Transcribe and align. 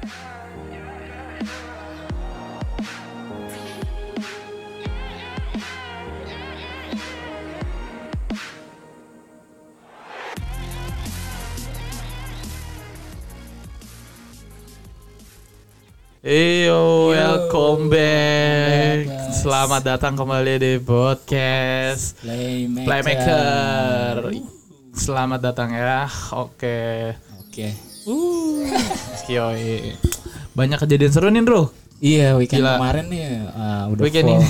Eyo, 0.00 0.08
welcome 17.12 17.92
back. 17.92 19.04
back. 19.04 19.36
Selamat 19.36 19.84
datang 19.84 20.16
kembali 20.16 20.56
di 20.56 20.80
podcast 20.80 22.16
Playmaker. 22.24 22.88
Playmaker. 22.88 24.14
Selamat 24.96 25.44
datang 25.44 25.76
ya. 25.76 26.08
Oke. 26.32 27.12
Oke. 27.44 27.89
Yoi. 29.30 29.94
Banyak 30.52 30.78
kejadian 30.80 31.08
seru 31.08 31.28
nih, 31.28 31.40
Bro. 31.40 31.70
Iya, 31.96 32.32
weekend 32.34 32.64
Gila. 32.64 32.80
kemarin 32.80 33.04
nih 33.06 33.24
uh, 33.46 33.92
udah 33.92 34.02
Weekend 34.02 34.24
full. 34.24 34.40
ini 34.40 34.48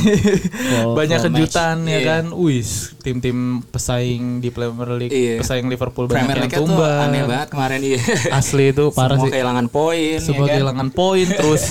full- 0.55 0.95
banyak 1.03 1.19
full 1.19 1.27
kejutan 1.35 1.77
match. 1.77 1.91
ya 1.91 1.99
Iya. 1.99 2.07
kan. 2.09 2.25
Wis, 2.33 2.71
tim-tim 2.97 3.39
pesaing 3.67 4.39
di 4.39 4.49
Premier 4.49 4.91
League, 4.95 5.11
Iya. 5.11 5.35
pesaing 5.37 5.67
Liverpool 5.67 6.07
banyak 6.07 6.15
Premier 6.15 6.37
yang 6.37 6.47
League 6.47 6.55
tuh 6.57 6.67
tumbang. 6.71 7.05
aneh 7.05 7.23
banget 7.25 7.49
kemarin 7.51 7.81
iya. 7.83 8.01
Asli 8.39 8.71
itu 8.71 8.85
parah 8.97 9.13
Semua 9.13 9.25
sih. 9.25 9.33
kehilangan 9.33 9.67
poin 9.69 10.17
Semua 10.17 10.39
ya 10.39 10.47
kan? 10.47 10.55
kehilangan 10.55 10.89
poin 10.93 11.27
terus 11.29 11.63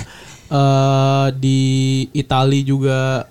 eh 0.49 1.27
di 1.33 1.59
Itali 2.11 2.59
juga 2.61 3.23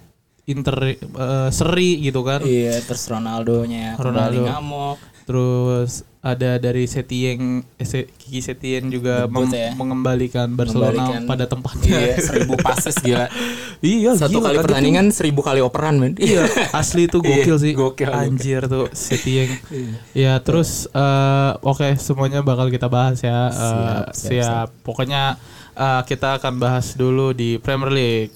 Inter 0.47 0.77
eh, 0.97 1.49
seri 1.53 2.01
gitu 2.01 2.25
kan. 2.25 2.41
Iya, 2.41 2.81
terus 2.81 3.05
Ronaldo-nya 3.05 3.95
Ronaldo. 3.95 4.33
kembali 4.33 4.39
ngamuk. 4.49 4.99
Terus 5.29 5.93
ada 6.19 6.57
dari 6.57 6.83
Setien, 6.85 7.61
eh, 7.77 7.87
Kiki 8.11 8.41
Setien 8.41 8.89
juga 8.89 9.29
Debut 9.29 9.45
ya. 9.49 9.77
mengembalikan 9.77 10.49
Barcelona 10.51 10.91
Mengembalikan- 10.91 11.29
pada 11.29 11.45
tempatnya. 11.45 11.95
Iya, 11.95 12.17
seribu 12.19 12.55
passes 12.57 12.97
gila. 12.99 13.29
iya, 13.85 14.17
Satu 14.17 14.41
gila, 14.41 14.43
kali 14.43 14.57
kaget 14.57 14.65
pertandingan 14.65 15.07
seribu 15.11 15.41
kali 15.41 15.61
operan, 15.61 16.01
men. 16.01 16.17
Iya, 16.17 16.49
asli 16.81 17.07
itu 17.07 17.21
gokil 17.21 17.55
Iya, 17.55 17.61
sih. 17.61 17.73
gokil, 17.73 18.09
gokil. 18.09 18.25
Anjir 18.25 18.63
tuh 18.67 18.89
Setien. 18.91 19.53
Ya, 20.17 20.41
terus 20.41 20.89
eh, 20.89 21.51
oke 21.61 21.87
semuanya 21.99 22.41
bakal 22.41 22.67
kita 22.69 22.89
bahas 22.89 23.21
ya. 23.21 23.47
Eh, 23.47 23.53
Siap, 23.53 24.05
siap, 24.11 24.33
siap. 24.33 24.69
Pokoknya 24.81 25.37
eh, 25.75 26.03
kita 26.03 26.41
akan 26.41 26.57
bahas 26.57 26.97
dulu 26.97 27.31
di 27.31 27.61
Premier 27.61 27.93
League. 27.93 28.33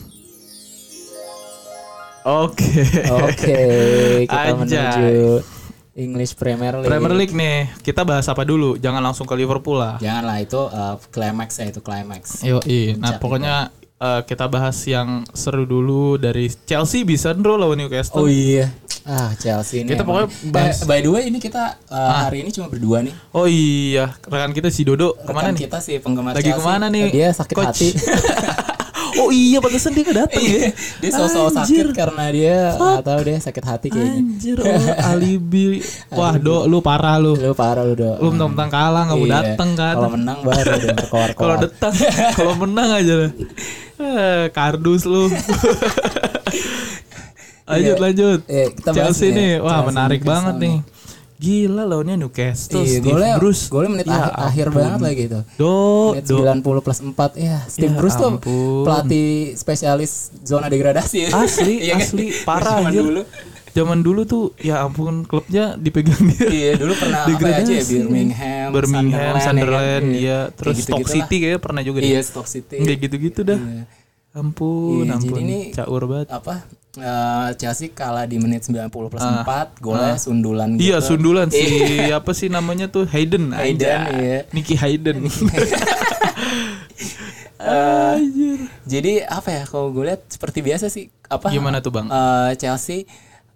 Oke. 2.22 2.84
Oke, 3.10 3.58
kita 4.22 4.54
Anjay. 4.54 4.54
menuju 4.54 5.42
English 5.92 6.32
Premier 6.34 6.72
League. 6.74 6.88
Premier 6.88 7.12
League 7.12 7.32
nih, 7.32 7.68
kita 7.80 8.00
bahas 8.00 8.24
apa 8.24 8.42
dulu? 8.42 8.76
Jangan 8.76 9.00
langsung 9.02 9.24
ke 9.24 9.34
Liverpool 9.34 9.76
lah. 9.76 10.00
Janganlah 10.00 10.40
itu 10.40 10.56
uh, 10.58 10.96
climax 11.08 11.56
ya 11.56 11.68
itu 11.68 11.80
climax. 11.80 12.40
Yo, 12.40 12.64
Nah, 12.96 13.20
pokoknya 13.20 13.68
eh, 13.98 14.20
kita 14.24 14.48
bahas 14.48 14.74
yang 14.82 15.22
seru 15.30 15.62
dulu 15.62 16.16
dari 16.16 16.48
Chelsea 16.64 17.04
bisa 17.04 17.30
bro 17.32 17.54
lawan 17.54 17.76
Newcastle. 17.76 18.18
Oh 18.18 18.26
iya. 18.26 18.72
Ah, 19.02 19.34
Chelsea 19.34 19.82
ini. 19.82 19.90
Kita 19.90 20.00
emang- 20.00 20.24
pokoknya 20.24 20.48
bahas- 20.48 20.80
Eh, 20.80 20.86
by 20.86 20.98
the 20.98 21.10
way, 21.10 21.22
ini 21.26 21.36
kita 21.36 21.76
uh, 21.86 22.24
hari 22.24 22.40
ini 22.40 22.50
cuma 22.50 22.70
berdua 22.70 23.02
nih. 23.02 23.12
Oh 23.30 23.44
iya, 23.44 24.14
rekan 24.22 24.54
kita 24.54 24.70
si 24.70 24.82
Dodo 24.82 25.12
ke 25.12 25.28
mana 25.28 25.50
Rekan 25.50 25.52
nih? 25.52 25.60
kita 25.60 25.78
sih 25.78 25.96
penggemar 25.98 26.32
Lagi 26.32 26.48
Chelsea. 26.48 26.56
ke 26.56 26.62
mana 26.64 26.86
nih? 26.86 27.04
Dia 27.10 27.28
sakit 27.30 27.52
Coach? 27.52 27.66
hati. 27.68 27.88
oh 29.14 29.28
iya, 29.28 29.58
pantesan 29.58 29.92
dia 29.92 30.04
gak 30.04 30.18
datang 30.24 30.40
ya. 30.40 30.70
dia 30.72 31.10
sosok 31.10 31.52
sakit 31.52 31.86
karena 31.92 32.24
dia 32.28 32.56
nggak 32.72 33.04
tahu 33.04 33.20
dia 33.22 33.36
sakit 33.36 33.64
hati 33.64 33.86
kayaknya. 33.88 34.20
Anjir, 34.20 34.56
oh, 34.56 34.66
alibi. 35.10 35.80
Wah, 36.08 36.34
Do, 36.34 36.64
lu 36.64 36.78
parah 36.78 37.16
lu. 37.16 37.34
Lu 37.34 37.52
parah 37.52 37.82
lu 37.82 37.92
dong. 37.92 38.16
Lu 38.16 38.28
mentang-mentang 38.30 38.68
kalah 38.68 39.02
gak 39.04 39.16
mau 39.16 39.26
Iya. 39.26 39.34
dateng 39.36 39.70
kan. 39.74 39.94
Kalau 39.94 40.10
menang 40.10 40.38
baru 40.40 40.72
dia 40.76 40.94
berkoar-koar. 41.00 41.36
Kalau 41.36 41.56
datang, 41.60 41.92
kalau 42.32 42.54
menang 42.56 42.88
aja 42.92 43.14
lah. 43.16 43.30
Eh, 43.98 44.44
kardus 44.50 45.02
lu. 45.04 45.28
lanjut 47.62 47.96
Iya. 47.96 48.02
lanjut. 48.02 48.40
Iya, 48.46 48.64
Chelsea 48.90 49.30
nih, 49.30 49.56
nih, 49.56 49.64
wah 49.64 49.80
menarik 49.86 50.22
banget 50.22 50.54
nih. 50.58 50.76
Gila 51.42 51.82
lawannya 51.82 52.14
Newcastle, 52.16 52.80
Iya, 52.80 53.02
Steve 53.02 53.10
golnya, 53.10 53.34
Bruce. 53.34 53.66
golnya 53.66 53.90
menit 53.90 54.06
Ya 54.06 54.14
akhir, 54.14 54.34
akhir 54.40 54.66
banget 54.70 55.00
lagi 55.02 55.22
itu. 55.26 55.40
Do, 55.56 55.74
Menit 56.12 56.24
do. 56.24 56.36
90 56.38 56.80
plus 56.80 56.98
4 57.02 57.30
ya. 57.36 57.56
Steve 57.66 57.88
Ya 57.88 57.98
Bruce 57.98 58.14
tuh 58.14 58.28
ampun. 58.30 58.84
pelatih 58.84 59.30
spesialis 59.52 60.12
zona 60.40 60.66
degradasi. 60.66 61.16
ya. 61.20 61.28
Asli, 61.42 61.82
kan? 61.84 61.98
asli 61.98 62.26
parah 62.40 62.78
Zaman 62.78 62.86
anjir. 62.88 63.02
dulu. 63.02 63.22
Zaman 63.72 63.98
dulu 64.00 64.20
tuh 64.22 64.42
ya 64.56 64.80
ampun 64.80 65.24
klubnya 65.24 65.74
dipegang 65.74 66.20
dia. 66.30 66.44
Iya 66.46 66.70
dulu 66.76 66.92
pernah 66.94 67.24
apa 67.24 67.32
aja 67.32 67.40
ya 67.64 67.80
Degradasi. 67.80 67.90
Birmingham, 67.90 68.68
Birmingham, 68.70 69.34
Sunderland, 69.36 69.82
ya 69.82 69.98
kan? 69.98 70.04
iya. 70.14 70.38
Terus 70.52 70.74
Kayak 70.74 70.84
Stoke 70.84 71.00
gitu-gitu 71.00 71.16
City 71.18 71.36
kayaknya 71.40 71.58
pernah 71.58 71.82
juga 71.82 71.98
lah. 71.98 72.04
deh. 72.04 72.12
Iya 72.12 72.20
Stoke 72.22 72.46
City. 72.46 72.76
Kayak 72.78 72.98
gitu-gitu 73.02 73.40
dah. 73.42 73.58
Iya. 73.58 73.84
Ampun, 74.32 75.04
Iya, 75.04 75.12
ampun. 75.14 75.38
ini- 75.40 75.72
Caur 75.72 76.02
banget. 76.06 76.28
Apa 76.30 76.54
eh, 76.94 77.48
Chelsea 77.54 77.88
kalah 77.88 78.24
di 78.24 78.36
menit 78.36 78.62
90 78.62 79.08
plus 79.08 79.18
4 79.18 79.78
golnya 79.78 80.16
sundulan 80.16 80.68
Ah. 80.68 80.74
gitu. 80.74 80.82
Iya, 80.84 80.96
sundulan 80.98 81.46
si 81.48 81.62
apa 82.12 82.30
sih 82.32 82.48
namanya 82.48 82.86
tuh 82.86 83.04
Hayden. 83.04 83.50
Hayden, 83.50 83.80
Anjay. 83.80 84.18
iya. 84.18 84.36
Nicky 84.50 84.74
Hayden. 84.74 85.24
Anjir. 87.62 88.58
Jadi 88.82 89.22
apa 89.22 89.48
ya 89.50 89.62
kalau 89.64 89.90
gue 89.90 90.04
lihat 90.04 90.20
seperti 90.26 90.60
biasa 90.60 90.88
sih 90.88 91.06
apa 91.24 91.48
Gimana 91.48 91.78
tuh, 91.78 91.90
Bang? 91.90 92.06
eh, 92.06 92.50
Chelsea 92.56 93.04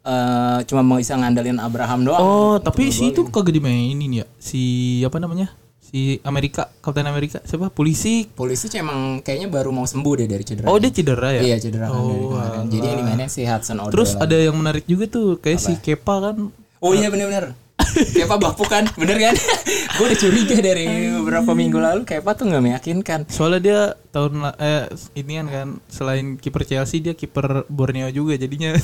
eh, 0.01 0.57
cuma 0.65 0.81
mau 0.81 0.97
bisa 0.97 1.13
ngandelin 1.13 1.59
Abraham 1.59 2.05
doang. 2.05 2.21
Oh, 2.23 2.55
tapi 2.57 2.89
si 2.89 3.11
itu 3.11 3.27
kagak 3.27 3.53
dimainin 3.53 4.09
ya. 4.15 4.25
Si 4.39 5.03
apa 5.03 5.19
namanya? 5.19 5.51
Si 5.97 6.21
Amerika, 6.29 6.69
Kapten 6.85 7.09
Amerika. 7.09 7.41
Siapa? 7.41 7.73
Polisi. 7.73 8.29
Polisi 8.29 8.69
sih 8.69 8.85
emang 8.85 9.25
kayaknya 9.25 9.49
baru 9.49 9.73
mau 9.73 9.89
sembuh 9.89 10.13
deh 10.21 10.29
dari 10.29 10.45
cedera. 10.45 10.69
Oh, 10.69 10.77
dia 10.77 10.93
cedera 10.93 11.33
ya? 11.33 11.41
Iya 11.41 11.57
cedera 11.57 11.89
kan 11.89 12.05
dari 12.05 12.21
kemarin. 12.21 12.65
Jadi 12.69 12.85
yang 12.85 12.99
dimainin 13.01 13.31
si 13.33 13.41
Hudson 13.49 13.81
Odoi. 13.81 13.93
Terus 13.97 14.13
ada 14.13 14.37
yang 14.37 14.53
menarik 14.61 14.85
juga 14.85 15.09
tuh, 15.09 15.41
kayak 15.41 15.57
si 15.57 15.73
Kepa 15.81 16.21
kan. 16.21 16.53
Oh 16.85 16.93
iya 16.93 17.09
bener-bener 17.09 17.57
Kepa 17.95 18.37
bapuk 18.37 18.67
kan 18.67 18.85
Bener 18.95 19.17
kan 19.17 19.35
Gue 19.97 20.05
udah 20.07 20.19
curiga 20.19 20.57
dari 20.59 20.87
beberapa 21.13 21.51
minggu 21.53 21.79
lalu 21.79 22.03
Kepa 22.05 22.35
tuh 22.35 22.49
gak 22.49 22.61
meyakinkan 22.61 23.21
Soalnya 23.29 23.61
dia 23.61 23.81
tahun 24.11 24.53
eh 24.57 24.89
ini 25.15 25.41
kan 25.45 25.79
selain 25.87 26.37
kiper 26.37 26.65
Chelsea 26.65 27.01
dia 27.01 27.13
kiper 27.13 27.65
Borneo 27.69 28.09
juga 28.09 28.37
jadinya. 28.37 28.73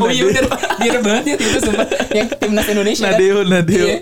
Oh 0.00 0.08
iya 0.08 0.24
bener 0.24 0.48
Mirip 0.80 1.02
banget 1.04 1.24
ya 1.28 1.34
itu 1.36 1.60
sumpah 1.60 1.86
Yang 2.10 2.28
timnas 2.40 2.66
Indonesia 2.66 3.04
kan 3.04 3.12
Nadeo, 3.14 3.38
Nadeo. 3.44 3.84
Iya. 3.84 3.98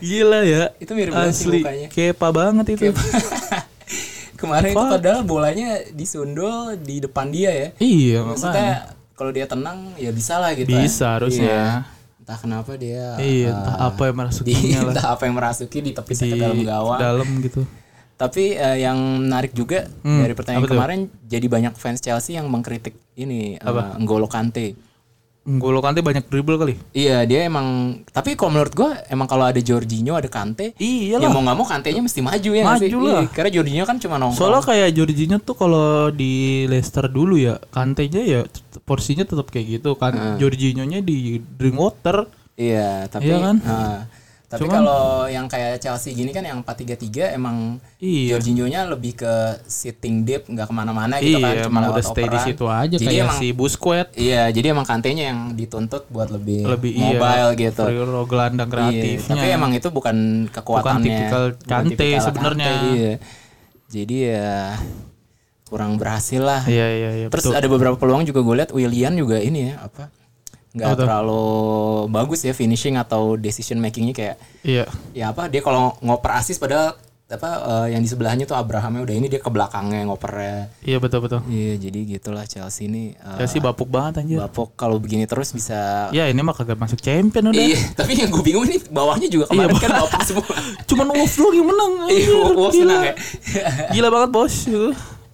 Gila 0.00 0.40
ya. 0.42 0.62
Itu 0.80 0.92
mirip 0.96 1.12
banget 1.12 1.34
sih 1.36 1.44
Asli. 1.44 1.60
mukanya. 1.60 1.88
Kepa 1.92 2.28
banget 2.32 2.66
itu. 2.72 2.84
Kemarin 4.40 4.72
itu 4.72 4.80
padahal 4.80 5.22
bolanya 5.24 5.80
disundul 5.92 6.76
di 6.76 7.00
depan 7.00 7.32
dia 7.32 7.52
ya 7.52 7.68
Iya. 7.76 8.18
Maksudnya 8.24 8.72
kalau 9.16 9.32
dia 9.32 9.48
tenang 9.48 9.96
ya 9.96 10.12
bisa 10.12 10.36
lah 10.36 10.52
gitu 10.52 10.68
ya. 10.68 10.82
Bisa 10.84 11.06
harusnya. 11.16 11.52
Iya. 11.52 11.95
Entah 12.26 12.38
kenapa 12.42 12.74
dia 12.74 13.14
Iya, 13.22 13.46
eh, 13.46 13.54
entah 13.54 13.76
apa 13.86 14.02
yang 14.10 14.18
lah 14.18 14.90
entah 14.90 15.06
apa 15.14 15.22
yang 15.30 15.34
merasuki 15.38 15.78
di 15.78 15.94
tepi 15.94 16.10
di 16.10 16.26
ke 16.26 16.34
dalam 16.34 16.58
gawang 16.66 16.98
dalam 16.98 17.28
gitu. 17.38 17.62
Tapi 18.18 18.58
eh, 18.58 18.82
yang 18.82 18.98
menarik 19.22 19.54
juga 19.54 19.86
Hmm, 20.02 20.18
dari 20.18 20.34
apa 20.58 20.66
tuh? 20.66 20.74
kemarin 20.74 21.00
jadi 21.22 21.46
banyak 21.46 21.78
fans 21.78 22.02
Chelsea 22.02 22.34
yang 22.34 22.50
mengkritik 22.50 22.98
ini 23.14 23.54
eh, 23.54 23.94
N'Golo 24.02 24.26
Kante. 24.26 24.74
N'Golo 25.46 25.78
Kante 25.78 26.02
banyak 26.02 26.26
dribble 26.26 26.58
kali. 26.58 26.74
Iya 26.90 27.22
dia 27.22 27.46
emang 27.46 27.98
tapi 28.10 28.34
kalau 28.34 28.58
menurut 28.58 28.74
gua 28.74 28.98
emang 29.06 29.30
kalau 29.30 29.46
ada 29.46 29.62
Jorginho 29.62 30.18
ada 30.18 30.26
Kante 30.26 30.74
Iya 30.74 31.22
ya 31.22 31.30
mau 31.30 31.38
nggak 31.38 31.54
mau 31.54 31.62
Kantenya 31.62 32.02
mesti 32.02 32.18
maju 32.18 32.50
ya 32.50 32.62
sih? 32.76 32.90
Maju 32.90 32.98
lah. 33.06 33.22
Iya, 33.22 33.30
karena 33.30 33.50
Jorginho 33.54 33.84
kan 33.86 33.96
cuma 34.02 34.18
nongkrong. 34.18 34.38
Soalnya 34.42 34.62
kayak 34.66 34.90
Jorginho 34.92 35.36
tuh 35.38 35.54
kalau 35.54 36.10
di 36.10 36.66
Leicester 36.66 37.06
dulu 37.06 37.38
ya, 37.38 37.62
Kante-nya 37.70 38.22
ya 38.26 38.40
porsinya 38.82 39.22
tetap 39.22 39.46
kayak 39.48 39.78
gitu 39.78 39.94
kan. 39.94 40.36
Jorginho-nya 40.36 40.98
di 40.98 41.38
drink 41.38 41.78
water. 41.78 42.26
Iya 42.58 43.06
tapi 43.06 43.30
Iya 43.30 43.38
kan? 43.38 43.56
eh, 43.62 43.98
tapi 44.46 44.62
Cuman- 44.62 44.78
kalau 44.78 45.02
yang 45.26 45.44
kayak 45.44 45.78
Chelsea 45.78 46.10
gini 46.12 46.30
kan 46.30 46.40
yang 46.40 46.62
4-3-3 46.62 47.02
emang 47.30 47.82
Iya. 47.96 48.34
Jorginho-nya 48.34 48.86
lebih 48.86 49.16
ke 49.16 49.34
sitting 49.64 50.22
deep 50.22 50.46
nggak 50.46 50.64
ke 50.64 50.72
mana-mana 50.72 51.18
gitu 51.18 51.36
kan 51.36 51.50
Iya, 51.52 51.66
cuma 51.66 51.70
emang 51.72 51.82
lewat 51.84 51.96
udah 51.96 52.04
stay 52.06 52.22
di 52.22 52.30
operan. 52.30 52.46
situ 52.46 52.64
aja 52.64 52.94
Jadi 52.94 53.04
kayak 53.04 53.24
emang 53.24 53.36
si 53.36 53.48
Busquets. 53.50 54.12
Iya, 54.14 54.42
jadi 54.48 54.66
emang 54.70 54.84
kantenya 54.84 55.24
yang 55.26 55.40
dituntut 55.52 56.06
buat 56.06 56.30
lebih, 56.30 56.62
lebih 56.64 56.94
mobile 56.94 57.50
iya, 57.50 57.58
gitu. 57.60 57.82
free 57.84 57.98
roll, 57.98 58.22
gelandang 58.24 58.68
Iya, 58.68 58.74
kreatifnya. 58.78 59.34
tapi 59.34 59.46
emang 59.50 59.70
itu 59.72 59.88
bukan 59.88 60.16
kekuatannya. 60.48 61.02
tipikal 61.02 61.42
bukan 61.50 61.66
Kante 61.66 61.90
tipikal 61.92 62.22
sebenarnya. 62.22 62.66
Kante, 62.68 62.90
iya. 62.92 63.12
Jadi 63.86 64.16
ya 64.24 64.54
kurang 65.64 65.94
berhasil 65.96 66.38
lah. 66.38 66.62
Iya 66.64 66.86
iya 66.88 67.10
iya. 67.16 67.26
Terus 67.26 67.50
ada 67.50 67.66
beberapa 67.66 67.94
peluang 67.94 68.22
juga 68.22 68.40
gue 68.40 68.54
lihat 68.56 68.70
Willian 68.70 69.14
juga 69.14 69.36
ini 69.36 69.70
ya 69.70 69.82
apa 69.82 70.06
nggak 70.76 70.92
terlalu 70.94 71.48
bagus 72.06 72.40
ya 72.42 72.52
finishing 72.52 72.94
atau 72.94 73.34
decision 73.34 73.80
makingnya 73.80 74.12
kayak 74.12 74.36
Iya. 74.60 74.84
ya 75.10 75.32
apa 75.32 75.48
dia 75.48 75.58
kalau 75.58 75.96
ngoper 75.98 76.36
asis 76.36 76.56
padahal 76.56 76.92
apa 77.26 77.50
eh, 77.58 77.86
yang 77.90 77.98
di 77.98 78.06
sebelahnya 78.06 78.46
tuh 78.46 78.54
Abrahamnya 78.54 79.02
udah 79.02 79.10
ini 79.10 79.26
dia 79.26 79.42
ke 79.42 79.50
belakangnya 79.50 80.06
ngopernya. 80.06 80.70
Iya 80.78 81.02
betul 81.02 81.26
betul. 81.26 81.42
Iya, 81.50 81.74
jadi 81.74 81.98
gitulah 82.06 82.46
Chelsea 82.46 82.86
ini 82.86 83.18
eh, 83.18 83.36
Chelsea 83.36 83.58
bapuk 83.58 83.90
banget 83.90 84.22
anjir. 84.22 84.38
Bapok 84.38 84.78
kalau 84.78 85.02
begini 85.02 85.26
terus 85.26 85.50
bisa 85.50 86.06
Ya 86.14 86.30
ini 86.30 86.38
mah 86.38 86.54
kagak 86.54 86.78
masuk 86.78 87.02
champion 87.02 87.50
udah. 87.50 87.58
Iya, 87.58 87.82
tapi 87.98 88.14
yang 88.14 88.30
gue 88.30 88.42
bingung 88.46 88.62
nih 88.62 88.78
bawahnya 88.86 89.26
juga 89.26 89.50
kemarin 89.50 89.74
kan 89.74 90.06
bapok 90.06 90.22
semua. 90.22 90.46
Cuman 90.86 91.06
Wolves 91.10 91.34
doang 91.34 91.54
yang 91.56 91.66
menang. 91.66 91.92
Iya, 92.06 92.06
anjir. 92.06 92.54
Wolves 92.54 92.74
Gila. 92.76 92.84
menang 92.86 93.02
ya. 93.02 93.14
Gila 93.90 94.08
banget 94.14 94.28
bos. 94.30 94.54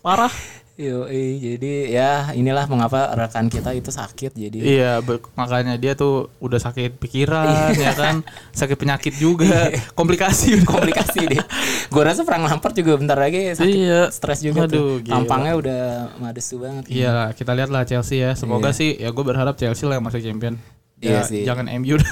Parah. 0.01 0.33
Yo, 0.73 1.05
jadi 1.05 1.73
ya 1.87 2.11
inilah 2.33 2.65
mengapa 2.65 3.13
rekan 3.13 3.47
kita 3.47 3.71
itu 3.71 3.89
sakit 3.89 4.33
jadi 4.33 4.57
Iya, 4.57 4.93
makanya 5.35 5.77
dia 5.77 5.93
tuh 5.93 6.33
udah 6.39 6.57
sakit 6.57 6.97
pikiran 6.97 7.77
ya 7.77 7.93
kan, 7.93 8.25
sakit 8.51 8.75
penyakit 8.75 9.13
juga, 9.15 9.69
komplikasi. 9.93 10.59
komplikasi 10.65 11.29
deh. 11.29 11.45
Gue 11.87 12.03
rasa 12.03 12.25
Frank 12.25 12.43
Lampard 12.43 12.73
juga 12.73 12.97
bentar 12.97 13.15
lagi 13.15 13.53
sakit 13.53 13.69
Iya. 13.71 14.03
stres 14.09 14.41
juga 14.41 14.65
Aduh, 14.65 14.97
tuh. 14.99 15.05
gila. 15.05 15.13
Tampangnya 15.21 15.53
udah 15.55 15.83
madesu 16.19 16.57
banget. 16.57 16.89
Iya, 16.89 17.31
kita 17.33 17.53
lihat 17.53 17.69
lah 17.69 17.85
Chelsea 17.85 18.19
ya. 18.19 18.33
Semoga 18.33 18.73
sih 18.73 18.97
ya 18.97 19.13
gue 19.13 19.23
berharap 19.23 19.55
Chelsea 19.55 19.85
lah 19.85 20.01
yang 20.01 20.05
masuk 20.05 20.25
champion. 20.25 20.57
Iya 20.99 21.21
Ya, 21.21 21.23
sih. 21.23 21.45
Jangan 21.45 21.69
MU. 21.69 22.01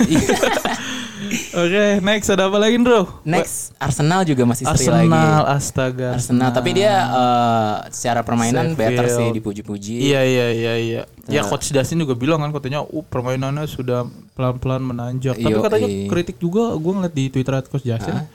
Oke, 1.31 1.85
next 2.01 2.29
ada 2.29 2.47
apa 2.47 2.59
lagi, 2.59 2.77
Bro? 2.77 3.23
Next 3.23 3.71
Arsenal 3.77 4.23
juga 4.23 4.43
masih 4.43 4.67
seri 4.67 4.87
lagi. 4.87 5.07
Arsenal, 5.07 5.43
astaga. 5.47 6.09
Arsenal, 6.15 6.51
tapi 6.51 6.71
dia 6.73 6.93
eh, 7.07 7.75
secara 7.89 8.21
permainan 8.21 8.75
better 8.75 9.07
Sheffield. 9.07 9.19
sih 9.19 9.29
dipuji-puji. 9.33 9.95
Iya 10.01 10.21
iya 10.23 10.47
iya 10.51 10.75
iya. 10.77 11.03
Ya 11.27 11.43
coach 11.43 11.71
Dasin 11.71 11.97
juga 11.97 12.15
bilang 12.15 12.39
kan 12.39 12.51
katanya 12.51 12.83
uh 12.83 13.05
permainannya 13.05 13.65
sudah 13.65 14.05
pelan-pelan 14.35 14.83
menanjak. 14.83 15.35
Tapi 15.35 15.53
Yo, 15.53 15.63
katanya 15.63 15.89
kritik 16.07 16.37
juga 16.37 16.75
gue 16.75 16.93
ngeliat 16.93 17.15
di 17.15 17.25
Twitter 17.29 17.55
coach 17.65 17.85
Dasin. 17.85 18.27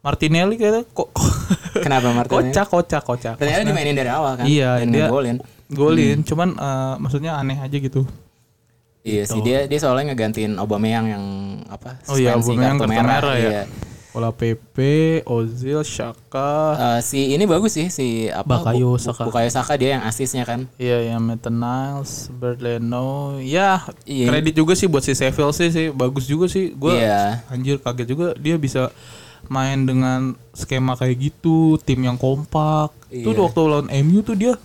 Martinelli 0.00 0.56
kayaknya 0.56 0.88
kok 0.88 1.12
Kenapa 1.84 2.08
Martinelli? 2.10 2.50
kocak 2.50 2.66
kocak 2.66 3.02
kocak. 3.04 3.34
Ternyata 3.36 3.62
dimainin 3.62 3.92
dari 3.92 4.08
awal 4.08 4.32
kan. 4.34 4.44
Iya, 4.48 4.80
dan 4.80 4.88
dia- 4.90 5.06
ngegolin. 5.06 5.38
Golin, 5.70 6.26
cuman 6.26 6.58
eh, 6.58 6.94
maksudnya 6.98 7.38
aneh 7.38 7.54
aja 7.54 7.78
gitu. 7.78 8.02
Iya 9.00 9.22
sih 9.24 9.40
dia 9.40 9.64
dia 9.64 9.78
soalnya 9.80 10.12
ngegantiin 10.12 10.60
Aubameyang 10.60 11.06
yang 11.08 11.24
apa? 11.72 11.96
Oh 12.04 12.20
iya, 12.20 12.36
Aubameyang 12.36 12.76
kartu 12.76 12.90
merah 12.92 13.34
ya. 13.36 13.50
Iya. 13.50 13.62
PP, 14.10 14.76
Ozil, 15.22 15.86
Shaka, 15.86 16.74
Eh, 16.74 17.00
si 17.00 17.30
ini 17.30 17.46
bagus 17.46 17.78
sih 17.78 17.86
si 17.94 18.26
apa? 18.26 18.58
Bakayo 18.58 18.98
Saka. 18.98 19.22
Bukayo 19.22 19.46
Saka 19.48 19.78
dia 19.78 19.96
yang 19.96 20.02
asisnya 20.02 20.42
kan. 20.42 20.66
Iya 20.76 21.14
yang 21.14 21.22
Niles, 21.30 22.26
Berleno, 22.34 23.38
ya 23.38 23.86
Iya. 24.04 24.26
kredit 24.28 24.54
juga 24.58 24.74
sih 24.74 24.90
buat 24.90 25.06
si 25.06 25.14
Seville 25.14 25.54
sih, 25.54 25.70
sih 25.70 25.86
bagus 25.94 26.26
juga 26.26 26.50
sih. 26.50 26.74
Gue 26.74 26.98
Iya. 26.98 27.46
anjir 27.48 27.78
kaget 27.78 28.06
juga 28.10 28.34
dia 28.34 28.58
bisa 28.58 28.90
main 29.46 29.86
dengan 29.86 30.34
skema 30.52 30.98
kayak 30.98 31.30
gitu, 31.30 31.78
tim 31.80 32.02
yang 32.02 32.18
kompak. 32.18 32.90
Itu 33.08 33.30
Iya. 33.30 33.40
waktu 33.46 33.60
lawan 33.62 33.88
MU 33.94 34.20
tuh 34.26 34.34
dia 34.34 34.58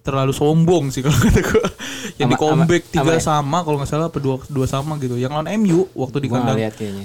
terlalu 0.00 0.32
sombong 0.32 0.88
sih 0.88 1.00
kalau 1.00 1.18
kata 1.26 1.40
gue. 1.40 1.64
Yang 2.16 2.28
di 2.28 2.36
Ama- 2.36 2.40
comeback 2.40 2.82
ama- 2.82 2.92
tiga 2.92 3.12
ama- 3.14 3.22
sama 3.22 3.58
kalau 3.60 3.76
nggak 3.76 3.90
salah 3.90 4.06
apa 4.08 4.16
dua, 4.16 4.36
dua 4.46 4.64
sama 4.64 4.96
gitu. 4.96 5.14
Yang 5.14 5.32
lawan 5.32 5.48
MU 5.56 5.88
waktu 5.94 6.16
di 6.18 6.28
kandang 6.28 6.56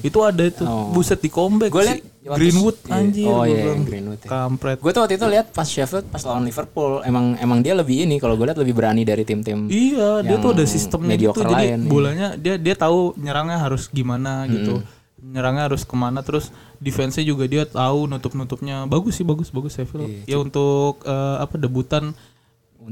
itu 0.02 0.20
ada 0.20 0.44
itu 0.44 0.64
Oh. 0.64 0.92
buset 0.92 1.18
di 1.18 1.28
comeback 1.28 1.70
Gua 1.70 1.82
si 1.82 1.88
lihat 1.88 2.00
waktu- 2.26 2.40
Greenwood 2.42 2.78
iya. 2.80 2.94
anjir. 2.94 3.28
Oh 3.28 3.44
iya, 3.44 3.72
Greenwood 3.78 4.20
ya. 4.20 4.28
Kampret. 4.28 4.78
Gue 4.80 4.92
tuh 4.92 5.02
waktu 5.02 5.16
itu 5.16 5.26
lihat 5.26 5.46
pas 5.52 5.64
Sheffield 5.64 6.08
pas 6.08 6.22
lawan 6.22 6.44
Liverpool 6.44 7.04
emang 7.04 7.36
emang 7.38 7.60
dia 7.60 7.74
lebih 7.74 8.02
ini 8.02 8.16
kalau 8.18 8.34
gue 8.34 8.46
lihat 8.46 8.58
lebih 8.58 8.74
berani 8.74 9.04
dari 9.04 9.22
tim-tim. 9.22 9.68
Iya, 9.68 10.20
dia 10.22 10.36
tuh 10.38 10.52
ada 10.52 10.64
sistemnya 10.66 11.14
gitu. 11.14 11.32
mediocre 11.32 11.44
Jadi 11.44 11.54
lain, 11.54 11.78
iya. 11.78 11.88
bolanya 11.88 12.28
dia 12.36 12.56
dia 12.56 12.76
tahu 12.76 13.14
nyerangnya 13.16 13.60
harus 13.60 13.88
gimana 13.88 14.48
gitu. 14.48 14.80
Nyerangnya 15.18 15.66
harus 15.66 15.82
ke 15.82 15.96
mana 15.96 16.22
terus 16.22 16.50
defense-nya 16.78 17.24
juga 17.24 17.46
dia 17.46 17.64
tahu 17.64 18.06
nutup-nutupnya. 18.06 18.86
Bagus 18.86 19.18
sih, 19.18 19.26
bagus 19.26 19.50
bagus 19.50 19.74
Sheffield. 19.74 20.26
Ya 20.26 20.38
untuk 20.38 21.02
eh, 21.02 21.38
apa 21.40 21.56
debutan 21.56 22.14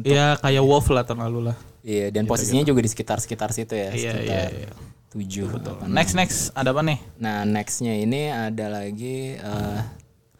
ya 0.01 0.33
kayak 0.37 0.63
Wolf 0.65 0.89
lah 0.89 1.05
tahun 1.05 1.29
lalu 1.29 1.53
lah. 1.53 1.57
Iya 1.83 2.09
dan 2.09 2.23
posisinya 2.25 2.63
juga 2.63 2.79
di 2.79 2.89
sekitar-sekitar 2.89 3.51
situ 3.51 3.75
ya. 3.75 3.91
Iya, 3.91 4.11
sekitar 4.17 4.23
iya, 4.23 4.43
iya. 4.65 4.71
Tujuh. 5.13 5.45
delapan. 5.61 5.85
Next 5.91 6.13
next 6.17 6.37
ada 6.55 6.73
apa 6.73 6.81
nih? 6.81 6.97
Nah 7.21 7.45
nextnya 7.45 7.93
ini 7.93 8.33
ada 8.33 8.65
lagi 8.71 9.37
eh 9.37 9.79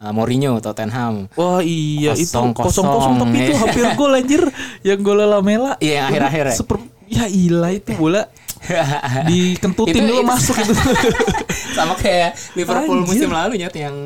eh, 0.02 0.12
Mourinho 0.12 0.58
Tottenham. 0.58 1.30
Wah 1.36 1.62
iya 1.62 2.16
itu 2.16 2.32
Kosong, 2.32 2.50
kosong 2.56 2.82
kosong. 2.82 2.86
kosong 2.90 3.14
tapi 3.22 3.36
itu 3.38 3.52
Iya. 3.54 3.60
hampir 3.62 3.84
gol 3.94 4.12
anjir 4.12 4.42
yang 4.82 4.98
gol 5.00 5.20
Lamela. 5.22 5.78
Iya, 5.78 5.92
yang 5.94 6.04
akhir-akhir 6.10 6.44
ya? 6.50 6.54
Super 6.56 6.78
ya 7.04 7.24
ilah 7.28 7.70
itu 7.70 7.92
bola 7.94 8.26
dikentutin 9.30 9.94
Itu- 9.94 10.08
dulu 10.08 10.20
itu- 10.20 10.28
masuk 10.28 10.56
itu. 10.56 10.72
Sama 11.76 11.94
kayak 11.94 12.34
Liverpool 12.54 13.02
Anjir. 13.02 13.08
musim 13.10 13.28
lalu 13.28 13.52
nyat 13.58 13.74
yang 13.74 13.96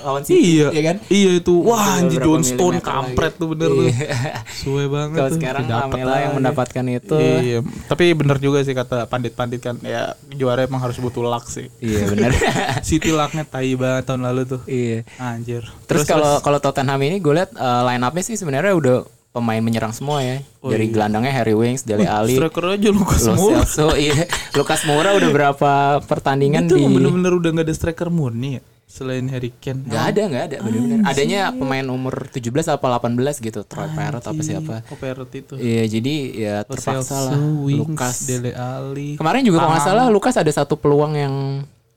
lawan 0.00 0.22
City, 0.22 0.38
iya 0.58 0.68
ya 0.70 0.82
kan? 0.84 0.96
Iya 1.06 1.30
itu. 1.38 1.54
Wah 1.58 1.98
anjir 1.98 2.20
John 2.22 2.42
Stone 2.42 2.78
kampret 2.78 3.34
lagi. 3.34 3.40
tuh 3.40 3.48
bener 3.50 3.68
tuh. 3.68 3.86
Iya. 3.86 4.06
Suwe 4.46 4.84
banget 4.86 5.16
Kalau 5.16 5.30
tuh. 5.30 5.36
sekarang 5.36 5.64
Lamela 5.66 6.14
yang 6.20 6.32
mendapatkan 6.34 6.84
itu. 6.86 7.16
Iya, 7.16 7.58
tapi 7.86 8.04
bener 8.14 8.36
juga 8.38 8.62
sih 8.62 8.72
kata 8.72 9.06
pandit-pandit 9.06 9.60
kan 9.60 9.76
ya 9.80 10.14
juara 10.30 10.62
emang 10.62 10.78
harus 10.78 10.96
butuh 10.96 11.22
luck 11.22 11.46
sih. 11.46 11.66
Iya 11.78 12.06
benar. 12.08 12.30
City 12.88 13.10
lucknya 13.10 13.42
tai 13.42 13.74
banget 13.74 14.06
tahun 14.06 14.22
lalu 14.22 14.42
tuh. 14.46 14.60
iya. 14.66 15.02
Anjir. 15.18 15.66
Terus 15.84 16.06
kalau 16.06 16.38
kalau 16.38 16.58
Tottenham 16.58 17.00
ini 17.00 17.18
gue 17.18 17.34
lihat 17.34 17.50
eh, 17.52 17.82
line 17.84 18.02
up-nya 18.02 18.22
sih 18.22 18.36
sebenarnya 18.36 18.72
udah 18.72 18.96
pemain 19.36 19.60
menyerang 19.60 19.92
semua 19.92 20.24
ya. 20.24 20.40
Oh, 20.64 20.72
Dari 20.72 20.88
iya. 20.88 20.92
gelandangnya 20.96 21.32
Harry 21.36 21.52
Winks, 21.52 21.84
Dele 21.84 22.08
Alli, 22.08 22.40
striker 22.40 22.72
aja 22.72 22.88
Lucas 22.88 23.28
Lo 23.28 23.36
Moura. 23.36 23.60
Celso, 23.60 23.92
iya. 24.00 24.24
Lukas 24.56 24.88
Moura 24.88 25.12
udah 25.12 25.28
berapa 25.28 25.72
pertandingan 26.08 26.64
Itu 26.64 26.80
di 26.80 26.88
emang 26.88 26.96
bener-bener 26.96 27.32
udah 27.36 27.50
gak 27.60 27.66
ada 27.68 27.74
striker 27.76 28.08
murni 28.08 28.56
ya 28.56 28.62
selain 28.86 29.26
Harry 29.28 29.52
Kane. 29.52 29.84
Gak 29.84 30.04
ada, 30.14 30.22
gak 30.30 30.44
ada 30.48 30.56
bener-bener. 30.64 31.04
Adanya 31.04 31.52
pemain 31.52 31.84
umur 31.84 32.32
17 32.32 32.48
apa 32.48 32.86
18 32.96 33.44
gitu, 33.44 33.60
Troy 33.66 33.90
Parrott 33.92 34.24
apa 34.24 34.40
siapa. 34.40 34.86
Oh, 34.88 34.96
Parrot 34.96 35.28
itu. 35.36 35.54
Iya, 35.58 35.84
jadi 35.90 36.14
ya 36.32 36.56
terpaksa 36.64 37.28
lah 37.28 37.36
Lukas. 37.66 38.24
Dele 38.24 38.56
Alli. 38.56 39.20
Kemarin 39.20 39.44
juga 39.44 39.60
kalau 39.60 39.70
nggak 39.76 39.84
salah 39.84 40.06
Lukas 40.08 40.38
ada 40.40 40.48
satu 40.48 40.80
peluang 40.80 41.12
yang 41.12 41.34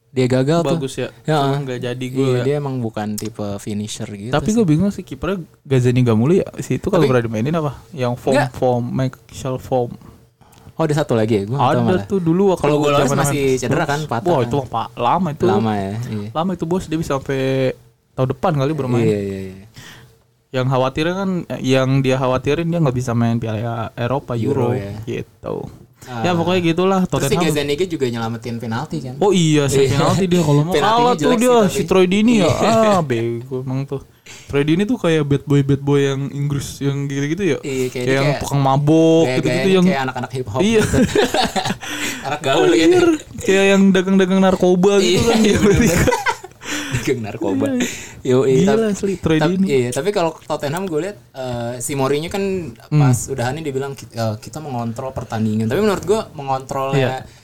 dia 0.09 0.25
gagal 0.25 0.59
tuh. 0.61 0.73
Bagus 0.75 0.93
ya. 0.95 1.07
Ya. 1.21 1.37
Cuma 1.39 1.61
gak 1.63 1.79
jadi 1.81 2.05
gue 2.05 2.25
Iya, 2.25 2.35
ya. 2.35 2.43
dia 2.43 2.55
emang 2.57 2.77
bukan 2.77 3.13
tipe 3.13 3.45
finisher 3.57 4.09
gitu. 4.09 4.29
Tapi 4.29 4.49
gue 4.51 4.65
bingung 4.65 4.89
sih 4.89 5.01
kipernya 5.01 5.37
Gazani 5.61 6.01
gak 6.01 6.17
mulu 6.17 6.33
ya. 6.33 6.49
Si 6.57 6.75
itu 6.75 6.89
kalau 6.89 7.05
pernah 7.05 7.21
dimainin 7.21 7.53
apa? 7.53 7.77
Yang 7.91 8.13
form 8.17 8.33
Nggak. 8.33 8.49
form 8.51 8.83
Michael 8.89 9.57
form. 9.57 9.91
Oh, 10.73 10.81
ada 10.81 10.95
satu 10.95 11.11
lagi 11.11 11.33
ya? 11.33 11.43
Gue 11.43 11.53
nggak 11.53 11.69
Ada 11.69 11.81
malah. 11.83 12.03
tuh 12.07 12.19
dulu 12.19 12.55
waktu 12.55 12.63
Kalau 12.63 12.77
zaman- 12.87 13.19
masih 13.21 13.43
cedera 13.59 13.83
kan, 13.83 13.99
patah 14.05 14.31
Wah 14.31 14.39
kan. 14.41 14.47
itu 14.47 14.55
mah 14.55 14.67
pak 14.67 14.87
lama 14.95 15.27
itu. 15.29 15.45
Lama 15.45 15.71
ya. 15.75 15.93
Iya. 16.07 16.27
Lama 16.31 16.49
itu 16.55 16.63
bos 16.63 16.83
dia 16.85 16.95
bisa 16.95 17.11
sampai 17.13 17.75
tahun 18.15 18.27
depan 18.31 18.51
kali 18.55 18.71
bermain. 18.71 19.03
Iya, 19.03 19.19
iya, 19.19 19.39
iya. 19.51 19.65
Yang 20.49 20.65
khawatirnya 20.65 21.13
kan 21.13 21.29
yang 21.61 21.89
dia 21.99 22.15
khawatirin 22.15 22.65
dia 22.65 22.79
nggak 22.79 22.95
bisa 22.95 23.11
main 23.11 23.37
Piala 23.37 23.91
Eropa 23.93 24.33
Euro, 24.33 24.71
Euro, 24.71 24.73
ya. 24.73 24.95
gitu. 25.05 25.67
Ah. 26.01 26.23
ya 26.23 26.31
pokoknya 26.31 26.61
gitulah 26.65 27.01
Terus 27.03 27.27
si 27.27 27.35
Tottenham. 27.35 27.51
Gazaniga 27.51 27.83
juga 27.83 28.05
nyelamatin 28.07 28.55
penalti 28.55 28.97
kan? 29.01 29.19
Oh 29.19 29.29
iya 29.29 29.67
si 29.67 29.83
Iya. 29.83 29.99
penalti 29.99 30.25
dia 30.25 30.41
kalau 30.41 30.61
mau 30.63 30.73
kalah 30.79 31.13
tuh 31.13 31.35
dia 31.35 31.57
sih, 31.67 31.75
si. 31.75 31.81
Troy 31.83 32.05
Dini 32.05 32.39
ya. 32.39 32.47
Iya. 32.47 32.71
Ah 32.95 33.01
bego 33.01 33.61
emang 33.61 33.83
tuh. 33.83 34.01
Troy 34.47 34.63
Dini 34.63 34.83
tuh 34.83 34.95
kayak 34.95 35.25
bad 35.25 35.43
boy 35.43 35.59
bad 35.59 35.81
boy 35.81 35.99
yang 35.99 36.31
Inggris 36.31 36.79
yang 36.79 37.03
gitu-gitu 37.05 37.43
ya. 37.43 37.57
Iya, 37.59 37.85
kayak 37.89 38.05
yang 38.07 38.27
tukang 38.39 38.61
mabok 38.61 39.25
Kayak 39.25 39.37
gitu-gitu 39.37 39.69
yang 39.71 39.85
kayak 39.85 40.01
anak-anak 40.05 40.31
hip 40.31 40.47
hop. 40.47 40.61
Iya. 40.61 40.81
gitu. 40.81 40.97
anak 42.29 42.39
gaul 42.39 42.69
gitu. 42.71 42.97
Kayak 43.39 43.65
yang 43.67 43.81
dagang-dagang 43.89 44.39
narkoba 44.39 44.93
gitu 44.99 45.19
kan 45.25 45.37
Iya, 45.41 45.57
dia. 45.59 45.99
Dagang 46.91 47.19
narkoba. 47.21 47.65
Yo, 48.21 48.43
iya, 48.43 48.63
Gila 48.63 48.73
tapi- 48.73 48.89
asli 48.89 49.13
tapi, 49.15 49.53
iya, 49.63 49.89
tapi 49.89 50.09
kalau 50.09 50.33
Tottenham 50.39 50.83
gue 50.83 50.99
lihat 51.01 51.17
eh, 51.31 51.73
si 51.77 51.93
Mourinho 51.93 52.27
kan 52.27 52.43
pas 52.89 53.17
udahannya 53.25 53.61
dia 53.61 53.71
bilang 53.71 53.93
"Ki- 53.93 54.09
eh, 54.09 54.35
kita 54.37 54.57
mengontrol 54.57 55.11
pertandingan. 55.11 55.65
Tapi 55.65 55.79
menurut 55.79 56.03
gue 56.03 56.21
mengontrolnya 56.33 57.21
Iya. 57.21 57.37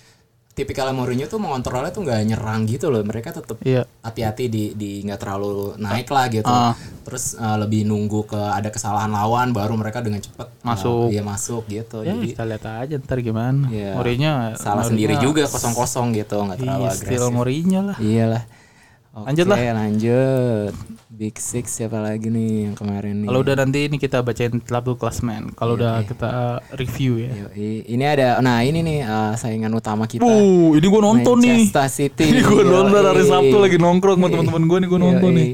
tipikal 0.51 0.87
Mourinho 0.91 1.25
tuh 1.25 1.37
mengontrolnya 1.37 1.91
tuh 1.91 2.01
nggak 2.01 2.19
nyerang 2.25 2.63
gitu 2.63 2.87
loh. 2.87 3.01
Mereka 3.01 3.31
tetap 3.33 3.59
Iya. 3.61 3.83
hati-hati 4.01 4.47
di 4.47 4.71
di 4.71 5.03
nggak 5.03 5.19
terlalu 5.19 5.75
naik 5.77 6.07
lah 6.07 6.25
gitu. 6.27 6.47
Ah. 6.47 6.71
Terus 7.03 7.35
eh, 7.35 7.57
lebih 7.57 7.83
nunggu 7.83 8.25
ke 8.25 8.39
ada 8.39 8.67
kesalahan 8.67 9.09
lawan 9.09 9.51
baru 9.51 9.75
mereka 9.75 9.99
dengan 9.99 10.19
cepat 10.19 10.47
Masuk. 10.61 11.11
iya 11.11 11.21
masuk 11.21 11.67
gitu. 11.67 12.01
Ya 12.01 12.11
Jadi 12.11 12.33
kita 12.33 12.43
lihat 12.43 12.63
aja 12.65 12.95
ntar 12.97 13.19
gimana. 13.19 13.67
Iya. 13.67 13.93
Mourinho 13.93 14.33
salah 14.55 14.83
sendiri 14.83 15.15
juga 15.17 15.43
kosong-kosong 15.45 16.15
gitu 16.15 16.39
nggak 16.41 16.57
terlalu 16.57 16.81
Iya, 16.81 16.91
agresif. 16.93 17.19
Mourinho 17.29 17.81
lah. 17.85 17.97
Iyalah. 17.97 18.43
Oke, 19.15 19.31
Lanjut 19.31 19.45
lah. 19.47 19.57
lanjut. 19.79 20.73
Big 21.07 21.39
Six 21.39 21.79
siapa 21.79 22.03
lagi 22.03 22.27
nih 22.27 22.67
yang 22.67 22.75
kemarin 22.75 23.23
nih? 23.23 23.27
Kalau 23.31 23.39
udah 23.47 23.55
nanti 23.55 23.87
ini 23.87 23.95
kita 23.95 24.19
bacain 24.19 24.59
tabel 24.59 24.99
klasmen. 24.99 25.55
Kalau 25.55 25.79
udah 25.79 26.03
kita 26.03 26.59
review 26.75 27.23
ya. 27.23 27.31
Yoi. 27.47 27.87
Ini 27.87 28.03
ada, 28.03 28.43
nah 28.43 28.59
ini 28.59 28.83
nih 28.83 29.07
eh, 29.07 29.33
saingan 29.39 29.71
utama 29.71 30.03
kita. 30.03 30.27
Uh, 30.27 30.75
ini 30.75 30.83
gue 30.83 30.99
nonton 31.01 31.39
nih. 31.39 31.63
Manchester 31.63 31.87
City. 31.87 32.27
Ini 32.35 32.43
gue 32.43 32.63
nonton 32.67 32.99
hari 32.99 33.23
Sabtu 33.23 33.55
lagi 33.55 33.77
nongkrong 33.79 34.19
sama 34.19 34.27
teman-teman 34.27 34.63
gue 34.67 34.77
nih 34.83 34.89
gue 34.91 34.99
nonton 34.99 35.31
Yoi. 35.31 35.39
nih. 35.39 35.49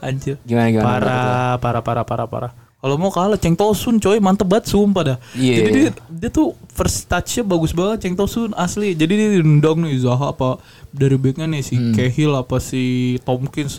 Anjir. 0.00 0.36
Gimana 0.48 0.68
gimana? 0.72 0.88
Parah, 0.88 1.52
parah, 1.60 1.82
parah, 1.84 2.04
parah, 2.08 2.26
parah. 2.32 2.52
Kalau 2.82 2.98
mau 2.98 3.08
kalah 3.08 3.38
Ceng 3.38 3.54
Tosun 3.54 3.96
coy 3.96 4.18
mantep 4.18 4.50
banget 4.50 4.66
sumpah 4.66 5.02
dah. 5.06 5.18
Iya. 5.32 5.54
Jadi 5.62 5.70
dia, 5.70 5.90
dia 6.10 6.28
tuh 6.28 6.58
first 6.68 7.06
touch-nya 7.06 7.46
bagus 7.46 7.70
banget 7.70 8.02
Ceng 8.02 8.18
Tosun 8.18 8.50
asli. 8.52 8.98
Jadi 8.98 9.12
dia 9.14 9.28
nendang 9.38 9.78
nih 9.78 10.02
Zaha 10.02 10.34
apa 10.34 10.58
dari 10.90 11.14
backnya 11.14 11.46
nih 11.46 11.62
si 11.62 11.78
Hmm. 11.78 11.94
Cahill 11.94 12.34
apa 12.34 12.58
si 12.58 12.82
Tomkins. 13.22 13.78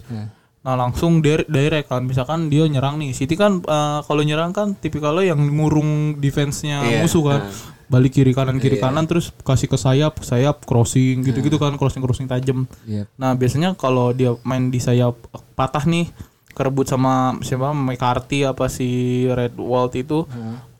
Nah 0.63 0.79
langsung 0.79 1.19
direct, 1.19 1.51
direct 1.51 1.91
kan, 1.91 2.07
misalkan 2.07 2.47
dia 2.47 2.63
nyerang 2.63 2.95
nih, 2.95 3.11
City 3.11 3.35
kan 3.35 3.59
eh, 3.59 3.99
kalau 4.01 4.23
nyerang 4.23 4.55
kan 4.55 4.71
tipikalnya 4.71 5.35
yang 5.35 5.43
ngurung 5.51 6.15
defense-nya 6.17 6.79
Iya, 6.79 7.03
musuh 7.03 7.19
kan, 7.19 7.51
balik 7.91 8.15
kiri 8.15 8.31
kanan 8.31 8.63
kiri 8.63 8.79
kanan 8.79 9.03
terus 9.03 9.35
kasih 9.43 9.67
ke 9.67 9.75
sayap, 9.75 10.23
sayap 10.23 10.63
crossing 10.63 11.19
gitu-gitu 11.21 11.59
kan, 11.59 11.75
crossing 11.75 11.99
crossing 11.99 12.31
tajam. 12.31 12.63
Iya. 12.87 13.11
Nah 13.19 13.35
biasanya 13.35 13.75
kalau 13.75 14.15
dia 14.15 14.39
main 14.41 14.71
di 14.71 14.79
sayap 14.79 15.19
patah 15.51 15.83
nih, 15.83 16.07
kerebut 16.53 16.85
sama 16.85 17.35
siapa 17.41 17.73
McCarthy 17.73 18.45
apa 18.45 18.69
si 18.69 19.25
Red 19.27 19.57
Walt 19.57 19.97
itu, 19.97 20.23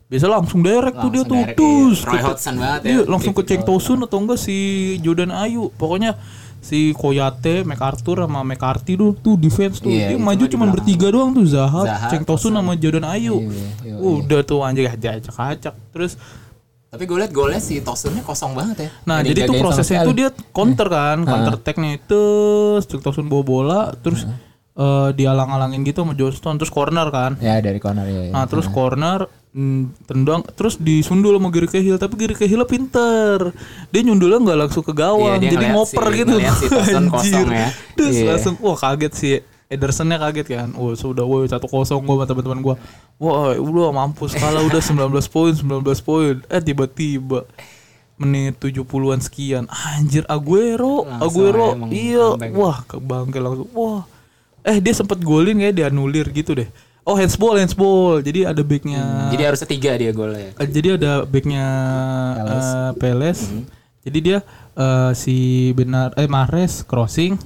biasa 0.06 0.26
langsung 0.30 0.62
direct 0.62 0.96
tuh 1.02 1.10
dia 1.10 1.22
tuh, 1.26 1.42
dus, 1.58 1.98
iya. 2.06 2.08
Roy 2.08 2.22
Hodgson 2.22 2.54
banget 2.60 2.80
ya. 2.86 2.88
Iya, 2.94 3.02
langsung 3.10 3.32
ke 3.34 3.42
Tipikal. 3.42 3.50
Cenk 3.50 3.62
Tosun 3.66 3.98
atau 4.06 4.18
enggak 4.22 4.38
si 4.38 4.56
Jordan 5.02 5.34
Ayu. 5.34 5.74
Pokoknya 5.74 6.14
si 6.64 6.96
Koyate, 6.96 7.60
MacArthur 7.66 8.24
sama 8.24 8.40
McCarthy 8.40 8.96
tuh 8.96 9.12
tuh 9.20 9.36
defense 9.36 9.84
tuh. 9.84 9.92
Iya, 9.92 10.14
Dia 10.14 10.18
maju 10.20 10.44
cuma 10.48 10.64
bertiga 10.72 11.12
doang 11.12 11.36
tuh 11.36 11.44
Zaha, 11.44 11.82
Zaha, 11.84 12.08
Cenk 12.08 12.24
Tosun 12.24 12.56
sama 12.56 12.72
Jordan 12.78 13.04
Ayu. 13.04 13.36
Iya, 13.44 13.68
iya, 13.84 13.94
Udah 14.00 14.40
tuh 14.46 14.64
anjir 14.64 14.88
aja 14.88 15.20
acak-acak. 15.20 15.74
Terus 15.92 16.16
Tapi 16.94 17.10
gue 17.10 17.18
liat 17.18 17.34
golnya 17.34 17.58
si 17.58 17.82
Tosunnya 17.82 18.22
kosong 18.22 18.54
banget 18.54 18.86
ya. 18.86 18.90
Nah, 19.02 19.18
Nggak 19.18 19.34
jadi 19.34 19.40
tuh 19.50 19.54
prosesnya 19.58 20.06
itu 20.06 20.12
dia 20.14 20.28
counter 20.54 20.86
kan, 20.86 21.18
counter 21.26 21.58
attack-nya 21.58 21.90
itu 21.98 22.22
Cenk 22.86 23.02
Tosun 23.02 23.26
bawa 23.26 23.42
bola, 23.42 23.80
terus 23.98 24.22
eh, 24.74 25.10
dialang-alangin 25.12 25.82
gitu 25.82 26.02
sama 26.02 26.12
Johnston, 26.12 26.54
terus 26.56 26.68
corner 26.68 27.06
kan. 27.08 27.38
Ya 27.38 27.58
dari 27.58 27.78
corner 27.78 28.04
ya. 28.04 28.22
ya. 28.28 28.32
Nah 28.32 28.44
terus 28.44 28.66
corner 28.66 29.24
mm, 29.50 30.04
tendang 30.04 30.42
terus 30.50 30.74
disundul 30.76 31.34
sama 31.34 31.48
Gary 31.48 31.66
Cahill 31.66 31.94
tapi 31.96 32.14
Gary 32.16 32.34
Cahill 32.34 32.62
pinter. 32.64 33.54
Dia 33.88 34.00
nyundulnya 34.02 34.42
nggak 34.42 34.58
langsung 34.60 34.82
ke 34.82 34.92
gawang 34.92 35.38
Iya, 35.38 35.50
jadi 35.52 35.66
ngoper 35.70 36.04
si- 36.04 36.16
gitu. 36.18 36.34
si 36.36 36.66
kosong 37.12 37.48
ya. 37.48 37.68
terus 37.94 38.14
Iya. 38.14 38.26
langsung 38.34 38.54
wah 38.58 38.74
kaget 38.74 39.12
sih. 39.14 39.34
Edersonnya 39.64 40.20
kaget 40.20 40.46
kan. 40.50 40.68
Oh 40.74 40.92
sudah 40.92 41.24
woi 41.24 41.46
satu 41.46 41.66
kosong 41.66 42.02
gue 42.02 42.14
sama 42.14 42.26
teman-teman 42.26 42.60
gue 42.60 42.74
wah 43.16 43.54
udah 43.54 43.90
mampus 43.90 44.34
kalah 44.34 44.60
udah 44.60 44.78
19 44.78 45.08
poin 45.28 45.52
19 45.54 45.82
poin. 46.00 46.34
Eh 46.46 46.60
tiba-tiba 46.60 47.46
menit 48.14 48.58
70-an 48.58 49.18
sekian. 49.18 49.64
Anjir 49.66 50.22
Aguero 50.26 51.02
Langsung 51.02 51.24
Aguero 51.24 51.68
iya. 51.88 52.38
wah 52.52 52.82
ke 52.86 52.98
bangke 52.98 53.38
langsung. 53.38 53.66
Wah 53.72 54.06
eh 54.64 54.80
dia 54.80 54.94
sempet 54.96 55.20
golin 55.20 55.60
kayak 55.60 55.76
dianulir 55.76 56.26
gitu 56.32 56.56
deh. 56.56 56.68
Oh 57.04 57.20
handsball 57.20 57.60
handsball. 57.60 58.24
Jadi 58.24 58.48
ada 58.48 58.64
backnya. 58.64 59.28
Jadi 59.28 59.42
harusnya 59.44 59.68
tiga 59.68 59.92
dia 60.00 60.10
golnya. 60.16 60.56
Eh, 60.56 60.68
jadi 60.68 60.96
ada 60.96 61.28
backnya 61.28 61.66
eh, 62.40 62.90
Peles. 62.96 63.52
Jadi 64.00 64.18
dia 64.24 64.38
eh, 64.72 65.12
si 65.12 65.70
benar 65.76 66.16
eh 66.16 66.24
Mahrez 66.24 66.80
crossing 66.88 67.36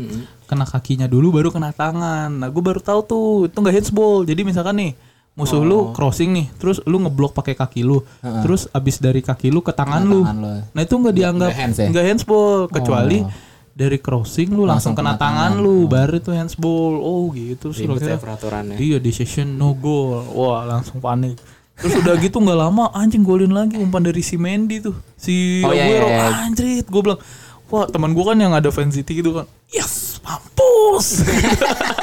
kena 0.49 0.65
kakinya 0.65 1.11
dulu 1.11 1.43
baru 1.43 1.51
kena 1.51 1.75
tangan. 1.75 2.31
Nah 2.31 2.49
gue 2.49 2.63
baru 2.63 2.79
tahu 2.79 3.01
tuh 3.03 3.27
itu 3.51 3.59
nggak 3.59 3.75
handsball. 3.83 4.23
Jadi 4.23 4.47
misalkan 4.47 4.79
nih 4.79 4.93
musuh 5.35 5.63
lu 5.63 5.95
crossing 5.95 6.35
nih 6.35 6.47
terus 6.59 6.83
lu 6.87 7.03
ngeblok 7.03 7.35
pakai 7.35 7.59
kaki 7.59 7.83
lu. 7.83 7.99
Terus 8.23 8.71
abis 8.71 9.03
dari 9.03 9.27
kaki 9.27 9.51
lu 9.51 9.59
ke 9.59 9.75
tangan 9.75 10.07
lu. 10.07 10.23
tangan 10.23 10.39
lu. 10.39 10.51
nah 10.71 10.81
itu 10.87 10.95
nggak 10.95 11.15
dianggap 11.19 11.51
nggak 11.51 11.63
hands 11.67 11.79
ya? 11.83 11.87
nggak 11.91 12.05
handsball 12.07 12.71
kecuali 12.71 13.27
dari 13.79 14.03
crossing 14.03 14.51
lu 14.51 14.67
langsung, 14.67 14.99
kena, 14.99 15.15
tangan, 15.15 15.63
lu 15.63 15.87
baru 15.87 16.19
itu 16.19 16.35
handsball 16.35 16.99
oh 16.99 17.31
gitu 17.31 17.71
sih 17.71 17.87
Ribet 17.87 18.11
ya 18.11 18.19
peraturannya. 18.19 18.75
Iya 18.75 18.99
decision 18.99 19.55
no 19.55 19.79
goal. 19.79 20.27
Wah 20.35 20.67
langsung 20.67 20.99
panik. 20.99 21.39
Terus 21.79 22.03
udah 22.03 22.19
gitu 22.19 22.43
nggak 22.43 22.59
lama 22.59 22.91
anjing 22.91 23.23
golin 23.23 23.55
lagi 23.55 23.79
umpan 23.79 24.03
dari 24.03 24.19
si 24.19 24.35
Mendy 24.35 24.83
tuh. 24.83 24.99
Si 25.15 25.63
Oh, 25.63 25.71
iya, 25.71 25.87
Aguero 25.87 26.11
iya, 26.11 26.19
iya. 26.19 26.51
anjrit 26.51 26.87
gue 26.91 27.03
bilang. 27.07 27.23
Wah 27.71 27.87
teman 27.87 28.11
gue 28.17 28.25
kan 28.27 28.35
yang 28.35 28.51
ada 28.51 28.67
fan 28.75 28.91
city 28.91 29.23
gitu 29.23 29.31
kan. 29.31 29.47
Yes 29.71 30.19
mampus. 30.27 31.23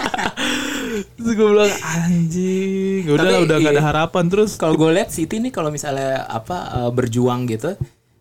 Terus 1.19 1.31
gue 1.35 1.47
bilang 1.51 1.73
anjing. 1.83 3.03
Udah 3.11 3.27
Tapi, 3.27 3.43
udah 3.43 3.55
nggak 3.59 3.73
ada 3.75 3.83
iya. 3.83 3.89
harapan 3.91 4.23
terus. 4.31 4.55
Kalau 4.55 4.79
gue 4.79 4.89
liat 4.95 5.11
City 5.11 5.43
nih 5.43 5.51
kalau 5.51 5.69
misalnya 5.69 6.23
apa 6.25 6.87
eh, 6.87 6.91
berjuang 6.95 7.43
gitu, 7.51 7.75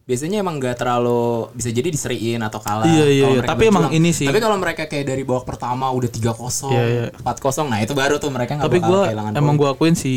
biasanya 0.05 0.45
emang 0.45 0.61
gak 0.61 0.77
terlalu 0.77 1.49
bisa 1.57 1.73
jadi 1.73 1.89
diseriin 1.89 2.45
atau 2.45 2.61
kalah. 2.61 2.85
Iya, 2.85 3.07
iya, 3.09 3.27
iya. 3.33 3.41
Tapi 3.41 3.73
emang 3.73 3.89
ini 3.89 4.13
sih. 4.13 4.29
Tapi 4.29 4.37
kalau 4.37 4.61
mereka 4.61 4.85
kayak 4.85 5.09
dari 5.09 5.25
babak 5.25 5.49
pertama 5.49 5.89
udah 5.89 6.13
3-0, 6.13 6.69
Iya, 6.69 6.85
iya. 6.85 7.05
4-0, 7.25 7.73
nah 7.73 7.81
itu 7.81 7.97
baru 7.97 8.21
tuh 8.21 8.29
mereka 8.29 8.61
nggak 8.61 8.69
Tapi 8.69 8.79
bakal 8.79 8.91
gue 8.93 9.01
kehilangan 9.09 9.33
emang 9.33 9.55
gue 9.57 9.69
akuin 9.69 9.97
si 9.97 10.15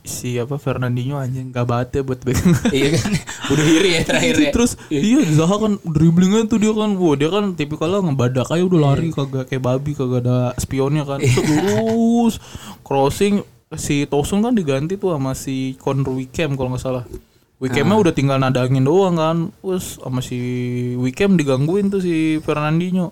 si 0.00 0.40
apa 0.40 0.56
Fernandinho 0.56 1.20
anjing 1.20 1.52
gak 1.52 1.68
bate 1.68 2.00
buat 2.00 2.24
back. 2.24 2.40
Iya 2.72 2.88
kan, 2.96 3.10
udah 3.52 3.64
diri 3.68 3.88
ya 3.92 4.00
terakhir 4.08 4.34
ya. 4.40 4.50
Terus 4.50 4.72
iya 4.88 5.20
Zaha 5.28 5.56
kan 5.60 5.72
dribblingnya 5.84 6.48
tuh 6.48 6.56
dia 6.56 6.72
kan 6.72 6.96
wah 6.96 7.12
dia 7.12 7.28
kan 7.28 7.52
tipikalnya 7.52 8.00
ngebadak 8.00 8.48
aja 8.48 8.64
udah 8.64 8.80
Iya. 8.80 8.86
lari 8.96 9.08
kagak 9.12 9.44
kayak 9.46 9.60
babi 9.60 9.92
kagak 9.92 10.24
ada 10.24 10.38
spionnya 10.56 11.04
kan 11.04 11.20
terus 11.20 12.40
crossing 12.80 13.44
si 13.76 14.08
Tosun 14.08 14.40
kan 14.40 14.56
diganti 14.56 14.96
tuh 14.96 15.12
sama 15.12 15.36
si 15.36 15.76
Conor 15.76 16.16
Wickham 16.16 16.56
kalau 16.56 16.72
nggak 16.72 16.80
salah 16.80 17.04
Wickhamnya 17.58 17.90
Ah. 17.92 18.02
udah 18.02 18.12
tinggal 18.12 18.36
nadangin 18.36 18.82
doang 18.82 19.14
kan 19.14 19.36
terus 19.52 19.98
sama 19.98 20.18
si 20.18 20.38
Wickham 20.94 21.34
digangguin 21.34 21.88
tuh 21.88 21.98
si 21.98 22.14
Fernandinho 22.38 23.10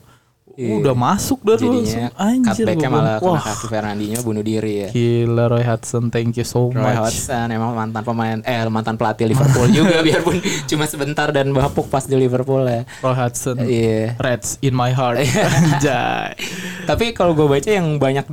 udah 0.56 0.96
masuk 0.96 1.44
dah 1.44 1.52
tuh 1.54 1.68
langsung 1.68 2.08
anjir 2.16 2.64
cutbacknya 2.64 2.88
malah 2.88 3.18
kena 3.18 3.28
wah 3.28 3.42
kaki 3.44 3.66
Fernandinho 3.68 4.18
bunuh 4.22 4.40
diri 4.40 4.72
ya. 4.78 4.88
gila 4.88 5.52
Roy 5.52 5.60
Hudson 5.60 6.08
thank 6.08 6.32
you 6.32 6.46
so 6.46 6.70
Roy 6.70 6.80
much 6.80 6.96
Hodgson 6.96 7.50
emang 7.50 7.76
mantan 7.76 8.00
pemain 8.00 8.38
eh 8.40 8.64
mantan 8.66 8.96
pelatih 8.96 9.28
Liverpool 9.28 9.68
juga 9.68 10.00
biarpun 10.06 10.40
cuma 10.64 10.86
sebentar 10.86 11.28
dan 11.28 11.52
bapuk 11.52 11.90
pas 11.90 12.00
di 12.02 12.14
Liverpool 12.14 12.64
ya. 12.64 12.88
Roy 12.98 13.12
Hudson 13.14 13.60
Iya. 13.60 14.16
Reds 14.16 14.56
in 14.62 14.72
my 14.72 14.88
heart 14.90 15.20
Tapi 16.88 17.04
kalau 17.12 17.34
gue 17.34 17.46
baca 17.46 17.66
yang 17.68 17.98
banyak 17.98 18.24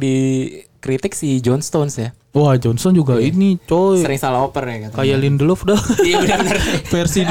dikritik 0.83 1.15
si 1.15 1.39
John 1.39 1.63
Stones 1.63 1.95
ya. 1.95 2.11
Wah 2.35 2.59
Johnson 2.59 2.91
juga 2.91 3.15
ini 3.23 3.55
coy. 3.63 4.03
Sering 4.03 4.19
salah 4.19 4.43
oper 4.43 4.67
ya 4.67 4.91
katanya. 4.91 4.99
kayak 4.99 5.17
Lindelof 5.23 5.63
dah. 5.63 5.79
Iya 6.03 6.19
benar-benar. 6.19 6.59
versi 6.93 7.23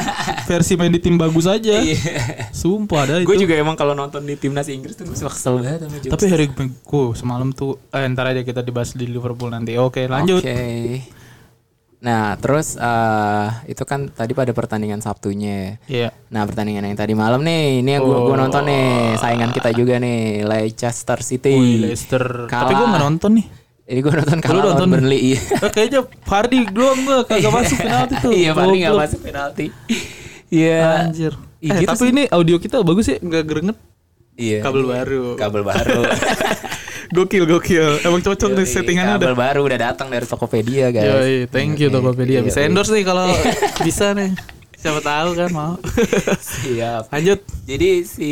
versi 0.48 0.72
main 0.80 0.88
di 0.88 1.04
tim 1.04 1.20
bagus 1.20 1.44
aja. 1.44 1.76
Sumpah 2.56 3.04
dah 3.04 3.16
gue 3.20 3.36
itu. 3.36 3.44
juga 3.44 3.60
emang 3.60 3.76
kalau 3.76 3.92
nonton 3.92 4.24
di 4.24 4.40
timnas 4.40 4.72
Inggris 4.72 4.96
tuh 4.96 5.04
gue 5.04 5.12
suka 5.20 5.36
kesel 5.36 5.60
banget 5.60 5.84
sama 5.84 5.96
John 6.00 6.10
tapi 6.16 6.24
Harry 6.32 6.48
Maguire 6.48 7.12
semalam 7.12 7.52
tuh 7.52 7.76
eh, 7.92 8.08
ntar 8.08 8.32
aja 8.32 8.40
kita 8.40 8.64
dibahas 8.64 8.96
di 8.96 9.04
Liverpool 9.04 9.52
nanti. 9.52 9.76
Oke 9.76 10.08
lanjut. 10.08 10.40
Oke. 10.40 11.20
Nah, 12.02 12.34
terus 12.34 12.74
eh 12.74 13.46
itu 13.68 13.82
kan 13.82 14.10
tadi 14.10 14.32
pada 14.32 14.50
pertandingan 14.50 14.98
Sabtunya. 14.98 15.78
Iya 15.86 16.10
Nah, 16.28 16.42
pertandingan 16.42 16.82
yang 16.84 16.98
tadi 16.98 17.14
malam 17.14 17.40
nih, 17.40 17.78
ini 17.78 17.90
yang 17.92 18.02
gue 18.02 18.18
gua 18.20 18.36
nonton 18.36 18.64
nih, 18.64 18.88
saingan 19.16 19.50
kita 19.50 19.70
juga 19.70 19.96
nih, 19.96 20.42
Leicester 20.42 21.18
City. 21.20 21.54
Wih, 21.54 21.78
Leicester 21.80 22.46
Kalah. 22.46 22.60
tapi 22.60 22.72
gue 22.74 22.86
nggak 22.88 23.04
nonton 23.04 23.32
nih 23.34 23.46
Ini 23.84 23.98
gue 23.98 24.12
nonton 24.14 24.38
kalah 24.40 24.54
lawan 24.56 24.70
nonton? 24.72 24.88
Burnley. 24.90 25.20
Iya. 25.28 25.40
Eh, 25.58 25.70
kayaknya 25.70 26.00
Fardi 26.22 26.58
doang 26.66 27.00
gue 27.02 27.18
kagak 27.22 27.52
masuk 27.52 27.76
penalti 27.78 28.14
tuh 28.18 28.30
Iya, 28.32 28.50
Fardi 28.52 28.76
nggak 28.76 28.90
Goblok. 28.90 29.04
masuk 29.06 29.20
penalti. 29.22 29.66
Iya. 30.48 30.78
anjir 31.02 31.32
Ih, 31.58 31.68
eh, 31.68 31.78
gitu 31.78 31.88
tapi 31.88 32.04
ini 32.10 32.22
audio 32.28 32.56
kita 32.58 32.76
bagus 32.80 33.06
ya 33.06 33.16
nggak 33.16 33.44
gerenget 33.44 33.78
Iya. 34.34 34.58
kabel 34.60 34.82
baru 34.84 35.24
Kabel 35.36 35.62
baru. 35.62 36.00
gokil 37.12 37.44
gokil 37.44 38.00
emang 38.02 38.24
cocok 38.24 38.50
nih 38.56 38.64
settingannya 38.64 39.14
udah 39.20 39.28
kabel 39.28 39.36
baru 39.36 39.60
udah 39.68 39.78
datang 39.78 40.08
dari 40.08 40.24
Tokopedia, 40.24 40.88
guys. 40.88 41.04
Yoi, 41.06 41.34
thank 41.52 41.76
you 41.76 41.92
Tokopedia 41.92 42.40
Iya, 42.40 42.48
bisa 42.48 42.58
iya. 42.64 42.72
endorse 42.72 42.92
nih 42.96 43.04
kalau 43.04 43.28
bisa 43.86 44.16
nih 44.16 44.32
siapa 44.82 44.98
tahu 44.98 45.28
kan 45.32 45.48
mau 45.48 45.78
Siap. 46.58 47.08
lanjut 47.08 47.40
Jadi 47.62 48.02
si 48.02 48.30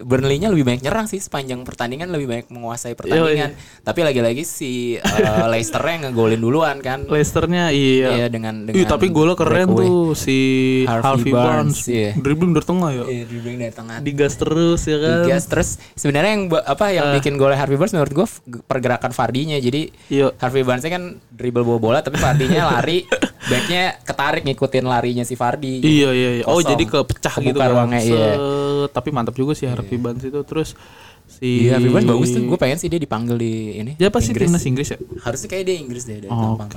Burnley-nya 0.00 0.48
lebih 0.48 0.64
banyak 0.64 0.80
nyerang 0.80 1.04
sih 1.04 1.20
sepanjang 1.20 1.60
pertandingan 1.62 2.08
lebih 2.08 2.26
banyak 2.26 2.48
menguasai 2.48 2.96
pertandingan. 2.96 3.52
Tapi 3.84 4.00
lagi-lagi 4.00 4.40
si 4.40 4.96
uh, 4.96 5.44
Leicester-nya 5.52 6.08
ngegolin 6.08 6.40
duluan 6.40 6.80
kan. 6.80 7.04
Leicesternya 7.04 7.68
iya. 7.70 8.16
Iya 8.16 8.26
dengan 8.26 8.64
dengan 8.64 8.80
Ih, 8.80 8.88
tapi 8.88 9.12
golnya 9.12 9.36
keren 9.36 9.68
breakaway. 9.68 9.84
tuh 9.84 10.16
si 10.16 10.38
Harvey 10.88 11.04
Harvey, 11.04 11.30
Barnes, 11.30 11.44
Barnes, 11.76 11.78
iya. 11.86 12.10
dribbling 12.16 12.56
dari 12.56 12.64
tengah 12.64 12.90
ya. 12.90 13.04
Iya, 13.04 13.22
dribbling 13.28 13.58
dari 13.60 13.74
tengah. 13.76 13.96
Digas 14.00 14.34
terus 14.34 14.80
ya 14.88 14.96
kan. 14.96 15.16
Digas 15.20 15.44
terus 15.44 15.68
sebenarnya 15.92 16.30
yang 16.32 16.44
apa 16.48 16.84
yang 16.88 17.06
bikin 17.12 17.36
golnya 17.36 17.60
Harvey 17.60 17.76
Barnes 17.76 17.92
menurut 17.92 18.12
gue 18.16 18.26
pergerakan 18.64 19.12
Fardinya. 19.12 19.60
Jadi 19.60 19.92
Iya. 20.08 20.32
Harvey 20.40 20.64
Barnes 20.64 20.82
kan 20.82 21.20
dribble 21.28 21.62
bawa 21.62 21.76
bola 21.78 21.98
tapi 22.00 22.16
Fardinya 22.16 22.72
lari 22.72 23.04
backnya 23.42 23.82
ketarik 24.00 24.42
ngikutin 24.42 24.84
larinya 24.84 25.24
si 25.24 25.32
Fardi. 25.32 25.80
Iya 25.80 26.10
iya 26.10 26.30
iya. 26.36 26.44
Oh 26.44 26.56
Kosong. 26.56 26.70
jadi 26.70 26.84
kepecah 26.86 27.34
Kebuka 27.34 27.46
gitu 27.46 27.58
kan. 27.58 27.68
ruangnya, 27.70 28.00
iya. 28.00 28.26
Set. 28.30 28.38
Tapi 28.90 29.08
mantap 29.10 29.34
juga 29.34 29.52
sih 29.54 29.64
Harvey 29.64 29.96
Barnes 29.96 30.20
itu 30.22 30.40
terus 30.42 30.76
si 31.26 31.64
Iya, 31.64 31.76
Harvey 31.76 31.88
Barnes 31.88 32.08
bagus 32.10 32.28
tuh. 32.30 32.42
Gue 32.42 32.58
pengen 32.58 32.76
sih 32.76 32.86
dia 32.86 32.98
dipanggil 32.98 33.36
di 33.36 33.52
ini. 33.76 33.92
Dia 33.94 34.08
pasti 34.08 34.30
Inggris. 34.30 34.44
timnas 34.46 34.64
Inggris 34.64 34.88
ya? 34.90 34.98
Harusnya 35.22 35.48
kayak 35.48 35.64
dia 35.64 35.76
Inggris 35.76 36.02
deh 36.04 36.16
dari 36.18 36.28
Oke. 36.28 36.36
tampang. 36.36 36.68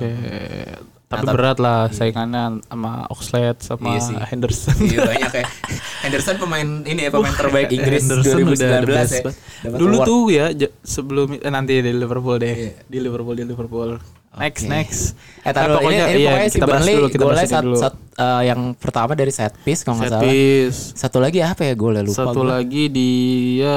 Tapi 1.04 1.20
tapi- 1.20 1.36
berat 1.36 1.58
lah 1.58 1.92
saingannya 1.92 2.64
sama 2.64 3.06
Oxlade 3.06 3.60
sama 3.60 3.86
Iya 3.92 4.00
sih. 4.00 4.16
Henderson. 4.16 4.76
Iya 4.80 4.98
banyak 5.04 5.32
ya. 5.32 5.46
Henderson 6.00 6.36
pemain 6.38 6.68
ini 6.82 7.00
ya 7.02 7.10
pemain 7.10 7.34
terbaik 7.34 7.68
Inggris 7.70 8.02
Henderson 8.02 8.34
2019 8.40 8.56
udah 8.82 9.04
ya. 9.04 9.68
Dulu 9.70 9.96
award. 9.96 10.08
tuh 10.08 10.22
ya 10.28 10.44
sebelum 10.80 11.28
eh, 11.36 11.52
nanti 11.52 11.78
di 11.78 11.92
Liverpool 11.92 12.36
deh. 12.36 12.50
Iya. 12.50 12.72
Di 12.84 12.98
Liverpool 12.98 13.36
di 13.36 13.44
Liverpool. 13.44 13.90
Next 14.34 14.60
Oke. 14.60 14.68
next. 14.68 15.02
Eh, 15.40 15.52
taruh, 15.52 15.68
Nah, 15.68 15.76
pokoknya 15.78 16.04
ini, 16.04 16.10
ini 16.10 16.18
iya, 16.18 16.28
pokoknya 16.28 16.44
si 16.44 16.54
kita 16.54 16.64
bahas 16.64 16.74
Burnley 16.80 16.94
dulu, 16.94 17.06
kita 17.08 17.22
golnya 17.22 17.44
sat, 17.46 17.62
dulu. 17.62 17.76
sat- 17.76 18.00
eh, 18.16 18.42
yang 18.44 18.60
pertama 18.74 19.12
dari 19.12 19.28
set 19.28 19.52
piece 19.60 19.80
kalau 19.80 19.96
nggak 19.96 20.06
Set 20.06 20.14
salah. 20.14 20.24
piece. 20.24 20.80
Satu 20.94 21.18
lagi 21.18 21.38
apa 21.38 21.62
ya 21.62 21.74
golnya 21.74 22.02
lupa 22.02 22.18
Satu 22.24 22.40
gua. 22.40 22.58
lagi 22.58 22.84
dia 22.88 23.76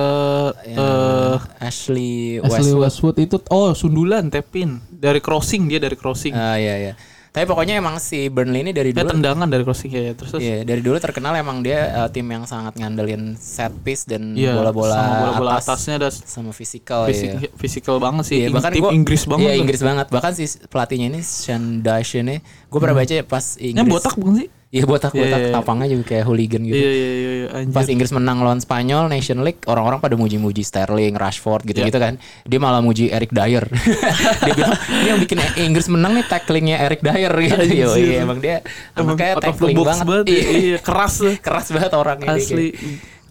eh 0.64 0.74
Siapa? 0.74 1.60
Ashley 1.60 2.14
Ashley 2.40 2.74
Westwood. 2.74 2.82
Westwood 2.82 3.18
itu 3.20 3.36
oh 3.48 3.72
sundulan 3.72 4.28
tepin 4.28 4.80
dari 4.90 5.20
crossing 5.20 5.68
dia 5.68 5.78
dari 5.78 5.94
crossing. 5.94 6.32
Ah 6.32 6.56
iya 6.56 6.76
iya. 6.80 6.94
Tapi 7.38 7.46
pokoknya 7.46 7.78
emang 7.78 8.02
si 8.02 8.34
Burnley 8.34 8.66
ini 8.66 8.74
dari 8.74 8.90
dulu 8.90 9.14
tendangan 9.14 9.46
dari 9.46 9.62
crossing 9.62 9.94
ya, 9.94 10.02
ya. 10.10 10.14
terus. 10.18 10.42
Iya, 10.42 10.66
dari 10.66 10.82
dulu 10.82 10.98
terkenal 10.98 11.38
emang 11.38 11.62
dia 11.62 11.94
uh, 11.94 12.10
tim 12.10 12.26
yang 12.26 12.50
sangat 12.50 12.74
ngandelin 12.82 13.38
set 13.38 13.70
piece 13.86 14.10
dan 14.10 14.34
Iya, 14.34 14.58
bola-bola 14.58 14.98
sama 14.98 15.14
bola-bola 15.22 15.52
atas 15.62 15.70
atasnya 15.70 15.94
ada 16.02 16.10
sama 16.10 16.50
fisikal 16.50 17.06
fisik, 17.06 17.30
ya. 17.38 17.50
fisikal 17.54 18.02
banget 18.02 18.26
sih. 18.26 18.38
Iya, 18.42 18.50
bahkan 18.50 18.74
tim 18.74 18.82
gua, 18.82 18.90
Inggris 18.90 19.30
banget. 19.30 19.54
Iya. 19.54 19.62
Inggris 19.62 19.82
banget. 19.86 20.10
Bahkan 20.10 20.32
si 20.34 20.46
pelatihnya 20.66 21.14
ini 21.14 21.22
Sean 21.22 21.86
Dyche 21.86 22.26
ini, 22.26 22.42
gue 22.42 22.80
pernah 22.82 22.98
baca 22.98 23.14
pas 23.22 23.46
Inggris. 23.62 23.78
Yang 23.78 23.88
botak 23.94 24.14
bukan 24.18 24.34
sih? 24.42 24.50
Iya 24.68 24.84
botak-botak 24.84 25.16
Iya, 25.32 25.40
iya, 25.40 25.48
iya. 25.48 25.56
tapangnya 25.56 25.88
juga 25.88 26.04
kayak 26.12 26.24
hooligan 26.28 26.60
gitu. 26.62 26.76
Iya 26.76 26.92
iya 26.92 27.08
iya 27.08 27.32
iya, 27.32 27.48
anjir. 27.56 27.72
Pas 27.72 27.88
Inggris 27.88 28.12
menang 28.12 28.44
lawan 28.44 28.60
Spanyol 28.60 29.08
Nation 29.08 29.40
League, 29.40 29.64
orang-orang 29.64 30.04
pada 30.04 30.20
muji-muji 30.20 30.60
Sterling, 30.60 31.16
Rashford 31.16 31.64
gitu-gitu 31.64 31.96
Iya. 31.96 32.06
kan. 32.12 32.14
Dia 32.44 32.60
malah 32.60 32.84
muji 32.84 33.08
Eric 33.08 33.32
Dyer. 33.32 33.64
dia 34.44 34.52
bilang, 34.52 34.76
"Ini 34.76 35.08
yang 35.08 35.20
bikin 35.24 35.40
Inggris 35.64 35.88
menang 35.88 36.20
nih 36.20 36.28
tacklingnya 36.28 36.84
Eric 36.84 37.00
Dyer 37.00 37.32
gitu." 37.32 37.64
Yo, 37.64 37.90
iya, 37.96 38.28
emang 38.28 38.44
dia 38.44 38.60
emang 38.92 39.16
kayak 39.16 39.40
tackling 39.40 39.80
banget. 39.80 40.04
banget. 40.04 40.26
Iya. 40.36 40.44
Iya, 40.52 40.78
keras. 40.84 41.16
Keras 41.48 41.68
banget 41.72 41.92
orangnya 41.96 42.36
dia 42.36 42.44
Asli. 42.44 42.68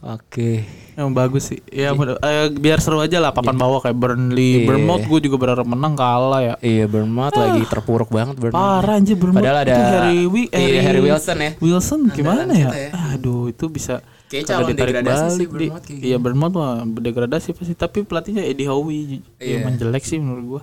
Oke. 0.09 0.63
Emang 0.93 1.13
bagus 1.13 1.51
sih. 1.51 1.61
Ya 1.67 1.91
mudah- 1.91 2.17
eh, 2.19 2.49
biar 2.49 2.79
seru 2.79 2.99
aja 2.99 3.19
lah 3.19 3.29
papan 3.29 3.53
bawah 3.53 3.81
kayak 3.81 3.93
Burnley, 3.93 4.63
Iya. 4.63 4.65
Bournemouth 4.65 5.05
gue 5.05 5.21
juga 5.21 5.37
berharap 5.37 5.65
menang 5.65 5.93
kalah 5.93 6.41
ya. 6.41 6.55
Iya, 6.59 6.87
Bournemouth 6.87 7.35
lagi 7.35 7.63
terpuruk 7.65 8.09
banget 8.09 8.35
Bournemouth. 8.35 8.57
Parah 8.57 8.95
anjir 8.95 9.15
Bournemouth. 9.15 9.43
Padahal 9.43 9.59
ada 9.59 9.69
itu 9.69 9.83
Harry, 9.85 10.19
Wi- 10.25 10.51
iya, 10.51 10.81
Harry 10.81 11.01
Wilson 11.01 11.37
ya. 11.37 11.51
Wilson 11.59 12.01
gimana 12.09 12.49
ya? 12.49 12.71
ya. 12.71 12.91
Aduh 13.13 13.47
itu 13.47 13.67
bisa 13.67 14.01
Kayak 14.27 14.45
calon 14.49 14.71
degradasi 14.73 15.27
sih 15.29 15.37
balik 15.37 15.37
di- 15.37 15.51
Bournemouth 15.69 15.85
kayak 15.85 16.01
Iya 16.01 16.17
Bournemouth 16.17 16.55
mah 16.55 16.73
degradasi 16.97 17.49
pasti 17.53 17.75
tapi 17.75 17.99
pelatihnya 18.01 18.43
Eddie 18.43 18.65
Howe 18.65 18.89
Iya. 19.37 19.57
emang 19.61 19.75
jelek 19.75 20.03
sih 20.03 20.17
menurut 20.17 20.45
gua. 20.47 20.63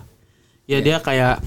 Ya 0.64 0.80
dia 0.80 0.96
kayak 0.98 1.44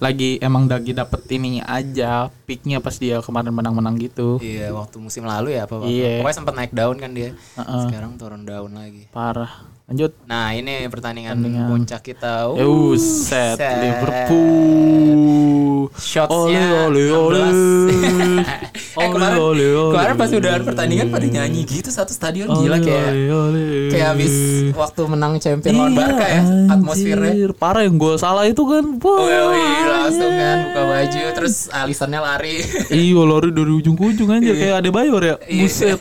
lagi 0.00 0.40
emang 0.40 0.64
lagi 0.64 0.96
dapet 0.96 1.20
ini 1.28 1.60
aja 1.60 2.32
peaknya 2.48 2.80
pas 2.80 2.96
dia 2.96 3.20
kemarin 3.20 3.52
menang-menang 3.52 4.00
gitu. 4.00 4.40
Iya, 4.40 4.72
waktu 4.72 4.96
musim 4.96 5.28
lalu 5.28 5.54
ya 5.54 5.68
apa 5.68 5.76
apa. 5.76 5.86
Iya. 5.86 6.24
Pokoknya 6.24 6.36
sempat 6.40 6.54
naik 6.56 6.72
daun 6.72 6.96
kan 6.96 7.12
dia. 7.12 7.36
Heeh. 7.36 7.82
Sekarang 7.86 8.16
turun 8.16 8.48
daun 8.48 8.72
lagi. 8.72 9.06
Parah. 9.12 9.68
Lanjut. 9.90 10.14
Nah, 10.22 10.54
ini 10.54 10.86
pertandingan, 10.86 11.34
Pertandingan. 11.34 11.66
puncak 11.66 12.00
kita. 12.00 12.46
Uh, 12.46 12.94
set 12.94 13.58
set. 13.58 13.74
Liverpool. 13.82 15.90
Shotsnya 15.90 16.86
Ole, 16.86 17.10
ole, 17.10 17.10
ole. 17.10 17.40
16. 17.42 18.70
eh 18.94 19.08
kemarin, 19.08 19.36
Ole, 19.36 19.66
ole, 19.68 19.90
kemarin 19.90 20.14
pas 20.14 20.30
udah 20.30 20.52
pertandingan 20.62 21.06
pada 21.08 21.24
nyanyi 21.24 21.60
gitu 21.62 21.90
satu 21.90 22.10
stadion 22.10 22.46
gila 22.46 22.72
Ole, 22.72 22.78
kayak 22.80 23.04
ole, 23.10 23.22
ole. 23.28 23.62
kayak 23.90 24.06
habis 24.08 24.32
waktu 24.72 25.00
menang 25.04 25.32
champion 25.38 25.72
lawan 25.74 25.90
Iya, 25.90 25.98
Barca 25.98 26.26
ya 26.28 26.42
atmosfernya. 26.70 27.32
Parah 27.52 27.82
yang 27.82 27.96
gue 27.96 28.12
salah 28.14 28.44
itu 28.46 28.62
kan. 28.62 28.84
Wah, 28.96 29.18
Wih, 29.20 29.40
wih, 29.50 29.80
langsung 29.88 30.30
kan 30.30 30.56
buka 30.70 30.82
baju 30.86 31.20
terus 31.34 31.54
Alisonnya 31.68 32.20
lari. 32.22 32.54
Iya 32.88 33.20
lari 33.20 33.48
dari 33.50 33.72
ujung 33.72 33.94
ke 33.94 34.02
ujung 34.06 34.28
aja 34.30 34.52
kayak 34.52 34.76
ada 34.78 34.88
Bayor 34.90 35.20
ya. 35.20 35.34
Iya. 35.42 35.66
Buset. 35.66 36.00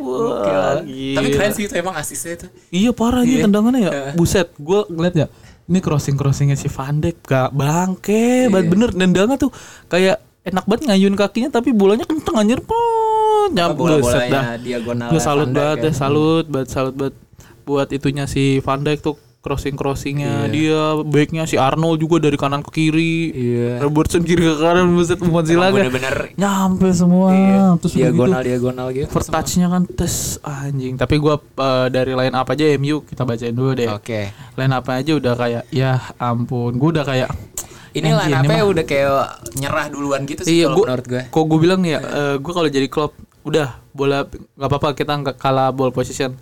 Wah. 0.00 0.82
Tapi 0.82 1.26
gila. 1.28 1.36
keren 1.36 1.52
sih 1.52 1.64
itu 1.68 1.74
emang 1.76 1.94
asisnya 1.96 2.32
itu. 2.36 2.46
Iya 2.70 2.90
parah 2.90 3.22
Iya. 3.22 3.44
tendangannya 3.46 3.80
ya. 3.80 3.90
Heeh. 3.92 4.12
Buset, 4.16 4.48
gue 4.56 4.80
ngeliat 4.88 5.14
ya. 5.14 5.26
Ini 5.70 5.78
crossing 5.78 6.18
crossingnya 6.18 6.58
si 6.58 6.66
Van 6.66 6.98
Dijk 6.98 7.22
gak 7.22 7.54
bangke, 7.54 8.50
banget 8.50 8.66
bener 8.74 8.88
tendangan 8.90 9.38
tuh 9.38 9.54
kayak 9.86 10.18
enak 10.42 10.64
banget 10.66 10.82
ngayun 10.90 11.14
kakinya 11.14 11.50
tapi 11.52 11.70
bolanya 11.70 12.02
kenceng 12.08 12.34
anjir 12.34 12.58
pun 12.64 13.54
nyampe 13.54 13.78
buset 13.78 14.26
dah. 14.32 14.58
Bola-bolanya 14.58 14.58
diagonal. 14.58 15.08
Gue 15.14 15.20
salut 15.22 15.48
banget 15.54 15.78
ya. 15.86 15.92
salut 15.94 16.44
banget, 16.50 16.68
salut 16.74 16.94
banget 16.98 17.14
buat 17.62 17.88
itunya 17.94 18.26
si 18.26 18.58
Van 18.66 18.82
Dijk 18.82 18.98
tuh 18.98 19.14
crossing 19.40 19.72
crossingnya 19.72 20.44
dia 20.46 20.76
backnya 21.00 21.42
si 21.42 21.56
Arnold 21.56 21.96
juga 21.96 22.20
dari 22.20 22.36
kanan 22.36 22.60
ke 22.60 22.70
kiri 22.70 23.14
Iya. 23.30 23.80
Robertson 23.80 24.20
kiri 24.20 24.42
ke 24.42 24.54
kanan 24.54 24.92
buset 24.92 25.16
silaga 25.16 25.72
bener-bener 25.74 26.36
nyampe 26.36 26.88
semua 26.90 27.32
terus 27.76 27.92
udah 27.94 28.00
gitu 28.02 28.20
diagonal 28.20 28.40
diagonal 28.42 28.86
gitu. 28.90 29.08
first 29.08 29.28
touch-nya 29.28 29.66
kan 29.66 29.82
tes 29.86 30.14
anjing 30.40 30.94
tapi 30.94 31.16
gua 31.16 31.40
eh, 31.40 31.86
dari 31.88 32.12
line 32.12 32.32
up 32.32 32.44
aja 32.46 32.68
MU 32.76 33.00
kita 33.02 33.24
bacain 33.24 33.50
dulu 33.50 33.72
deh 33.72 33.88
Oke. 33.88 34.28
line 34.54 34.72
up 34.72 34.84
aja 34.86 35.12
udah 35.14 35.34
kayak 35.34 35.62
ya 35.68 35.90
ampun 36.16 36.76
gua 36.76 36.90
udah 36.92 37.06
kayak 37.06 37.30
Ini 37.90 38.06
line 38.06 38.30
up 38.30 38.44
mah- 38.44 38.70
udah 38.70 38.84
kayak 38.84 39.10
nyerah 39.56 39.86
duluan 39.88 40.22
gitu 40.22 40.44
sih 40.44 40.52
iya 40.54 40.68
kalau 40.68 40.76
gua 40.76 40.84
menurut 40.86 41.06
gue. 41.08 41.22
kok 41.26 41.44
gua 41.44 41.58
bilang 41.58 41.80
ya 41.82 41.98
eh, 41.98 42.34
gua 42.36 42.52
kalau 42.54 42.68
jadi 42.68 42.86
klub 42.86 43.16
udah 43.40 43.72
bola 43.90 44.28
nggak 44.28 44.68
apa-apa 44.68 44.88
kita 44.92 45.12
nggak 45.16 45.36
kalah 45.36 45.72
ball 45.72 45.88
position 45.90 46.36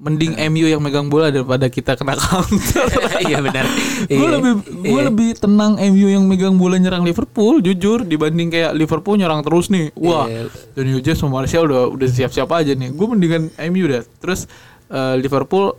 mending 0.00 0.32
MU 0.48 0.64
yang 0.64 0.80
megang 0.80 1.06
bola 1.06 1.28
daripada 1.28 1.68
kita 1.68 1.92
kena 1.92 2.16
counter 2.16 2.88
Iya 3.22 3.38
benar. 3.38 3.68
gue 4.02 4.16
Iya. 4.16 4.32
lebih 4.32 4.52
gue 4.82 5.00
lebih 5.04 5.28
tenang 5.36 5.76
MU 5.76 6.08
yang 6.08 6.24
megang 6.24 6.56
bola 6.56 6.74
nyerang 6.74 7.04
Liverpool 7.04 7.60
jujur 7.60 8.02
dibanding 8.02 8.48
kayak 8.48 8.72
Liverpool 8.72 9.14
nyerang 9.14 9.40
terus 9.40 9.68
nih 9.68 9.92
wah 9.94 10.24
Iya. 10.24 10.48
Daniel 10.72 11.00
James 11.00 11.20
sama 11.20 11.36
Martial 11.36 11.64
udah 11.64 11.82
udah 11.90 12.08
siap-siap 12.08 12.48
aja 12.50 12.72
nih 12.72 12.90
gue 12.90 13.06
mendingan 13.06 13.42
MU 13.68 13.84
dah 13.86 14.02
terus 14.16 14.48
eh, 14.88 15.14
Liverpool 15.16 15.76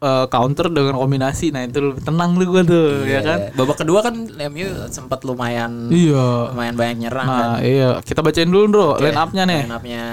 eh, 0.00 0.26
counter 0.32 0.66
dengan 0.72 0.96
kombinasi. 0.96 1.52
Nah 1.52 1.68
itu 1.68 1.78
lebih 1.80 2.02
tenang 2.02 2.36
tuh 2.40 2.46
gue 2.48 2.62
tuh 2.64 2.86
ya 3.04 3.20
kan? 3.20 3.38
Iya. 3.48 3.56
Babak 3.56 3.76
kedua 3.84 4.00
kan 4.00 4.14
MU 4.50 4.68
sempat 4.88 5.22
lumayan 5.28 5.92
iya. 5.92 6.50
lumayan 6.52 6.74
banyak 6.74 6.96
nyerang 7.06 7.26
kan. 7.28 7.46
nah 7.56 7.58
iya. 7.60 8.00
Kita 8.00 8.24
bacain 8.24 8.48
dulu 8.48 8.64
bro 8.72 8.88
line 8.98 9.18
up-nya 9.20 9.42
nih. 9.46 9.60
Line 9.68 9.74
up-nya 9.76 10.04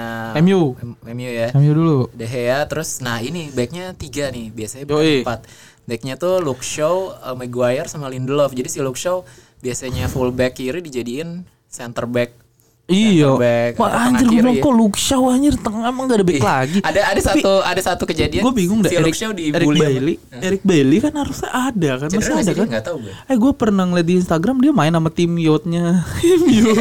MU. 0.44 0.60
M- 0.78 0.98
MU 1.02 1.30
ya. 1.32 1.48
MU 1.56 1.72
dulu. 1.72 1.98
De 2.12 2.26
Gea 2.28 2.64
terus 2.68 3.00
nah 3.00 3.18
ini 3.18 3.50
backnya 3.50 3.96
tiga 3.96 4.28
nih 4.28 4.52
biasanya 4.52 4.84
bukan 4.86 5.24
empat. 5.24 5.40
Backnya 5.88 6.20
tuh 6.20 6.44
Luke 6.44 6.60
Shaw, 6.60 7.16
uh, 7.24 7.32
Maguire 7.32 7.88
sama 7.88 8.12
Lindelof. 8.12 8.52
Jadi 8.52 8.68
si 8.68 8.84
Luke 8.84 9.00
Shaw 9.00 9.24
biasanya 9.64 10.06
full 10.06 10.30
back 10.36 10.60
kiri 10.60 10.84
dijadiin 10.84 11.48
center 11.68 12.04
back 12.04 12.47
iya 12.88 13.28
back, 13.30 13.76
wah 13.76 13.92
anjir 14.02 14.24
gue 14.24 14.36
bilang 14.38 14.54
ya. 14.54 14.64
kok 14.64 14.72
Luke 14.72 14.96
Shaw 14.96 15.22
anjir 15.28 15.54
tengah 15.54 15.86
emang 15.86 16.04
gak 16.04 16.16
ada 16.16 16.26
back 16.26 16.40
lagi 16.40 16.78
ada 16.80 17.00
ada 17.06 17.20
satu 17.20 17.52
ada 17.60 17.78
satu 17.78 18.02
kejadian 18.02 18.40
gue 18.40 18.54
bingung 18.54 18.80
dah 18.80 18.88
si 18.88 18.96
Eric, 18.96 19.12
Shaw 19.12 19.30
Eric 19.30 19.38
dibully 19.52 19.76
sama- 19.76 19.84
Bailey 19.84 20.14
Eric 20.34 20.60
Bailey 20.62 20.98
kan 20.98 21.12
harusnya 21.14 21.50
ada 21.52 21.90
kan 21.94 22.08
masih 22.08 22.32
ada 22.34 22.52
kan 22.54 22.66
tahu 22.82 22.96
gue 22.98 23.12
Eh 23.24 23.36
gue 23.36 23.52
pernah 23.54 23.84
ngeliat 23.84 24.04
di 24.04 24.14
Instagram 24.16 24.56
dia 24.58 24.72
main 24.72 24.88
sama 24.90 25.08
tim 25.08 25.36
yachtnya 25.36 26.00
MU. 26.18 26.72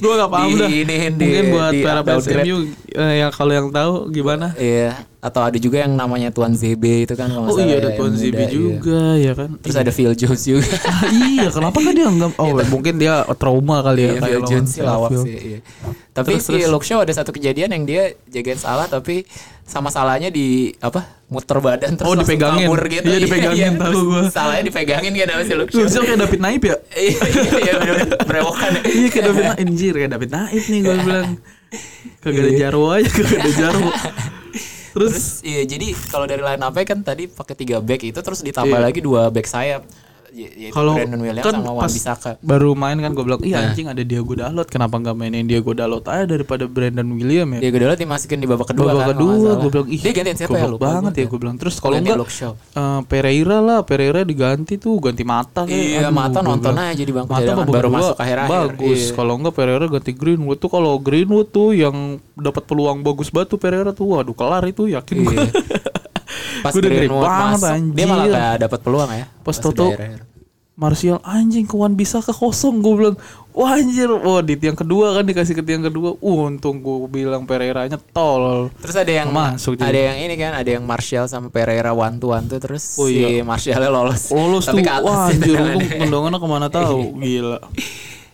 gue 0.00 0.12
gak 0.16 0.30
paham 0.30 0.48
dah. 0.56 0.64
Diiniin, 0.66 1.12
di- 1.12 1.24
Mungkin 1.26 1.44
buat 1.50 1.70
di 1.70 1.80
para 1.82 2.00
fans. 2.00 2.24
MU 2.24 2.56
eh, 2.90 3.14
yang 3.20 3.30
kalau 3.30 3.52
yang 3.52 3.68
tahu 3.68 4.08
gimana? 4.08 4.56
Iya, 4.56 4.96
atau 5.20 5.44
ada 5.44 5.60
juga 5.60 5.84
yang 5.84 5.92
namanya 5.92 6.32
Tuan 6.32 6.56
ZB 6.56 7.04
itu 7.04 7.12
kan 7.12 7.28
kalau 7.28 7.44
nggak 7.44 7.52
Oh 7.52 7.60
iya 7.60 7.68
ya, 7.68 7.76
ada 7.76 7.88
yang 7.92 7.98
Tuan 8.00 8.12
ZB 8.16 8.38
iya. 8.40 8.48
juga 8.48 9.00
ya 9.20 9.32
kan. 9.36 9.48
Terus 9.60 9.76
ada 9.76 9.92
Phil 9.92 10.12
Jones 10.16 10.42
juga. 10.42 10.64
Ah, 10.80 11.04
iya 11.28 11.46
kenapa 11.52 11.76
kan 11.76 11.92
dia 11.92 12.08
enggak 12.08 12.30
Oh 12.40 12.56
mungkin 12.72 12.94
dia 12.96 13.14
trauma 13.36 13.84
kali 13.84 14.00
ya 14.00 14.12
Iya, 14.16 14.20
Phil 14.24 14.42
Jones 14.48 14.70
sih 14.72 14.80
lawak 14.80 15.10
sih. 15.20 15.32
Iya. 15.36 15.58
Tapi 16.10 16.32
Terus, 16.40 16.48
si 16.48 16.56
Luke 16.64 16.86
Shaw 16.88 17.04
ada 17.04 17.12
satu 17.12 17.30
kejadian 17.30 17.68
yang 17.70 17.84
dia 17.84 18.02
jagain 18.32 18.56
salah 18.56 18.88
tapi 18.88 19.28
sama 19.62 19.86
salahnya 19.86 20.32
di 20.32 20.74
apa 20.80 21.06
muter 21.28 21.62
badan 21.62 21.94
terus 21.94 22.08
Oh, 22.08 22.16
dipegangin. 22.16 22.66
kabur 22.66 22.80
gitu. 22.90 23.06
Iya, 23.06 23.18
dipegangin, 23.22 23.72
tahu 23.76 23.84
terus 23.86 24.00
gua. 24.02 24.22
Salahnya 24.32 24.64
dipegangin 24.66 25.12
kan 25.14 25.26
sama 25.30 25.42
si 25.44 25.52
Luke 25.54 25.70
Lu 25.70 25.84
Shaw. 25.84 26.00
kayak 26.02 26.18
David 26.18 26.40
Naib 26.40 26.62
ya? 26.64 26.76
Iya, 26.96 27.18
iya, 27.28 27.72
iya, 27.76 28.04
berewokan. 28.24 28.70
ya. 28.72 28.82
Iya 28.88 29.08
kayak 29.12 29.24
David 29.28 29.44
Naib 29.44 29.60
Anjir 29.62 29.94
kayak 29.94 30.10
David 30.16 30.30
Naib 30.32 30.64
nih 30.64 30.80
gue 30.80 30.94
bilang 31.04 31.28
Kagak 32.24 32.42
ada 32.42 32.52
jarwo 32.56 32.86
aja 32.90 33.06
Kagak 33.06 33.36
ada 33.38 33.52
jarwo 33.54 33.90
Terus 34.90 35.12
Terus 35.14 35.28
iya 35.46 35.62
jadi 35.64 35.94
kalau 36.10 36.26
dari 36.26 36.42
line 36.42 36.62
up 36.62 36.74
kan 36.82 36.98
tadi 37.00 37.30
pakai 37.30 37.54
tiga 37.54 37.78
back 37.78 38.02
itu 38.02 38.18
terus 38.18 38.40
ditambah 38.42 38.78
Iya. 38.78 38.86
lagi 38.90 39.00
dua 39.00 39.30
back 39.30 39.46
sayap. 39.46 39.82
Y- 40.30 40.46
Yaitu 40.60 40.72
kalau 40.72 40.94
Brandon 40.94 41.20
Williams 41.20 41.42
kan 41.42 41.54
sama 41.56 41.70
Wan 41.72 41.86
Bisaka. 41.86 42.30
baru 42.40 42.70
main 42.72 42.96
kan 42.96 43.10
gue 43.10 43.24
bilang 43.24 43.40
iya 43.40 43.56
Nah. 43.56 43.66
anjing 43.68 43.86
ada 43.86 44.00
Diego 44.00 44.32
Dalot 44.32 44.64
kenapa 44.64 44.94
nggak 44.96 45.12
mainin 45.12 45.44
Diego 45.44 45.70
Dalot 45.70 46.04
aja 46.04 46.24
daripada 46.24 46.64
Brandon 46.64 47.08
William 47.08 47.50
ya 47.50 47.60
Dia 47.60 47.70
kedua 47.70 47.94
dimasukin 47.94 48.38
di 48.38 48.46
babak 48.46 48.66
kedua 48.68 48.90
babak 48.90 49.02
kan. 49.04 49.08
kedua 49.12 49.32
gue 49.56 49.70
bilang 49.70 49.88
ih 49.88 49.98
dia 49.98 50.12
gantiin 50.12 50.36
siapa 50.36 50.54
ya 50.54 50.66
banget 50.72 51.10
gua. 51.10 51.18
ya 51.18 51.26
gue 51.26 51.38
bilang 51.38 51.56
terus 51.56 51.76
kalau 51.76 51.94
enggak 51.94 52.18
Shaw. 52.22 52.52
eh, 52.54 53.00
Pereira 53.04 53.58
lah 53.58 53.78
Pereira 53.82 54.20
diganti 54.22 54.76
tuh 54.76 54.96
ganti 54.98 55.22
mata 55.22 55.62
kayak. 55.62 55.74
Iya, 55.74 55.98
Aduh, 56.02 56.12
Mata 56.12 56.38
nonton 56.40 56.72
bilang, 56.72 56.88
aja 56.88 57.02
di 57.02 57.12
bangku 57.12 57.30
Mata 57.30 57.52
baru 57.64 57.88
masuk 57.90 58.16
akhir-akhir. 58.16 58.50
bagus 58.70 59.00
Iya. 59.02 59.14
kalau 59.14 59.34
enggak 59.34 59.54
Pereira 59.54 59.86
ganti 59.86 60.12
Greenwood 60.12 60.58
tuh 60.58 60.68
kalau 60.68 60.92
Greenwood 60.96 61.48
tuh 61.48 61.72
yang 61.72 61.96
dapat 62.34 62.62
peluang 62.64 63.00
bagus 63.00 63.28
banget 63.28 63.48
tuh 63.48 63.58
Pereira 63.58 63.90
tuh 63.90 64.06
waduh 64.10 64.32
kelar 64.32 64.62
itu 64.64 64.86
yakin 64.86 65.16
gue 65.18 65.34
Iya. 65.34 65.50
Pas 66.60 66.72
ngeri 66.72 66.96
Greenwood 66.98 67.22
banget, 67.22 67.58
masuk, 67.58 67.92
dia 67.92 68.04
malah 68.04 68.24
anjir. 68.24 68.36
gak 68.36 68.56
dapat 68.60 68.78
peluang 68.80 69.10
ya. 69.10 69.24
Pas 69.40 69.56
Toto 69.56 69.86
akhir-akhir. 69.88 70.20
Martial 70.72 71.20
anjing 71.20 71.68
kawan 71.68 71.92
bisa 71.92 72.18
ke 72.18 72.32
kosong 72.32 72.80
gue 72.80 72.94
bilang 72.96 73.16
wah 73.52 73.76
anjir 73.76 74.08
wah 74.08 74.40
di 74.40 74.56
tiang 74.56 74.72
kedua 74.72 75.12
kan 75.12 75.28
dikasih 75.28 75.52
ke 75.52 75.60
tiang 75.60 75.84
kedua 75.84 76.16
uh, 76.16 76.36
untung 76.48 76.80
gue 76.80 77.04
bilang 77.06 77.44
Pereira 77.44 77.84
nya 77.84 78.00
tol 78.00 78.72
Terus 78.80 78.96
ada 78.96 79.12
yang 79.12 79.28
Masuk 79.28 79.76
ada 79.76 79.92
yang 79.92 80.16
ini 80.16 80.40
kan, 80.40 80.56
ada 80.56 80.64
yang 80.64 80.80
Martial 80.80 81.28
sama 81.28 81.52
Pereira 81.52 81.92
one 81.92 82.16
to 82.16 82.32
one 82.32 82.48
tuh 82.48 82.56
terus 82.56 82.96
Oh, 82.96 83.04
si 83.04 83.20
iya. 83.20 83.44
Martialnya 83.44 83.92
lolos. 83.92 84.32
lolos 84.32 84.64
Tapi 84.64 84.80
tuh 84.80 84.80
ke 84.80 84.90
atas 84.90 85.04
wah 85.04 85.28
anjir 85.28 85.52
tendangannya. 85.52 85.76
untung 85.84 86.00
tendangannya 86.00 86.38
ke 86.40 86.48
mana 86.48 86.68
tahu 86.72 86.98
gila 87.20 87.58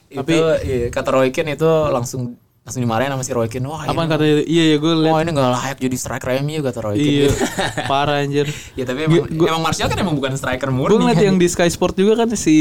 Tapi 0.08 0.34
iya, 0.62 0.86
kata 0.86 1.08
Roy 1.10 1.28
Keane 1.28 1.58
itu 1.58 1.66
langsung 1.90 2.38
langsung 2.66 2.82
dimarahin 2.82 3.08
sama 3.08 3.22
si 3.22 3.30
Roy 3.30 3.46
Keane. 3.46 3.62
Wah, 3.64 3.86
Apa 3.86 4.10
kata 4.10 4.26
iya 4.42 4.74
ya 4.74 4.76
gue 4.76 4.92
liat 4.98 5.06
wah 5.08 5.22
ini 5.22 5.30
gak 5.30 5.50
layak 5.54 5.78
jadi 5.78 5.96
striker 5.96 6.28
MU 6.40 6.58
kata 6.60 6.78
Roy 6.82 6.96
Keane. 6.96 7.06
Iya 7.06 7.28
parah 7.90 8.18
anjir 8.18 8.46
ya 8.74 8.82
tapi 8.82 9.06
emang, 9.06 9.30
emang 9.30 9.62
Martial 9.62 9.86
kan 9.86 9.94
emang 9.96 10.12
bukan 10.12 10.34
striker 10.34 10.66
Gue 10.66 10.76
murni. 10.76 10.98
ngeliat 10.98 11.14
kan. 11.16 11.24
yang 11.24 11.36
di 11.36 11.46
Sky 11.46 11.68
Sport 11.68 11.94
juga 11.94 12.18
kan 12.18 12.34
si 12.34 12.56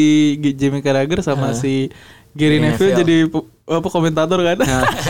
Jamie 0.54 0.80
Carragher 0.80 1.20
sama 1.20 1.52
si 1.52 1.90
Gary 2.32 2.56
Gary 2.56 2.58
Neville 2.62 2.94
Neville. 2.94 3.02
jadi 3.02 3.16
apa 3.74 3.88
komentator 3.90 4.40
kan 4.40 4.58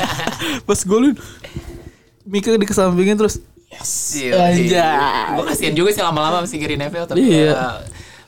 Pas 0.68 0.80
gue 0.80 1.00
liat 1.02 1.18
Mika 2.24 2.56
dikesampingin 2.56 3.16
terus 3.16 3.44
Yes, 3.68 4.16
Anjay. 4.32 4.80
Gue 5.36 5.44
kasihan 5.46 5.76
juga 5.76 5.92
sih 5.92 6.00
lama-lama 6.00 6.40
sama 6.40 6.48
si 6.48 6.56
Gary 6.56 6.80
Neville 6.80 7.04
tapi 7.04 7.20
Iya. 7.20 7.52
ya, 7.52 7.64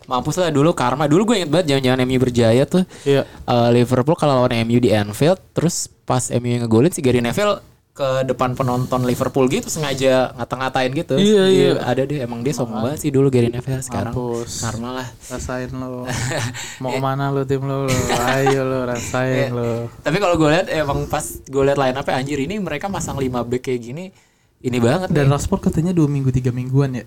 mampus 0.08 0.40
lah 0.40 0.50
dulu 0.50 0.72
karma. 0.72 1.06
Dulu 1.06 1.28
gue 1.28 1.44
inget 1.44 1.52
banget 1.52 1.76
jangan-jangan 1.76 2.00
MU 2.02 2.18
berjaya 2.18 2.64
tuh. 2.64 2.84
Iya 3.04 3.28
Eh, 3.28 3.70
Liverpool 3.76 4.16
kalau 4.16 4.42
lawan 4.42 4.56
MU 4.64 4.80
di 4.80 4.90
Anfield 4.90 5.38
terus 5.52 5.92
pas 6.04 6.24
MU 6.32 6.48
yang 6.48 6.64
ngegolin 6.64 6.90
si 6.90 7.04
Gary 7.04 7.20
Neville 7.20 7.60
ke 7.92 8.22
depan 8.24 8.54
penonton 8.54 9.10
Liverpool 9.10 9.50
gitu 9.50 9.74
sengaja 9.74 10.30
ngata-ngatain 10.38 10.94
gitu. 10.94 11.18
Iya, 11.18 11.44
iya. 11.50 11.70
Ada 11.82 12.06
deh 12.06 12.22
emang 12.22 12.46
dia 12.46 12.54
sombong 12.54 12.86
banget 12.86 13.02
sih 13.02 13.10
dulu 13.10 13.34
Gary 13.34 13.50
Neville 13.50 13.82
sekarang. 13.82 14.14
Mampus. 14.14 14.62
Karma 14.62 15.02
lah. 15.02 15.08
Rasain 15.28 15.74
lo 15.74 16.06
Mau 16.86 16.94
ke 16.94 17.02
mana 17.02 17.34
lo 17.34 17.42
tim 17.42 17.66
lo, 17.66 17.90
lo 17.90 17.94
Ayo 18.22 18.62
lo 18.62 18.86
rasain 18.86 19.50
lo 19.50 19.90
Tapi 20.06 20.18
kalau 20.22 20.38
gue 20.38 20.46
lihat 20.46 20.70
emang 20.70 21.10
pas 21.10 21.26
gue 21.42 21.64
lihat 21.66 21.82
line 21.82 21.98
up 21.98 22.06
anjir 22.08 22.38
ini 22.38 22.62
mereka 22.62 22.86
masang 22.86 23.18
5 23.18 23.34
back 23.34 23.66
kayak 23.66 23.82
gini 23.82 24.14
ini 24.58 24.78
banget 24.78 25.10
Dan. 25.10 25.34
Rashford 25.34 25.70
katanya 25.70 25.90
2 25.90 26.06
minggu 26.06 26.30
3 26.30 26.54
mingguan 26.54 27.02
ya 27.02 27.06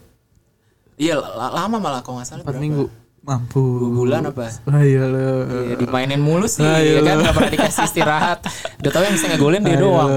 Iya 1.00 1.16
la- 1.16 1.54
lama 1.56 1.80
malah 1.80 2.04
kalau 2.04 2.20
nggak 2.20 2.28
salah 2.28 2.44
4 2.44 2.52
berapa? 2.52 2.60
minggu 2.60 2.84
Mampu 3.20 3.60
Dua 3.60 3.90
bulan 3.92 4.22
apa? 4.32 4.48
Ayo 4.80 5.04
lo 5.08 5.28
Iya, 5.64 5.76
dimainin 5.76 6.20
mulu 6.20 6.48
sih 6.48 6.64
Ayo 6.64 7.00
ya 7.00 7.00
kan 7.04 7.20
nggak 7.20 7.34
pernah 7.36 7.52
dikasih 7.52 7.84
istirahat. 7.84 8.38
Udah 8.80 8.90
tahu 8.90 9.02
yang 9.04 9.12
bisa 9.12 9.26
ngegolin 9.28 9.60
dia 9.60 9.76
Ayo 9.76 9.82
doang. 9.82 10.08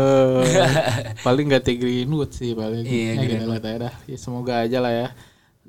Paling 1.28 1.46
gak 1.52 1.68
Greenwood 1.68 2.32
sih 2.32 2.56
paling 2.56 2.88
Iya, 2.88 3.12
Ya, 3.12 3.22
Greenwood. 3.22 3.64
Ya, 4.08 4.16
Semoga 4.16 4.64
aja 4.64 4.80
lah 4.80 4.92
ya 4.92 5.08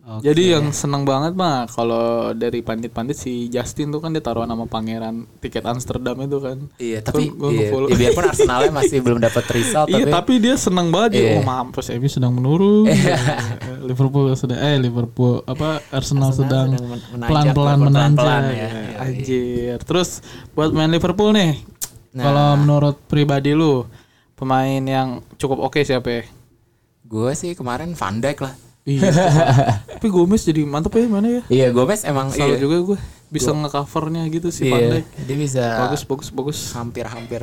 Oke. 0.04 0.20
Jadi 0.22 0.52
yang 0.52 0.68
seneng 0.68 1.02
banget 1.02 1.32
mah 1.32 1.64
kalau 1.66 2.04
dari 2.30 2.60
pandit-pandit 2.60 3.16
si 3.16 3.48
Justin 3.48 3.88
tuh 3.88 3.98
kan 3.98 4.12
dia 4.12 4.20
taruhan 4.20 4.44
nama 4.44 4.64
pangeran 4.64 5.24
tiket 5.40 5.64
Amsterdam 5.64 6.12
itu 6.20 6.36
kan. 6.38 6.68
Iya, 6.76 7.00
tapi 7.00 7.32
Gua- 7.32 7.48
gua 7.48 7.50
iya, 7.50 7.60
nge-follow. 7.64 7.88
ya 7.88 7.96
biarpun 7.96 8.24
Arsenalnya 8.26 8.72
masih 8.74 8.98
belum 9.00 9.16
dapat 9.18 9.44
result 9.50 9.88
Iya 9.88 10.04
tapi, 10.04 10.12
tapi 10.12 10.32
dia 10.38 10.54
seneng 10.54 10.88
banget 10.88 11.10
Iya. 11.14 11.24
ya. 11.24 11.32
Oh 11.34 11.42
mampus 11.42 11.88
MU 11.90 12.04
sedang 12.06 12.32
menurun. 12.32 12.84
Liverpool 13.88 14.28
sedang 14.34 14.58
eh 14.58 14.76
Liverpool 14.76 15.40
apa 15.42 15.80
Arsenal, 15.88 16.30
sedang 16.30 16.76
sedang 16.76 17.00
pelan-pelan 17.22 17.78
menanjak. 17.80 18.42
ya. 18.44 18.52
ya. 18.52 18.68
Iya, 18.68 18.96
Anjir. 19.00 19.76
Terus 19.80 20.20
buat 20.52 20.68
main 20.70 20.88
Liverpool 20.88 21.32
nih. 21.32 21.64
Nah. 22.12 22.22
Kalau 22.22 22.48
menurut 22.56 22.96
pribadi 23.04 23.50
lu 23.50 23.88
pemain 24.34 24.78
yang 24.78 25.08
cukup 25.34 25.58
oke 25.62 25.80
siapa 25.80 26.08
ya? 26.12 26.22
gue 27.04 27.30
sih 27.32 27.52
kemarin 27.52 27.92
Van 27.92 28.16
Dijk 28.16 28.38
lah. 28.40 28.54
Iya. 28.84 29.00
tapi 29.96 30.06
Gomez 30.12 30.44
jadi 30.44 30.60
mantep 30.62 30.92
ya 30.92 31.08
mana 31.08 31.40
ya? 31.40 31.42
Iya, 31.48 31.66
Gomez 31.72 32.04
emang 32.04 32.28
Salut 32.28 32.56
iya. 32.56 32.60
juga 32.60 32.76
gue 32.84 32.98
bisa 33.32 33.50
ngecovernya 33.50 34.30
gitu 34.30 34.52
si 34.54 34.68
Iya, 34.70 35.00
Dijk. 35.02 35.06
dia 35.26 35.36
bisa 35.40 35.64
Bagus 35.82 36.06
bagus 36.06 36.28
bagus. 36.30 36.58
hampir-hampir 36.70 37.42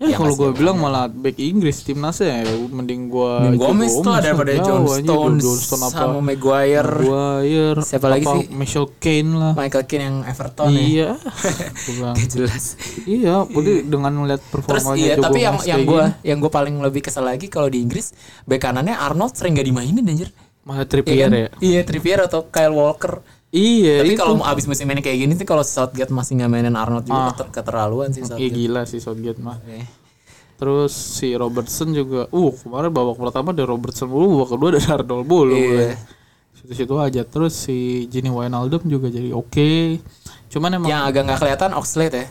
Ya, 0.00 0.16
kalau 0.16 0.32
ngasih 0.32 0.40
gue 0.40 0.50
bilang 0.56 0.80
malah 0.80 1.12
back 1.12 1.36
Inggris 1.36 1.84
timnasnya 1.84 2.40
ya 2.40 2.54
mending 2.72 3.12
gue 3.12 3.32
Dan 3.44 3.54
Gomez 3.58 3.92
tuh 3.92 4.16
daripada 4.16 4.56
John 4.56 4.86
Stones, 4.88 5.42
Johnston 5.44 5.80
apa 5.82 5.92
sama 5.92 6.18
Maguire, 6.22 6.88
Maguire 7.02 7.80
Siapa 7.84 8.06
lagi 8.08 8.24
sih? 8.24 8.48
Michael 8.48 8.86
Kane 8.96 9.30
lah 9.34 9.52
Michael 9.52 9.84
Keane 9.84 10.04
yang 10.06 10.16
Everton 10.24 10.66
ya. 10.70 10.80
iya 10.80 11.08
bilang, 11.90 12.14
Gak 12.16 12.28
jelas. 12.32 12.64
iya 13.04 13.34
jadi 13.44 13.72
dengan 13.84 14.12
melihat 14.16 14.40
Terus 14.40 14.52
performanya 14.54 14.96
iya, 14.96 15.14
Joe 15.18 15.24
tapi 15.26 15.38
yang 15.42 15.56
Gomez 15.58 15.68
yang 15.68 15.80
gue 15.84 16.04
yang 16.22 16.38
gue 16.40 16.52
paling 16.54 16.74
lebih 16.80 17.02
kesel 17.04 17.26
lagi 17.26 17.50
kalau 17.50 17.68
di 17.68 17.82
Inggris 17.82 18.14
bek 18.46 18.62
kanannya 18.62 18.94
Arnold 18.94 19.34
sering 19.36 19.52
gak 19.52 19.66
dimainin 19.66 20.06
anjir. 20.06 20.30
Malah 20.66 20.82
Iya 20.82 20.90
Trippier 20.90 21.24
kan? 21.24 21.32
ya 21.32 21.48
Iya, 21.60 21.80
Trippier 21.80 22.18
atau 22.20 22.42
Kyle 22.44 22.74
Walker. 22.74 23.22
iya 23.48 24.02
Tapi 24.02 24.12
kalau 24.14 24.34
mau 24.36 24.44
abis 24.44 24.66
musim 24.66 24.84
ini 24.84 24.98
kayak 24.98 25.18
gini 25.18 25.32
sih 25.32 25.46
kalau 25.46 25.62
Southgate 25.62 26.10
masih 26.10 26.36
nggak 26.36 26.50
mainin 26.50 26.74
Arnold 26.74 27.04
juga 27.04 27.30
keter- 27.32 27.54
keterlaluan 27.54 28.10
sih 28.10 28.20
Iya 28.20 28.28
Southgate. 28.28 28.52
gila 28.52 28.82
sih 28.84 28.98
Southgate 28.98 29.38
mah 29.38 29.56
Oke. 29.56 29.86
terus 30.56 30.90
si 30.90 31.30
Robertson 31.32 31.92
juga 31.92 32.26
uh 32.26 32.52
kemarin 32.56 32.90
babak 32.90 33.16
pertama 33.16 33.52
dari 33.52 33.64
Robertson 33.64 34.08
dulu 34.08 34.26
babak 34.36 34.48
kedua 34.50 34.68
dari 34.72 34.88
Arnold 34.90 35.24
dulu 35.24 35.54
Iya. 35.54 35.94
situ-situ 36.52 36.94
aja 36.96 37.22
terus 37.22 37.54
si 37.54 37.76
Gini 38.06 38.26
Wijnaldum 38.26 38.82
juga 38.84 39.06
jadi 39.06 39.30
oke 39.30 40.00
cuman 40.48 40.70
emang 40.74 40.88
Yang 40.88 41.02
agak 41.06 41.22
nggak 41.22 41.38
kelihatan 41.38 41.70
Oxlade 41.72 42.16
ya. 42.16 42.26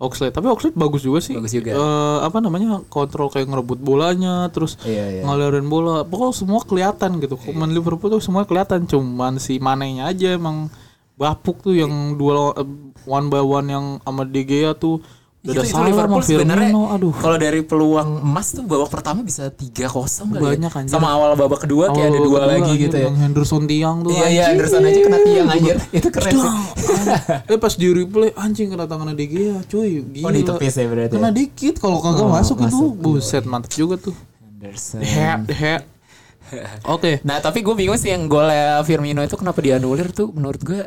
Oxlade. 0.00 0.32
Tapi 0.32 0.48
Oxlade 0.48 0.80
bagus 0.80 1.04
juga 1.04 1.20
sih. 1.20 1.36
Bagus 1.36 1.52
juga. 1.52 1.76
Eh, 1.76 2.18
apa 2.24 2.40
namanya 2.40 2.80
kontrol 2.88 3.28
kayak 3.28 3.52
ngerebut 3.52 3.84
bolanya 3.84 4.48
terus 4.48 4.80
Iya, 4.82 5.20
iya. 5.20 5.22
ngalirin 5.28 5.68
bola. 5.68 6.08
Pokoknya 6.08 6.34
semua 6.34 6.60
kelihatan 6.64 7.20
gitu. 7.20 7.36
Pemain 7.36 7.68
Liverpool 7.68 8.08
tuh 8.16 8.24
semua 8.24 8.48
kelihatan. 8.48 8.88
Cuman 8.88 9.36
si 9.36 9.60
Manenya 9.60 10.08
aja 10.08 10.32
emang 10.34 10.72
bapuk 11.20 11.60
tuh 11.60 11.76
yang 11.76 12.16
dua 12.16 12.56
eh, 12.56 12.64
one 13.04 13.28
by 13.28 13.44
one 13.44 13.68
yang 13.68 13.86
sama 14.00 14.24
De 14.24 14.40
Gea 14.40 14.72
tuh 14.72 15.04
udah 15.40 15.50
ada 15.50 15.56
Itu- 15.56 15.64
itu 15.64 15.72
salah 15.72 15.88
sama 15.96 16.16
sebenarnya 16.20 16.68
Firmino 16.68 16.82
aduh 16.90 17.14
kalau 17.16 17.36
dari 17.36 17.60
peluang 17.60 18.20
emas 18.20 18.52
tuh 18.52 18.60
babak 18.62 18.88
pertama 18.88 19.20
bisa 19.20 19.48
3-0 19.48 19.88
kali 20.28 20.36
Banyak, 20.52 20.68
ya. 20.68 20.78
anjir. 20.78 20.92
Sama 20.92 21.08
awal 21.10 21.32
babak 21.32 21.64
kedua 21.64 21.88
kayak 21.90 22.06
ada 22.06 22.12
Awal 22.14 22.28
dua 22.28 22.40
lagi 22.46 22.72
gitu 22.78 22.92
ya. 22.92 23.08
yang 23.08 23.16
Henderson 23.16 23.64
tiang 23.64 23.96
tuh 24.00 24.10
Iya 24.10 24.20
iya 24.20 24.28
anjing. 24.44 24.52
Anderson 24.52 24.82
aja 24.84 25.00
kena 25.00 25.18
tiang 25.22 25.48
anjir. 25.48 25.76
Itu 25.96 26.08
keren 26.10 26.32
sih. 26.34 26.52
eh 27.46 27.56
pas 27.56 27.72
di 27.72 27.86
replay 27.88 28.30
anjing 28.34 28.68
kena 28.68 28.84
tangannya 28.84 29.14
De 29.14 29.26
Gea 29.26 29.56
cuy 29.64 29.90
gila 30.04 30.24
Oh 30.24 30.30
ditepis 30.30 30.74
ya 30.74 30.84
berarti. 30.86 31.12
kena 31.16 31.30
dikit 31.30 31.74
kalau 31.76 31.98
kagak 31.98 32.28
masuk, 32.28 32.56
itu 32.60 32.84
buset 32.94 33.44
mantep 33.44 33.72
juga 33.72 33.96
tuh 33.96 34.16
Anderson. 34.60 35.00
he 35.00 35.24
he 35.54 35.74
oke 36.86 37.22
Nah 37.22 37.38
tapi 37.38 37.60
gue 37.60 37.72
bingung 37.72 37.94
sih 37.94 38.10
yang 38.10 38.26
golnya 38.26 38.82
Firmino 38.82 39.22
itu 39.22 39.34
kenapa 39.34 39.58
dianulir 39.58 40.10
tuh 40.10 40.28
menurut 40.28 40.60
gue 40.60 40.84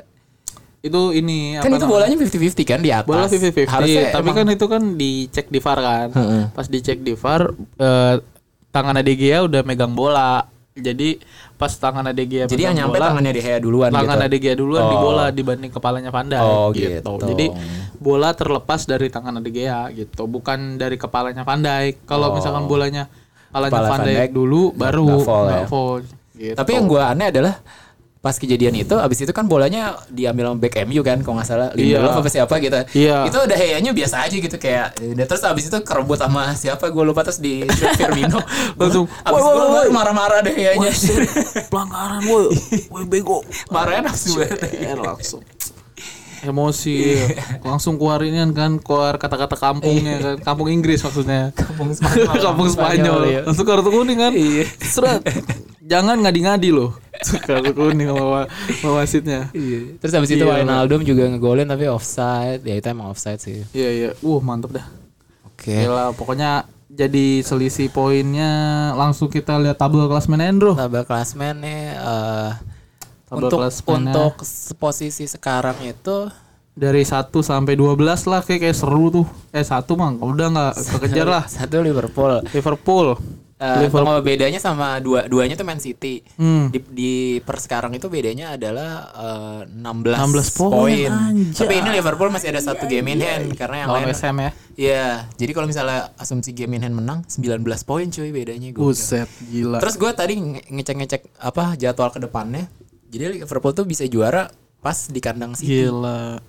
itu 0.84 1.02
ini 1.14 1.56
kan 1.56 1.64
apa 1.64 1.68
itu 1.70 1.76
namanya? 1.80 1.88
bolanya 1.88 2.16
50-50 2.20 2.68
kan 2.68 2.80
di 2.84 2.92
atas. 2.92 3.08
bola 3.08 3.24
50-50 3.26 3.72
Harusnya 3.72 4.04
tapi 4.12 4.20
emang- 4.22 4.36
kan 4.38 4.48
itu 4.52 4.66
kan 4.68 4.84
dicek 4.94 5.46
di 5.48 5.60
VAR 5.60 5.80
kan 5.80 6.08
Heeh. 6.12 6.44
pas 6.52 6.68
dicek 6.68 6.98
di 7.00 7.14
VAR 7.16 7.42
eh, 7.80 8.16
tangan 8.68 9.00
De 9.00 9.14
Gea 9.14 9.40
udah 9.42 9.62
megang 9.64 9.96
bola 9.96 10.44
jadi 10.74 11.22
pas 11.56 11.72
tangan 11.72 12.12
De 12.12 12.26
Gea 12.26 12.46
jadi 12.46 12.64
yang 12.68 12.76
nyampe 12.76 12.98
bola, 12.98 13.08
tangannya 13.08 13.32
di 13.32 13.40
Hea 13.40 13.58
duluan 13.58 13.90
tangan 13.90 14.18
gitu. 14.28 14.42
Gea 14.42 14.56
duluan 14.58 14.84
di 14.84 14.98
Oh. 14.98 15.02
bola 15.02 15.26
dibanding 15.30 15.72
kepalanya 15.72 16.10
Van 16.10 16.28
Dijk 16.28 16.44
Oh, 16.44 16.68
gitu. 16.76 17.12
jadi 17.24 17.46
bola 17.96 18.30
terlepas 18.34 18.84
dari 18.84 19.08
tangan 19.08 19.40
De 19.40 19.50
Gea 19.50 19.88
gitu 19.90 20.26
bukan 20.26 20.76
dari 20.76 20.98
kepalanya 20.98 21.42
Van 21.42 21.64
Dijk 21.64 22.04
kalau 22.04 22.36
misalkan 22.36 22.68
bolanya 22.68 23.08
kepalanya 23.08 23.24
Oh. 23.46 23.72
Kepala 23.72 23.88
Van 23.88 23.92
Van 23.94 24.00
Dijk 24.04 24.18
Dijk 24.20 24.32
dulu 24.34 24.62
baru 24.74 25.06
nggak 25.06 25.24
nggak 25.24 25.64
ya. 25.64 25.66
gitu. 26.36 26.56
Tapi 26.58 26.72
yang 26.74 26.86
gue 26.90 27.00
aneh 27.00 27.28
adalah 27.30 27.56
pas 28.24 28.40
kejadian 28.40 28.72
itu 28.80 28.96
abis 28.96 29.20
itu 29.20 29.36
kan 29.36 29.44
bolanya 29.44 30.00
diambil 30.08 30.48
sama 30.48 30.58
back 30.58 30.88
MU 30.88 31.04
kan 31.04 31.20
kalau 31.20 31.36
nggak 31.36 31.44
salah 31.44 31.68
Iya. 31.76 32.00
Lindelof 32.00 32.24
apa 32.24 32.30
siapa 32.32 32.56
gitu. 32.58 32.80
Iya. 32.96 33.28
itu 33.28 33.36
udah 33.38 33.58
heyanya 33.60 33.92
biasa 33.92 34.16
aja 34.24 34.36
gitu 34.40 34.56
kayak 34.56 34.96
udah 34.96 35.26
terus 35.28 35.44
abis 35.44 35.68
itu 35.68 35.78
kerebut 35.84 36.16
sama 36.16 36.56
siapa 36.56 36.88
gue 36.88 37.04
lupa 37.04 37.22
terus 37.22 37.38
di 37.38 37.68
Firmino. 38.00 38.40
Langsung, 38.80 39.12
abis 39.12 39.42
"Woi, 39.44 39.52
itu 39.52 39.68
woi." 39.68 39.88
marah-marah 39.92 40.40
deh 40.40 40.56
heyanya 40.56 40.88
pelanggaran 41.68 42.24
woi. 42.24 42.48
Woi 42.88 43.04
bego. 43.04 43.44
Marahnya 43.68 44.08
nafsu 44.08 44.40
banget 44.40 44.72
Eh, 44.72 44.96
langsung 44.96 45.44
emosi. 46.44 47.20
Langsung 47.60 47.96
keluarin 47.96 48.52
kan 48.52 48.80
keluar 48.80 49.16
kata-kata 49.16 49.56
kampungnya 49.56 50.16
kan. 50.18 50.36
Kampung 50.44 50.72
Inggris 50.72 51.00
maksudnya. 51.00 51.52
Kampung 51.60 51.92
Spanyol. 51.92 52.40
kampung 52.40 52.68
Spanyol. 52.72 53.20
Iya. 53.28 53.40
langsung 53.44 53.68
kartu 53.68 53.92
kuning 53.92 54.16
kan. 54.18 54.32
Iya. 54.32 54.64
Seret. 54.80 55.24
jangan 55.84 56.24
ngadi-ngadi 56.24 56.72
loh 56.72 56.96
kartu 57.40 57.72
kuning 57.72 58.08
sama, 58.08 58.46
sama 58.74 58.94
wasitnya 58.98 59.48
Iya. 59.52 59.98
Terus 59.98 60.14
abis 60.14 60.30
itu 60.32 60.42
Iya. 60.42 60.54
Wijnaldum 60.60 61.02
juga 61.02 61.24
ngegolin 61.26 61.66
tapi 61.66 61.86
offside. 61.86 62.62
Ya 62.62 62.76
itu 62.76 62.88
emang 62.88 63.10
offside 63.10 63.38
sih. 63.38 63.64
iya 63.72 63.90
iya 63.90 64.10
wah 64.20 64.40
mantep 64.40 64.74
dah 64.74 64.86
Oke. 65.46 65.80
Gila, 65.80 66.12
pokoknya 66.12 66.66
jadi 66.88 67.40
selisih 67.40 67.90
poinnya 67.90 68.52
langsung 68.94 69.26
kita 69.28 69.58
lihat 69.58 69.76
tabel 69.76 70.06
klasmen 70.06 70.38
Endro 70.40 70.74
Tabel 70.74 71.02
klasmen 71.02 71.58
nih 71.58 71.82
eh, 71.92 72.50
Tabel 73.26 73.40
untuk 73.42 73.60
klasmennya. 73.60 74.14
untuk 74.14 74.34
posisi 74.76 75.26
sekarang 75.26 75.80
itu 75.82 76.30
dari 76.70 77.02
1 77.02 77.30
sampai 77.34 77.74
12 77.74 77.98
lah 78.26 78.42
kayak 78.42 78.62
kayak 78.64 78.74
seru 78.74 79.10
tuh 79.12 79.26
eh 79.50 79.62
satu 79.62 79.94
mah 79.94 80.10
udah 80.12 80.48
nggak 80.50 80.74
kekejar 80.98 81.28
lah 81.28 81.44
satu 81.56 81.80
Liverpool. 81.80 82.42
Liverpool 82.48 83.18
Eh, 83.54 83.88
kalau 83.88 84.20
bedanya 84.20 84.58
sama 84.58 84.98
dua 84.98 85.24
duanya 85.24 85.54
tuh 85.54 85.64
Man 85.64 85.78
City. 85.78 86.26
Hmm. 86.36 86.68
Di, 86.68 86.84
di 86.84 87.12
per 87.40 87.58
sekarang 87.58 87.94
itu 87.94 88.08
bedanya 88.08 88.54
adalah 88.54 88.92
eh, 89.14 89.62
16, 89.70 89.80
16 89.80 90.60
poin. 90.60 91.10
Tapi 91.54 91.74
ini 91.76 91.90
Liverpool 91.94 92.28
masih 92.28 92.50
ada 92.50 92.60
satu 92.60 92.84
game 92.86 93.14
in 93.14 93.22
hand 93.22 93.54
karena 93.54 93.86
yang 93.86 93.90
lawan 93.90 94.10
lain 94.10 94.18
Ham 94.18 94.38
ya 94.38 94.52
Iya, 94.74 95.08
jadi 95.34 95.52
kalau 95.54 95.70
misalnya 95.70 96.12
asumsi 96.18 96.50
game 96.52 96.76
in 96.76 96.84
hand 96.84 96.98
menang 96.98 97.22
19 97.24 97.62
poin 97.86 98.10
cuy 98.10 98.30
bedanya 98.30 98.70
gue. 98.70 98.82
Buset 98.82 99.30
gila 99.46 99.78
Terus 99.78 99.96
gue 99.96 100.12
tadi 100.12 100.34
nge- 100.36 100.66
ngecek-ngecek 100.68 101.22
apa 101.40 101.78
jadwal 101.78 102.10
ke 102.10 102.20
depannya. 102.20 102.66
Jadi 103.08 103.38
Liverpool 103.38 103.72
tuh 103.72 103.86
bisa 103.86 104.04
juara 104.06 104.50
pas 104.82 105.08
di 105.08 105.22
kandang 105.22 105.54
City. 105.54 105.86
Gila 105.86 106.42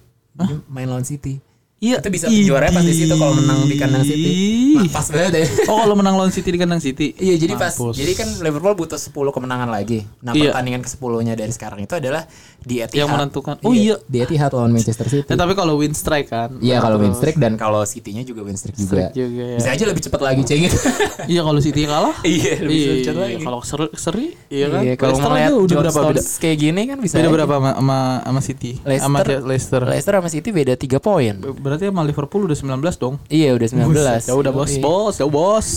main 0.66 0.88
lawan 0.88 1.04
City. 1.04 1.38
Iya. 1.82 1.98
Itu 2.00 2.08
bisa 2.08 2.26
juaranya 2.30 2.72
pas 2.72 2.84
di 2.86 2.94
situ 2.96 3.14
kalau 3.14 3.34
menang 3.36 3.68
di 3.68 3.76
kandang 3.76 4.04
City. 4.06 4.32
Nah, 4.74 4.88
pas 4.88 5.06
banget 5.10 5.32
ya. 5.36 5.44
Oh, 5.68 5.76
kalau 5.84 5.96
menang 5.98 6.14
lawan 6.16 6.32
City 6.32 6.48
di 6.54 6.58
kandang 6.58 6.80
City. 6.80 7.12
Iya 7.18 7.34
jadi 7.36 7.54
pas 7.60 7.74
Mampus. 7.76 7.94
jadi 8.00 8.12
kan 8.16 8.28
Liverpool 8.40 8.74
butuh 8.74 8.96
10 8.96 9.12
kemenangan 9.12 9.68
lagi. 9.68 10.06
Nah 10.24 10.32
Iya. 10.32 10.50
pertandingan 10.54 10.80
ke 10.80 10.88
10-nya 10.88 11.34
dari 11.36 11.52
sekarang 11.52 11.84
itu 11.84 11.94
adalah 11.94 12.24
di 12.64 12.80
Etihad. 12.80 13.04
Yang 13.04 13.10
menentukan. 13.12 13.54
Oh 13.62 13.76
iya. 13.76 14.00
Di 14.08 14.18
Etihad 14.24 14.50
lawan 14.56 14.72
Manchester 14.72 15.06
City. 15.12 15.28
Ya, 15.28 15.36
tapi 15.36 15.52
kalau 15.52 15.76
win 15.76 15.92
strike 15.92 16.32
kan. 16.32 16.56
Iya 16.64 16.80
kalau 16.80 16.96
win 16.96 17.12
streak 17.12 17.36
dan 17.36 17.60
kalau 17.60 17.84
City-nya 17.84 18.24
juga 18.24 18.40
win 18.48 18.56
streak 18.56 18.76
juga. 18.80 19.12
Streak 19.12 19.12
juga, 19.12 19.42
ya. 19.44 19.56
Bisa 19.60 19.68
aja 19.76 19.84
lebih 19.84 20.02
cepat 20.08 20.20
lagi 20.24 20.42
ceng 20.48 20.62
gitu. 20.64 20.78
Iya 21.34 21.40
kalau 21.44 21.60
City 21.60 21.82
kalah. 21.84 22.16
Iya, 22.24 22.52
lebih 22.64 22.76
iya, 22.80 22.92
cepat 23.04 23.20
lagi. 23.20 23.36
Kalau 23.44 23.60
seri, 23.60 23.88
seri 23.96 24.26
iya 24.48 24.66
kan. 24.72 24.80
Iya 24.80 24.94
kalau 24.96 25.16
ngeliat 25.20 25.52
udah 25.52 25.76
berapa 25.84 26.00
beda? 26.12 26.20
Kayak 26.40 26.56
gini 26.58 26.80
kan 26.88 26.98
bisa. 27.00 27.14
Beda 27.20 27.28
berapa 27.28 27.54
sama 27.76 27.98
sama, 28.24 28.40
City? 28.40 28.70
Sama 28.80 29.18
Leicester, 29.20 29.40
Leicester. 29.44 29.80
Leicester 29.84 30.12
sama 30.16 30.28
City 30.32 30.48
beda 30.48 30.74
3 30.80 30.96
poin. 31.00 31.34
Berarti 31.64 31.88
sama 31.88 32.04
Liverpool 32.04 32.44
udah 32.44 32.52
19 32.52 32.76
dong. 33.00 33.16
Iya 33.32 33.56
udah 33.56 33.68
19. 33.72 34.28
Ya 34.28 34.34
udah 34.36 34.52
bos, 34.52 34.72
bos, 34.76 35.14
ya 35.16 35.24
bos. 35.24 35.68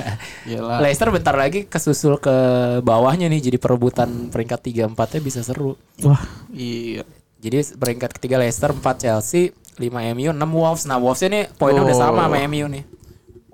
Gila. 0.48 0.80
Leicester 0.80 1.12
bentar 1.12 1.36
lagi 1.36 1.68
kesusul 1.68 2.16
ke 2.16 2.32
bawahnya 2.80 3.28
nih 3.28 3.52
jadi 3.52 3.60
perebutan 3.60 4.32
peringkat 4.32 4.88
3 4.88 4.88
4-nya 4.88 5.20
bisa 5.20 5.44
seru. 5.44 5.76
Wah, 6.00 6.24
iya. 6.48 7.04
Jadi 7.44 7.76
peringkat 7.76 8.16
ketiga 8.16 8.40
Leicester, 8.40 8.72
4 8.72 8.80
Chelsea, 8.96 9.52
5 9.76 9.84
MU, 10.16 10.32
6 10.32 10.40
Wolves. 10.48 10.88
Nah, 10.88 10.96
Wolves 10.96 11.20
ini 11.20 11.44
poinnya 11.60 11.84
udah 11.84 11.92
Oh. 11.92 12.00
sama 12.00 12.24
sama 12.24 12.40
MU 12.48 12.64
nih. 12.72 12.84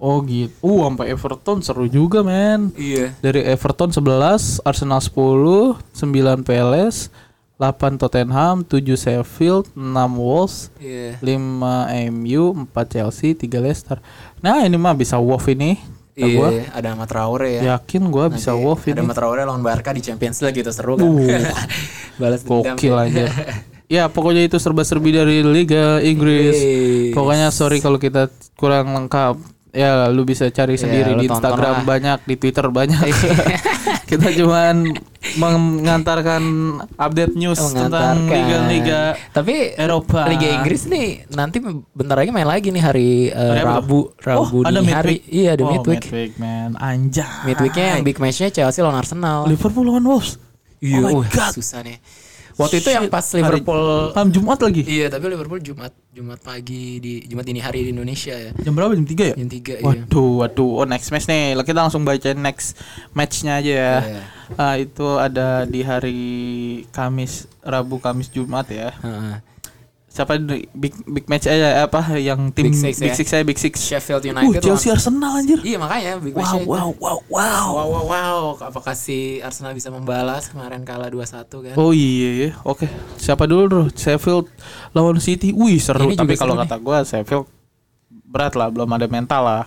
Oh 0.01 0.25
gitu. 0.25 0.55
Uh, 0.65 0.89
sampai 0.89 1.13
Everton 1.13 1.61
seru 1.61 1.85
juga, 1.85 2.25
men. 2.25 2.73
Iya. 2.73 3.13
Dari 3.21 3.45
Everton 3.45 3.93
11, 3.93 4.63
Arsenal 4.65 5.03
10, 5.03 5.77
9 5.93 6.41
PLS, 6.41 7.13
8 7.61 8.01
Tottenham, 8.01 8.65
7 8.65 8.97
Sheffield, 8.97 9.69
6 9.77 10.17
Wolves, 10.17 10.73
Iya. 10.81 11.21
5 11.21 11.93
MU, 12.09 12.57
4 12.57 12.89
Chelsea, 12.89 13.37
3 13.37 13.61
Leicester. 13.61 14.01
Nah, 14.41 14.65
ini 14.65 14.81
mah 14.81 14.97
bisa 14.97 15.21
Wolf 15.21 15.45
ini. 15.47 15.77
Iya, 16.17 16.37
gua 16.37 16.49
ada 16.75 16.89
Ahmad 16.93 17.09
Traore 17.09 17.49
ya. 17.61 17.77
yakin 17.77 18.09
gua 18.09 18.29
bisa 18.29 18.53
Nanti 18.53 18.65
Wolf 18.65 18.83
Ada 18.83 18.93
ini. 18.93 18.99
Ahmad 19.01 19.17
Traore 19.17 19.41
lawan 19.45 19.63
Barca 19.63 19.93
di 19.93 20.01
Champions 20.01 20.41
League 20.41 20.59
gitu 20.59 20.69
seru 20.69 20.97
kan. 20.97 21.05
Uh. 21.05 21.41
Balas. 22.21 22.41
Gokil 22.43 22.97
aja. 22.97 23.29
Ya 23.91 24.07
pokoknya 24.07 24.47
itu 24.47 24.55
serba-serbi 24.55 25.11
dari 25.11 25.43
Liga 25.43 25.99
Inggris. 25.99 26.55
Yes. 26.55 27.11
Pokoknya 27.11 27.51
sorry 27.51 27.83
kalau 27.83 27.99
kita 27.99 28.31
kurang 28.55 28.95
lengkap. 28.95 29.35
Ya 29.75 30.07
lu 30.07 30.23
bisa 30.23 30.47
cari 30.47 30.79
sendiri 30.79 31.11
lu 31.11 31.19
di 31.19 31.27
Instagram 31.27 31.83
lah. 31.83 31.87
banyak, 31.87 32.19
di 32.23 32.39
Twitter 32.39 32.71
banyak. 32.71 33.03
kita 34.11 34.29
cuman 34.43 34.91
mengantarkan 35.39 36.43
update 36.99 37.39
news 37.39 37.61
tentang 37.71 38.27
liga-liga 38.27 39.15
Tapi 39.31 39.79
Eropa. 39.79 40.27
Liga 40.27 40.49
Inggris 40.59 40.91
nih 40.91 41.31
nanti 41.31 41.63
bentar 41.95 42.19
lagi 42.19 42.35
main 42.35 42.49
lagi 42.49 42.75
nih 42.75 42.83
hari, 42.83 43.11
eh, 43.31 43.63
apa 43.63 43.79
Rabu, 43.79 44.11
Rabu 44.19 44.59
oh, 44.61 44.67
ada 44.67 44.83
midweek. 44.83 44.97
hari. 44.99 45.17
Iya, 45.31 45.55
ada 45.55 45.63
oh, 45.63 45.71
midweek. 45.71 46.03
midweek, 46.11 46.33
man. 46.43 46.75
Anjay. 46.75 47.47
Midweeknya 47.47 47.87
yang 47.95 48.03
big 48.03 48.19
matchnya 48.19 48.51
Chelsea 48.51 48.83
lawan 48.83 48.99
Arsenal. 48.99 49.47
Liverpool 49.47 49.87
lawan 49.87 50.03
Wolves. 50.03 50.41
Iya, 50.83 50.99
oh 50.99 51.07
my 51.07 51.15
wah, 51.23 51.29
God. 51.31 51.53
susah 51.55 51.87
nih. 51.87 52.01
Waktu 52.61 52.77
itu 52.79 52.91
yang 52.91 53.09
pas 53.09 53.25
Hari- 53.25 53.41
Liverpool 53.41 53.83
Malam 54.13 54.31
Jumat 54.31 54.59
lagi. 54.61 54.83
Iya, 54.85 55.07
tapi 55.09 55.25
Liverpool 55.27 55.61
Jumat 55.61 55.93
Jumat 56.11 56.39
pagi 56.39 57.01
di 57.01 57.25
Jumat 57.25 57.45
dini 57.47 57.59
hari 57.59 57.87
di 57.87 57.91
Indonesia 57.91 58.35
ya. 58.35 58.51
Jam 58.61 58.77
berapa? 58.77 58.93
Jam 58.93 59.07
3 59.07 59.33
ya? 59.33 59.35
Jam 59.35 59.49
3 59.49 59.73
ya. 59.79 59.83
Waduh, 59.83 60.31
waduh. 60.45 60.73
Oh, 60.83 60.87
next 60.87 61.09
match 61.09 61.25
nih. 61.25 61.57
Kita 61.57 61.81
langsung 61.81 62.05
baca 62.05 62.31
next 62.35 62.77
matchnya 63.13 63.59
aja 63.59 63.73
ya. 63.73 63.95
Iya. 64.03 64.23
Ah, 64.55 64.75
itu 64.77 65.07
ada 65.17 65.65
di 65.65 65.81
hari 65.81 66.19
Kamis, 66.91 67.47
Rabu, 67.63 67.97
Kamis, 67.99 68.29
Jumat 68.29 68.67
ya. 68.69 68.91
Heeh. 69.01 69.35
Siapa 70.11 70.43
big 70.75 70.91
big 71.07 71.25
match 71.27 71.47
aja 71.47 71.87
apa 71.87 72.19
yang 72.19 72.51
tim 72.51 72.67
Big 72.67 72.75
Big 72.75 72.99
Six 72.99 73.15
Six, 73.15 73.15
ya. 73.17 73.31
saya 73.31 73.43
Big 73.47 73.55
Six. 73.57 73.75
Sheffield 73.79 74.21
Uh, 74.21 74.35
United. 74.35 74.59
Chelsea 74.61 74.91
lawan- 74.91 74.99
Arsenal 74.99 75.33
anjir. 75.33 75.59
Iya, 75.63 75.79
makanya 75.79 76.13
big 76.19 76.35
Wow, 76.35 76.43
itu. 76.43 76.67
wow, 76.67 76.89
wow, 76.99 77.19
wow. 77.31 77.67
Wow, 77.71 77.87
wow, 77.87 78.05
wow. 78.05 78.39
Apakah 78.61 78.93
si 78.93 79.39
Arsenal 79.39 79.71
bisa 79.71 79.87
membalas 79.89 80.51
kemarin 80.51 80.83
kalah 80.83 81.07
2-1 81.07 81.47
kan? 81.63 81.75
Oh 81.75 81.95
iya, 81.95 82.29
iya. 82.43 82.51
oke. 82.61 82.91
Siapa 83.17 83.47
dulu 83.47 83.63
bro? 83.65 83.83
Sheffield 83.89 84.51
lawan 84.91 85.23
City. 85.23 85.55
Wih 85.55 85.79
seru. 85.79 86.11
Ini 86.11 86.19
Tapi 86.19 86.35
kalau 86.35 86.59
kata 86.59 86.75
gua 86.77 87.01
Sheffield 87.01 87.47
berat 88.27 88.55
lah, 88.55 88.67
belum 88.67 88.91
ada 88.91 89.07
mental 89.07 89.43
lah. 89.43 89.65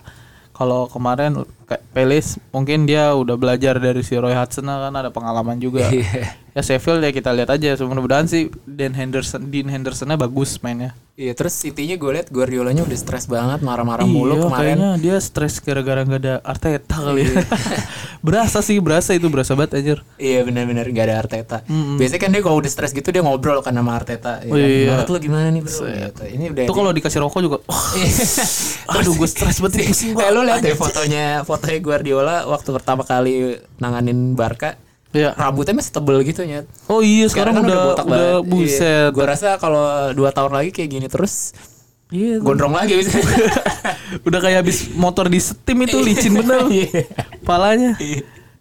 Kalau 0.51 0.85
kemarin 0.85 1.39
kayak 1.63 1.83
Pelis 1.89 2.27
mungkin 2.49 2.83
dia 2.83 3.11
udah 3.11 3.33
belajar 3.33 3.77
dari 3.77 4.01
si 4.01 4.13
Roy 4.13 4.31
Hudson 4.31 4.65
kan 4.65 4.91
ada 4.91 5.09
pengalaman 5.09 5.57
juga. 5.57 5.87
Iya. 5.87 6.35
ya 6.51 6.61
Sheffield 6.61 6.99
ya 6.99 7.09
kita 7.09 7.31
lihat 7.31 7.49
aja. 7.49 7.73
Mudah-mudahan 7.77 8.25
sih 8.25 8.47
Dan 8.63 8.93
Henderson, 8.93 9.47
Dean 9.47 9.67
Hendersonnya 9.67 10.15
bagus 10.15 10.57
mainnya. 10.59 10.93
Iya, 11.13 11.37
terus 11.37 11.53
City-nya 11.53 11.93
gue 11.93 12.09
liat 12.11 12.33
Guardiolanya 12.33 12.81
udah 12.81 12.97
stres 12.97 13.29
banget, 13.29 13.61
marah-marah 13.61 14.01
mulu 14.01 14.33
iya, 14.33 14.41
kemarin. 14.43 14.57
kayaknya 14.57 14.89
dia 14.97 15.15
stres 15.21 15.61
gara-gara 15.61 16.01
nggak 16.01 16.17
ada 16.17 16.35
Arteta 16.41 16.97
kali 16.97 17.21
ya. 17.21 17.37
berasa 18.25 18.65
sih, 18.65 18.81
berasa 18.81 19.13
itu 19.13 19.29
berasa 19.29 19.53
banget 19.53 19.77
anjir. 19.77 19.99
Iya 20.17 20.41
benar-benar 20.41 20.89
gak 20.89 21.05
ada 21.05 21.15
Arteta. 21.21 21.57
Mm-mm. 21.69 22.01
Biasanya 22.01 22.17
kan 22.17 22.29
dia 22.33 22.41
kalau 22.41 22.57
udah 22.57 22.71
stres 22.71 22.91
gitu 22.91 23.13
dia 23.13 23.21
ngobrol 23.21 23.61
kan 23.61 23.77
sama 23.77 23.93
Arteta. 23.93 24.41
Ya 24.41 24.49
Oh, 24.49 24.57
kan? 24.57 24.65
iya. 24.65 24.89
Menurut 24.89 25.09
lu 25.09 25.17
gimana 25.21 25.47
nih 25.49 25.61
bro? 25.61 25.77
Gitu. 25.85 26.23
Ini 26.33 26.43
udah. 26.49 26.63
Itu 26.65 26.73
kalau 26.73 26.89
dikasih 26.91 27.19
rokok 27.21 27.41
juga. 27.45 27.57
aduh 28.93 29.13
gue 29.13 29.29
stres 29.29 29.57
banget 29.59 29.85
pusing 29.87 30.13
Kayak 30.13 30.29
gua. 30.29 30.35
lu 30.35 30.41
lihat 30.49 30.61
deh 30.61 30.75
fotonya 30.75 31.25
fotonya 31.53 31.79
Guardiola 31.79 32.37
waktu 32.45 32.69
pertama 32.71 33.01
kali 33.01 33.33
nanganin 33.77 34.33
Barca. 34.33 34.73
Iya. 35.13 35.37
Rambutnya 35.37 35.77
masih 35.77 35.93
tebel 35.93 36.25
gitu 36.25 36.41
nyet. 36.41 36.65
Oh 36.89 36.99
iya 36.99 37.29
sekarang, 37.29 37.61
udah 37.61 37.77
botak 37.85 38.05
udah 38.05 38.17
banget. 38.41 38.49
buset. 38.49 39.09
Gue 39.13 39.25
rasa 39.29 39.61
kalau 39.61 39.85
dua 40.11 40.33
tahun 40.33 40.51
lagi 40.51 40.73
kayak 40.73 40.89
gini 40.89 41.05
terus 41.05 41.53
Iya. 42.09 42.41
gondrong 42.41 42.73
lagi 42.73 42.97
bisa. 42.97 43.21
udah 44.27 44.39
kayak 44.39 44.65
habis 44.65 44.89
motor 44.93 45.25
di 45.25 45.37
setim 45.37 45.81
itu 45.81 45.97
licin 46.05 46.33
bener. 46.33 46.65
Iya. 46.65 47.05
Palanya. 47.41 47.93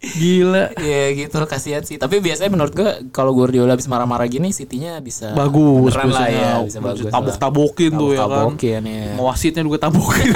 Gila. 0.03 0.75
Iya 0.75 1.15
gitu 1.15 1.39
kasihan 1.47 1.79
sih. 1.79 1.95
Tapi 1.95 2.19
biasanya 2.19 2.51
menurut 2.51 2.75
gue 2.75 3.07
kalau 3.15 3.31
Guardiola 3.31 3.71
habis 3.71 3.87
marah-marah 3.87 4.27
gini 4.27 4.51
City-nya 4.51 4.99
bisa 4.99 5.31
Bagus 5.31 5.95
lah 5.95 6.27
ya, 6.27 6.51
bisa 6.59 6.83
bagus. 6.83 7.07
Tabok-tabokin 7.07 7.91
tuh 7.95 8.11
ya 8.11 8.27
kan. 8.27 8.51
Tabok-tabokin 8.51 8.81
ya. 8.83 9.15
Wasitnya 9.15 9.63
juga 9.63 9.79
tabokin. 9.87 10.27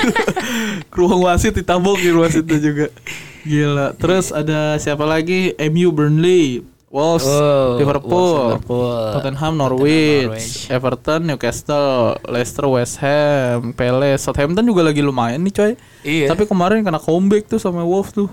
Ruang 0.97 1.19
wasit 1.27 1.53
ditabokin 1.59 2.15
wasitnya 2.15 2.57
juga. 2.63 2.87
Gila. 3.43 3.91
Terus 3.99 4.31
ada 4.31 4.79
siapa 4.79 5.03
lagi? 5.03 5.51
MU 5.59 5.91
Burnley, 5.91 6.63
Wolves, 6.87 7.27
Oh, 7.27 7.75
Liverpool, 7.75 8.15
Wolves, 8.15 8.43
Liverpool. 8.63 8.95
Tottenham, 9.19 9.53
Norwich, 9.59 10.27
Norwich. 10.31 10.71
Everton, 10.71 11.21
Newcastle, 11.27 12.15
Leicester, 12.23 12.65
West 12.71 13.03
Ham, 13.03 13.75
Palace, 13.75 14.23
Southampton 14.23 14.63
juga 14.63 14.87
lagi 14.87 15.03
lumayan 15.03 15.43
nih 15.43 15.53
coy. 15.53 15.71
Iya. 16.07 16.27
Tapi 16.31 16.47
kemarin 16.47 16.87
kena 16.87 16.99
comeback 16.99 17.51
tuh 17.51 17.59
sama 17.59 17.83
Wolves 17.83 18.15
tuh. 18.15 18.31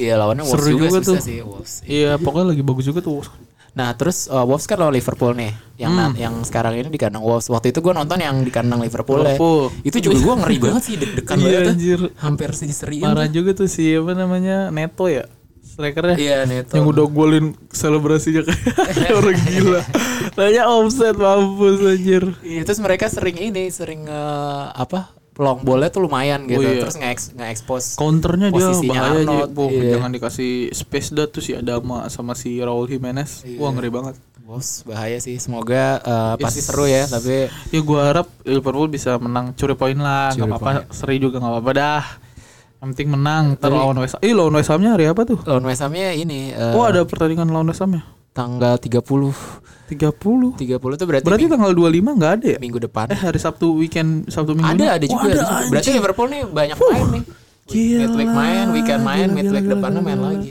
Iya 0.00 0.14
lawannya 0.16 0.42
Wolves 0.42 0.56
Seru 0.58 0.70
juga, 0.72 0.86
juga 0.88 0.98
tuh. 1.02 1.16
sih 1.20 1.38
Wolves. 1.40 1.72
Iya, 1.84 2.16
pokoknya 2.16 2.46
lagi 2.48 2.62
bagus 2.62 2.84
juga 2.84 3.00
tuh. 3.00 3.12
Wolves. 3.14 3.30
Nah 3.70 3.92
terus 3.92 4.26
uh, 4.26 4.42
Wolves 4.42 4.64
kan 4.64 4.76
lawan 4.76 4.90
Liverpool 4.90 5.30
nih, 5.32 5.52
yang 5.76 5.92
Hmm. 5.92 6.16
yang 6.16 6.34
sekarang 6.40 6.74
ini 6.74 6.88
di 6.88 6.96
kandang 6.96 7.20
Wolves. 7.20 7.46
Waktu 7.46 7.70
itu 7.70 7.78
gue 7.78 7.92
nonton 7.92 8.16
yang 8.16 8.40
di 8.40 8.48
kandang 8.48 8.80
Liverpool, 8.80 9.20
ya. 9.20 9.30
Liverpool. 9.30 9.70
Itu 9.80 10.00
juga 10.00 10.16
gue 10.18 10.34
ngeri 10.40 10.56
banget 10.64 10.82
sih 10.82 10.94
deg-degan 10.96 11.36
Iya, 11.36 11.44
banget. 11.44 11.70
anjir. 11.70 12.00
Hampir 12.16 12.50
seri-seriin. 12.50 13.04
Parah 13.04 13.28
juga 13.28 13.50
tuh 13.52 13.68
si 13.68 13.92
apa 13.92 14.12
namanya 14.12 14.72
Neto 14.72 15.06
ya 15.06 15.28
strikernya 15.62 16.16
Iya 16.16 16.38
Neto. 16.44 16.74
yang 16.74 16.88
udah 16.88 17.06
golin 17.06 17.54
selebrasinya 17.70 18.42
kayak 18.42 19.14
orang 19.22 19.38
gila 19.38 19.80
Tanya 20.30 20.62
offset 20.66 21.14
mampus 21.14 21.78
anjir 21.80 22.24
Iya, 22.42 22.66
terus 22.66 22.80
mereka 22.80 23.06
sering 23.06 23.38
ini, 23.38 23.70
sering 23.70 24.02
eh, 24.04 24.64
apa? 24.72 25.14
Long 25.32 25.60
ballnya 25.60 25.88
tuh 25.88 26.02
lumayan 26.02 26.44
gitu. 26.44 26.58
Oh, 26.58 26.66
iya. 26.66 26.82
Terus 26.82 26.96
nge- 26.96 27.32
nge-expose 27.34 27.86
counternya 27.94 28.48
dia 28.48 28.66
bahaya 28.84 29.20
aja 29.20 29.38
Boh, 29.46 29.68
iya. 29.68 29.94
jangan 29.94 30.10
dikasih 30.10 30.52
space 30.70 31.08
dah 31.10 31.26
tuh 31.26 31.38
si 31.38 31.52
Adama 31.52 32.08
sama 32.08 32.32
si 32.32 32.56
Raul 32.56 32.84
Jimenez 32.84 33.42
Iya. 33.42 33.56
wah 33.56 33.70
ngeri 33.70 33.88
banget 33.88 34.16
Wolves 34.42 34.82
bahaya 34.82 35.14
sih. 35.16 35.38
Semoga 35.38 35.96
eh, 35.96 36.34
pasti 36.36 36.58
Yes. 36.58 36.66
seru 36.66 36.84
ya, 36.84 37.06
tapi 37.06 37.46
ya 37.46 37.80
gua 37.80 38.00
harap 38.04 38.26
Liverpool 38.42 38.86
bisa 38.86 39.14
menang 39.16 39.54
curi 39.54 39.72
poin 39.74 39.94
lah 39.94 40.30
nggak 40.30 40.42
Curi 40.42 40.50
apa-apa 40.52 40.70
seri 40.90 41.16
juga 41.16 41.38
nggak 41.38 41.52
apa-apa 41.54 41.72
dah 41.72 42.02
yang 42.76 42.88
penting 42.90 43.08
menang 43.10 43.44
ntar 43.54 43.68
Tapi- 43.68 43.78
lawan 43.78 43.96
West 43.96 44.14
Ham 44.14 44.22
Ih 44.22 44.32
lawan 44.32 44.52
West 44.52 44.68
Hamnya 44.68 44.90
hari 44.90 45.04
apa 45.06 45.22
tuh 45.22 45.38
lawan 45.40 45.62
West 45.62 45.80
Ham-nya 45.80 46.10
ini 46.12 46.50
eh, 46.50 46.74
oh 46.74 46.82
ada 46.82 47.00
pertandingan 47.02 47.46
lawan 47.46 47.68
West 47.68 47.78
Ham 47.78 47.92
ya 47.92 48.02
tanggal 48.40 48.74
30. 48.76 49.60
30 49.90 50.54
30 50.54 50.78
tuh 50.94 51.04
berarti, 51.04 51.24
berarti 51.26 51.44
ming- 51.44 51.52
tanggal 51.52 51.72
25 51.74 52.14
nggak 52.14 52.32
ada 52.32 52.46
ya 52.46 52.58
minggu 52.58 52.78
depan. 52.80 53.06
eh 53.08 53.18
hari 53.18 53.36
Sabtu 53.36 53.74
weekend 53.74 54.10
Sabtu 54.26 54.54
minggu 54.54 54.70
ini? 54.72 54.80
Ada, 54.80 54.86
ada 54.94 55.04
Oh, 55.04 55.10
juga. 55.10 55.26
ada 55.26 55.34
juga. 55.36 55.54
Berarti 55.68 55.90
Liverpool 55.90 56.28
nih 56.28 56.42
banyak 56.46 56.76
main 56.80 57.06
nih. 57.10 57.22
Gila. 57.66 57.98
Midweek 58.00 58.30
main, 58.32 58.66
weekend 58.70 59.02
main, 59.02 59.18
Gila, 59.24 59.36
midweek 59.36 59.62
gila, 59.62 59.72
depannya 59.72 60.00
gila, 60.00 60.08
main 60.08 60.18
gila. 60.18 60.30
lagi. 60.32 60.50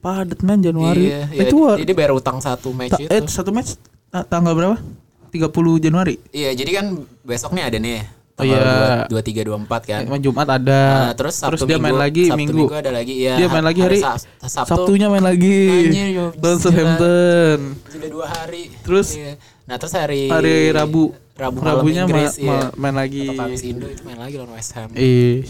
padat 0.00 0.40
men 0.40 0.60
Januari 0.60 1.04
Iya, 1.04 1.20
iya. 1.28 1.40
itu 1.44 1.56
Jadi 1.76 1.92
bayar 1.92 2.12
utang 2.12 2.40
satu 2.40 2.72
match 2.72 2.88
ta- 2.90 2.98
itu. 2.98 3.10
eh 3.10 3.20
satu 3.22 3.52
match 3.52 3.76
ta- 4.08 4.24
tanggal 4.24 4.54
berapa 4.54 4.80
30 5.28 5.44
Januari 5.78 6.16
Iya, 6.30 6.54
jadi 6.54 6.70
kan 6.72 6.86
besok 7.20 7.52
nih 7.52 7.64
ada 7.64 7.76
nih 7.76 8.00
iya. 8.42 9.04
dua 9.06 9.20
tiga 9.20 9.42
dua 9.42 9.56
empat 9.56 9.82
kan. 9.84 10.00
Emang 10.02 10.18
Jumat 10.18 10.48
ada. 10.48 10.82
Nah, 11.08 11.12
terus 11.12 11.34
Sabtu 11.34 11.64
dia 11.64 11.76
main 11.76 11.90
Minggu- 11.90 12.00
lagi 12.00 12.24
Sabtu 12.26 12.38
Minggu. 12.38 12.64
Minggu 12.64 12.76
ada 12.76 12.90
lagi 12.90 13.14
iya. 13.16 13.34
Dia 13.34 13.46
main 13.46 13.64
lagi 13.64 13.80
hari 13.80 13.98
Sab- 13.98 14.22
Sabtu 14.40 14.68
Sabtunya 14.86 15.06
main 15.08 15.22
lagi. 15.22 15.58
Lawan. 15.90 16.58
Southampton. 16.58 17.58
sudah 17.86 18.08
dua 18.08 18.26
hari. 18.26 18.62
Terus 18.80 19.08
Iya. 19.14 19.32
Nah, 19.64 19.76
terus 19.76 19.94
hari 19.94 20.26
Hari 20.26 20.70
Rabu. 20.70 21.14
Rabu 21.40 21.56
Rabunya 21.58 22.04
ma- 22.04 22.08
Inggris, 22.10 22.36
iya. 22.36 22.52
ma- 22.52 22.72
main 22.76 22.92
lagi. 22.92 23.24
Atau 23.24 23.40
Kamis 23.40 23.62
Indo 23.64 23.86
itu 23.86 24.04
main 24.04 24.20
lagi 24.20 24.36
lawan 24.36 24.52
West 24.52 24.76
Ham. 24.76 24.92
Ih, 24.92 25.40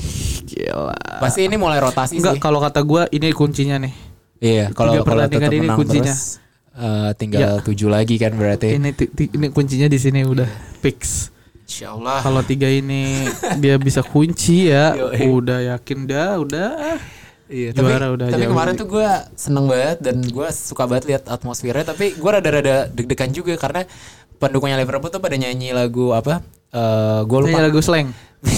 gila. 0.46 0.94
Pasti 1.18 1.40
ini 1.42 1.58
mulai 1.58 1.82
rotasi 1.82 2.14
Enggak, 2.14 2.38
sih. 2.38 2.40
kalau 2.40 2.62
kata 2.62 2.78
gua 2.80 3.10
ini 3.10 3.34
kuncinya 3.34 3.74
nih. 3.76 3.90
Iya, 4.38 4.70
kalau 4.70 5.02
kalau 5.02 5.26
tetap 5.26 5.50
ini 5.50 5.66
menang 5.66 5.76
kuncinya. 5.76 6.14
terus 6.14 6.38
eh, 6.72 7.10
tinggal 7.18 7.58
tujuh 7.60 7.90
lagi 7.90 8.16
kan 8.16 8.32
berarti. 8.32 8.78
Ini 8.78 8.94
ini 9.34 9.46
kuncinya 9.50 9.84
di 9.84 9.98
sini 9.98 10.22
udah 10.22 10.46
fix. 10.78 11.28
Insya 11.70 11.94
Allah. 11.94 12.18
Kalau 12.18 12.42
tiga 12.42 12.66
ini 12.66 13.30
dia 13.56 13.78
bisa 13.78 14.02
kunci 14.02 14.66
ya, 14.66 14.90
Yoi. 14.92 15.22
udah 15.30 15.58
yakin 15.70 15.98
dah, 16.02 16.34
udah. 16.36 16.68
Iya, 17.46 17.70
Juara 17.70 18.06
tapi, 18.06 18.14
udah 18.14 18.26
tapi 18.26 18.42
jauh. 18.42 18.50
kemarin 18.50 18.72
tuh 18.74 18.86
gue 18.86 19.06
seneng 19.34 19.64
banget 19.66 19.98
dan 20.02 20.16
gue 20.18 20.46
suka 20.50 20.82
banget 20.84 21.04
lihat 21.06 21.22
atmosfernya. 21.26 21.84
Tapi 21.84 22.14
gue 22.14 22.30
rada-rada 22.30 22.86
deg-degan 22.86 23.30
juga 23.30 23.54
karena 23.54 23.86
pendukungnya 24.36 24.76
Liverpool 24.78 25.08
tuh 25.08 25.18
pada 25.18 25.34
nyanyi 25.34 25.70
lagu 25.70 26.10
apa? 26.10 26.42
Eh 26.70 27.20
gue 27.22 27.38
lupa. 27.38 27.58
lagu 27.62 27.78
slang. 27.78 28.10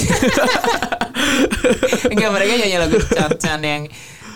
Enggak 2.13 2.31
mereka 2.33 2.53
nyanyi 2.57 2.77
lagu 2.79 2.97
Chan-Chan 2.99 3.61
yang 3.61 3.83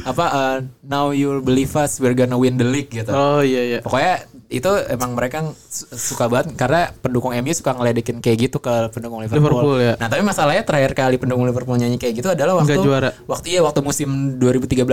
apa? 0.05 0.25
eh, 0.25 0.57
Now 0.85 1.13
you'll 1.13 1.41
believe 1.41 1.73
us, 1.75 1.97
we're 1.97 2.13
gonna 2.13 2.37
win 2.37 2.57
the 2.57 2.65
league 2.65 2.89
gitu. 2.89 3.09
Oh 3.13 3.41
iya 3.41 3.77
iya. 3.77 3.79
Pokoknya 3.81 4.25
itu 4.49 4.71
emang 4.87 5.11
mereka 5.13 5.43
su- 5.65 5.91
suka 5.91 6.27
banget 6.27 6.55
karena 6.55 6.95
pendukung 6.95 7.35
MU 7.35 7.51
suka 7.51 7.73
ngeledekin 7.73 8.19
kayak 8.19 8.47
gitu 8.47 8.57
ke 8.57 8.71
pendukung 8.91 9.19
Liverpool. 9.19 9.43
Liverpool, 9.43 9.77
ya. 9.77 9.95
Nah, 9.97 10.07
tapi 10.07 10.23
masalahnya 10.23 10.63
terakhir 10.63 10.93
kali 10.93 11.17
pendukung 11.17 11.43
Liverpool 11.43 11.75
nyanyi 11.75 11.97
kayak 11.97 12.15
gitu 12.17 12.29
adalah 12.29 12.55
waktu 12.57 12.73
Nggak 12.73 12.79
juara. 12.81 13.11
waktu 13.25 13.47
iya 13.49 13.61
waktu 13.61 13.81
musim 13.81 14.09
2013-14 14.37 14.87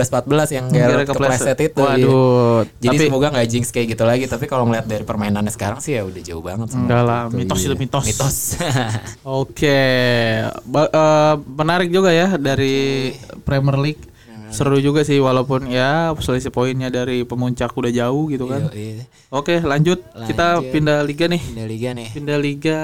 yang 0.52 0.66
Gareth 0.68 1.06
kepleset 1.08 1.58
itu. 1.62 1.78
iya. 1.78 2.02
Waduh. 2.02 2.60
Jadi 2.76 2.86
tapi 2.90 3.06
semoga 3.06 3.26
nggak 3.30 3.46
jinx 3.46 3.66
kayak 3.70 3.86
gitu 3.90 4.02
lagi, 4.02 4.24
tapi 4.24 4.44
kalau 4.44 4.64
ngeliat 4.64 4.84
dari 4.84 5.02
permainannya 5.02 5.48
sekarang 5.48 5.78
sih 5.78 5.94
ya 5.94 6.02
udah 6.02 6.18
jauh 6.20 6.42
banget 6.42 6.68
semua. 6.68 6.82
enggak 6.84 7.02
lah, 7.04 7.20
Gitu, 7.24 7.36
mitos 7.38 7.58
iya. 7.58 7.66
itu 7.66 7.76
mitos. 7.78 8.04
Mitos. 8.04 8.36
Oke, 9.40 9.80
Ba- 10.64 10.90
eh, 10.90 11.34
menarik 11.48 11.88
juga 11.88 12.10
ya 12.10 12.34
dari 12.34 13.14
Premier 13.40 13.78
League. 13.80 14.02
Seru 14.54 14.78
juga 14.78 15.02
sih 15.02 15.18
walaupun 15.18 15.66
ya 15.66 16.14
selisih 16.16 16.54
poinnya 16.54 16.88
dari 16.88 17.26
pemuncak 17.26 17.74
udah 17.74 17.90
jauh 17.90 18.30
gitu 18.30 18.46
kan. 18.46 18.70
Iya, 18.70 19.02
iya. 19.02 19.04
Oke, 19.34 19.58
lanjut. 19.58 19.98
Kita 20.24 20.62
Lanjut. 20.62 20.70
pindah 20.70 20.98
liga 21.02 21.26
nih. 21.26 21.42
Pindah 21.42 21.66
liga 21.66 21.88
nih. 21.90 22.08
Pindah 22.14 22.38
liga 22.38 22.78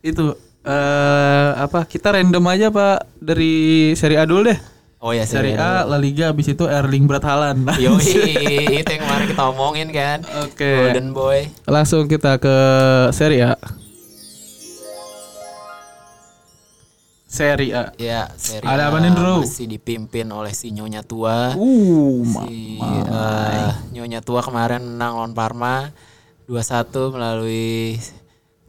itu 0.00 0.32
eh 0.64 1.50
apa? 1.60 1.84
Kita 1.84 2.16
random 2.16 2.44
aja 2.48 2.72
Pak 2.72 3.20
dari 3.20 3.92
Serie 3.92 4.16
A 4.16 4.24
dulu 4.24 4.48
deh. 4.48 4.58
Oh 5.04 5.12
ya, 5.12 5.28
Serie 5.28 5.52
A, 5.60 5.84
La 5.84 6.00
Liga 6.00 6.32
habis 6.32 6.48
itu 6.48 6.64
Erling 6.64 7.04
Braut 7.04 7.20
Haaland. 7.20 7.68
Yo, 7.76 8.00
itu 8.00 8.88
yang 8.88 9.04
kemarin 9.04 9.26
kita 9.28 9.42
omongin 9.52 9.92
kan. 9.92 10.24
Oke. 10.48 10.64
Golden 10.64 11.12
Boy. 11.12 11.52
Langsung 11.68 12.08
kita 12.08 12.40
ke 12.40 12.56
Serie 13.12 13.52
A. 13.52 13.83
Serie 17.34 17.74
A. 17.74 17.90
Ya, 17.98 18.30
seri 18.38 18.62
Ada 18.62 18.94
apa 18.94 19.02
nih, 19.02 19.10
Bro? 19.10 19.42
masih 19.42 19.66
dipimpin 19.66 20.30
oleh 20.30 20.54
si 20.54 20.70
Nyonya 20.70 21.02
Tua. 21.02 21.50
Uh, 21.58 22.22
si 22.22 22.78
eh, 22.78 23.70
Nyonya 23.90 24.22
Tua 24.22 24.38
kemarin 24.38 24.78
menang 24.86 25.18
lawan 25.18 25.34
Parma 25.34 25.90
2-1 26.46 26.94
melalui 27.10 27.98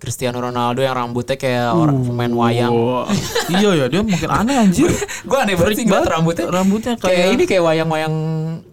Cristiano 0.02 0.42
Ronaldo 0.42 0.82
yang 0.82 0.98
rambutnya 0.98 1.38
kayak 1.38 1.78
orang 1.78 2.10
pemain 2.10 2.34
wayang. 2.34 2.74
Iya 3.54 3.78
ya, 3.78 3.86
dia 3.86 4.02
mungkin 4.02 4.30
aneh 4.34 4.58
anjir. 4.58 4.90
Gue 5.30 5.38
aneh 5.38 5.54
banget 5.54 5.78
sih 5.78 5.86
ngeliat 5.86 6.10
rambutnya. 6.10 6.46
Rambutnya 6.50 6.94
kayak, 6.98 7.06
kayak- 7.06 7.34
ini 7.38 7.44
kayak 7.46 7.64
wayang-wayang 7.70 8.16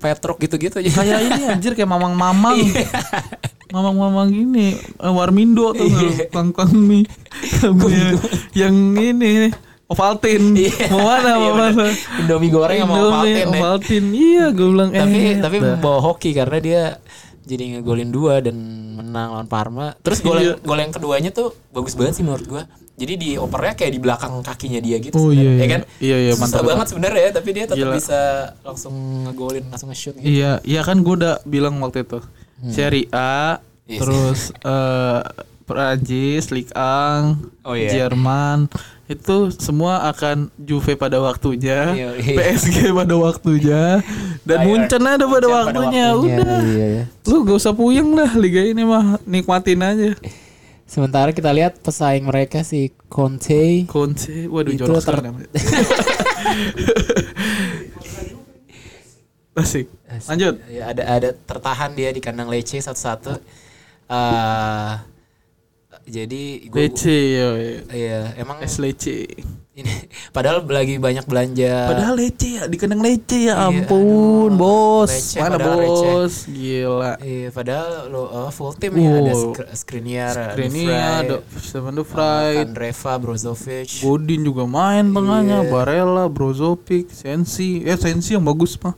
Petruk 0.01 0.41
gitu-gitu 0.41 0.81
aja. 0.81 0.89
Kayak 0.89 1.21
ini 1.21 1.43
anjir 1.53 1.77
kayak 1.77 1.93
mamang-mamang. 1.93 2.57
Mamang-mamang 3.69 4.33
gini, 4.33 4.73
eh, 4.81 5.13
Warmindo 5.13 5.77
tuh 5.77 5.89
kangkang 6.33 6.73
mie. 6.73 7.05
Mie 7.61 8.17
yang 8.57 8.73
ini 8.97 9.53
Ovaltine. 9.93 10.47
Iya. 10.59 10.89
Mau 10.89 11.03
mana? 11.03 11.31
Mau 11.31 11.41
Iya, 11.41 11.53
mana? 11.53 11.71
bener. 11.75 11.93
Indomie 12.19 12.49
goreng 12.49 12.79
sama 12.81 12.95
ya. 13.23 13.45
Ovaltine. 13.45 14.09
Iya, 14.11 14.45
gue 14.51 14.67
bilang 14.67 14.91
tapi 14.91 15.19
eh. 15.29 15.37
tapi 15.39 15.57
bawa 15.79 16.01
hoki 16.03 16.31
karena 16.33 16.59
dia 16.59 16.83
jadi 17.43 17.63
ngegolin 17.75 18.09
dua 18.09 18.39
dan 18.39 18.55
menang 18.95 19.35
lawan 19.35 19.47
Parma. 19.47 19.93
Terus 19.99 20.19
gol 20.21 20.37
Iya. 20.37 20.55
yang, 20.55 20.59
gol 20.61 20.79
yang 20.79 20.91
keduanya 20.91 21.31
tuh 21.31 21.53
bagus 21.69 21.93
banget 21.93 22.17
sih 22.17 22.25
menurut 22.25 22.47
gua. 22.47 22.65
Jadi 22.93 23.15
di 23.17 23.31
opernya 23.35 23.75
kayak 23.75 23.89
di 23.91 23.99
belakang 23.99 24.33
kakinya 24.41 24.79
dia 24.79 24.97
gitu 24.97 25.17
Oh, 25.17 25.33
iya, 25.33 25.49
ya 25.49 25.53
iya. 25.57 25.67
kan? 25.67 25.81
Iya, 25.99 26.17
iya, 26.19 26.33
Susah 26.33 26.45
mantap. 26.55 26.63
banget 26.63 26.87
sebenarnya 26.87 27.23
ya, 27.25 27.31
tapi 27.33 27.49
dia 27.51 27.65
tetap 27.65 27.79
Gila. 27.83 27.95
bisa 27.97 28.21
langsung 28.63 28.95
ngegolin, 29.25 29.65
langsung 29.67 29.89
nge-shoot 29.89 30.15
gitu. 30.15 30.29
Iya, 30.29 30.61
iya 30.63 30.81
kan 30.81 31.01
gue 31.01 31.15
udah 31.17 31.41
bilang 31.43 31.81
waktu 31.81 32.05
itu. 32.05 32.21
A, 32.21 32.23
Hmm. 32.63 32.71
Iya, 32.71 33.99
terus 33.99 34.41
eh 34.55 35.21
Perancis, 35.65 36.51
Ligue 36.51 36.71
1, 36.71 37.43
Oh, 37.65 37.75
iya. 37.75 37.91
Jerman, 37.91 38.69
itu 39.13 39.37
semua 39.57 40.09
akan 40.09 40.49
Juve 40.57 40.97
pada 40.97 41.21
waktunya, 41.21 41.93
Iya, 41.93 42.11
iya. 42.17 42.35
PSG 42.35 42.91
pada 42.91 43.15
waktunya, 43.15 44.01
dan 44.43 44.57
Bayern 44.65 44.89
Munchen 44.89 45.03
ada 45.03 45.25
pada 45.25 45.29
Munchen 45.29 45.33
pada 45.33 45.49
waktunya. 45.53 46.07
waktunya, 46.13 46.37
Udah, 46.41 46.59
iya, 46.65 46.87
iya. 46.89 47.05
lu 47.29 47.37
gak 47.45 47.57
usah 47.61 47.73
puyeng 47.73 48.11
lah 48.13 48.33
liga 48.35 48.65
ini 48.65 48.83
mah 48.83 49.21
nikmatin 49.23 49.81
aja. 49.81 50.11
Sementara 50.85 51.33
kita 51.33 51.49
lihat 51.49 51.81
pesaing 51.81 52.29
mereka 52.29 52.61
si 52.61 52.93
Conte 53.09 53.89
Conte, 53.89 54.45
waduh 54.45 54.77
Itu 54.77 54.85
jorok 54.85 55.01
ter-. 55.01 55.25
Asik. 59.53 59.87
Lanjut. 60.29 60.55
ya, 60.69 60.93
ada 60.93 61.03
ada 61.05 61.29
tertahan 61.37 61.93
dia 61.93 62.09
di 62.09 62.21
kandang 62.21 62.49
Lecce 62.49 62.81
satu-satu. 62.81 63.37
Eh, 64.09 64.93
jadi 66.05 66.43
gua, 66.67 66.79
Lece, 66.81 67.19
yo. 67.33 67.49
Iya, 67.89 68.35
emang 68.35 68.59
Es 68.59 68.77
lece. 68.77 69.27
ini 69.73 69.89
padahal 70.31 70.69
lagi 70.69 71.01
banyak 71.01 71.25
belanja. 71.25 71.89
Padahal 71.89 72.13
lece 72.15 72.61
ya, 72.61 72.63
di 72.67 72.77
kandang 72.77 73.01
lece 73.01 73.49
ya 73.49 73.57
Iya, 73.57 73.73
ampun, 73.73 74.53
aduh. 74.53 74.61
bos. 74.61 75.09
Receh, 75.09 75.41
Mana 75.41 75.57
bos? 75.57 76.35
Gila. 76.45 77.13
Iya, 77.19 77.49
padahal 77.49 77.93
lo 78.07 78.23
eh, 78.29 78.51
full 78.53 78.77
tim 78.77 78.93
ya 78.93 79.11
ada 79.17 79.33
Wow. 79.33 79.41
Sk- 79.57 79.73
Skriniar, 79.73 80.35
ada 80.37 80.61
Ini 80.61 80.85
Fry, 80.85 81.01
ada 81.25 81.37
Stefan 81.57 81.95
De 81.95 82.05
Vrij, 82.05 82.55
Kandreva, 82.69 83.13
Brozovic. 83.17 83.91
Godin 84.01 84.41
juga 84.43 84.65
main 84.67 85.09
tengahnya, 85.09 85.65
Iya. 85.65 85.71
Barella, 85.73 86.25
Brozovic, 86.29 87.09
Sensi. 87.09 87.81
Eh 87.81 87.97
Sensi 87.97 88.37
yang 88.37 88.45
bagus 88.45 88.77
mah. 88.77 88.93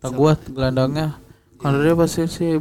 Tak 0.00 0.16
gua 0.16 0.32
gelandangnya. 0.40 1.20
Kan 1.60 1.76
dia 1.76 1.92
pas 1.92 2.08
Sensi 2.08 2.56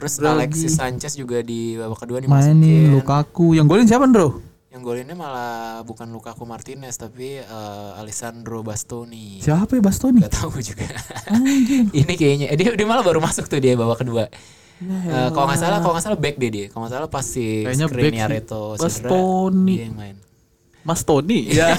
Terus 0.00 0.16
Draghi. 0.16 0.32
Alexis 0.34 0.72
Sanchez 0.74 1.12
juga 1.12 1.44
di 1.44 1.76
babak 1.76 2.00
kedua 2.00 2.18
mainin 2.18 2.56
dimasukin. 2.56 2.96
Lukaku. 2.96 3.52
Yang 3.52 3.66
golin 3.68 3.86
siapa, 3.86 4.08
Bro? 4.08 4.28
Yang 4.70 4.82
golinnya 4.82 5.12
malah 5.12 5.82
bukan 5.82 6.08
Lukaku 6.08 6.46
Martinez 6.46 6.94
tapi 6.94 7.36
eh, 7.36 7.90
Alessandro 8.00 8.64
Bastoni. 8.64 9.38
Siapa 9.38 9.76
ya 9.76 9.82
Bastoni? 9.82 10.24
Gak 10.24 10.32
tahu 10.32 10.56
juga. 10.58 10.88
Ini 12.00 12.14
kayaknya 12.14 12.46
eh, 12.48 12.56
dia, 12.56 12.72
dia 12.72 12.86
malah 12.88 13.04
baru 13.04 13.20
masuk 13.20 13.44
tuh 13.44 13.60
dia 13.60 13.76
babak 13.76 14.00
kedua. 14.00 14.24
Ya 14.26 14.38
Eh, 14.80 15.28
kalau 15.36 15.44
nggak 15.44 15.60
salah, 15.60 15.78
kalau 15.84 15.92
nggak 15.92 16.06
salah 16.08 16.16
back 16.16 16.40
deh 16.40 16.48
dia. 16.48 16.66
Kalau 16.72 16.88
nggak 16.88 16.94
salah 16.96 17.08
pas 17.12 17.20
si 17.20 17.68
Skriniar 17.68 18.32
itu 18.32 18.62
Bastoni. 18.80 19.74
dia 19.76 19.84
yang 19.84 19.98
main. 20.00 20.16
Mas 20.80 21.04
Tony. 21.04 21.50
Ya. 21.52 21.76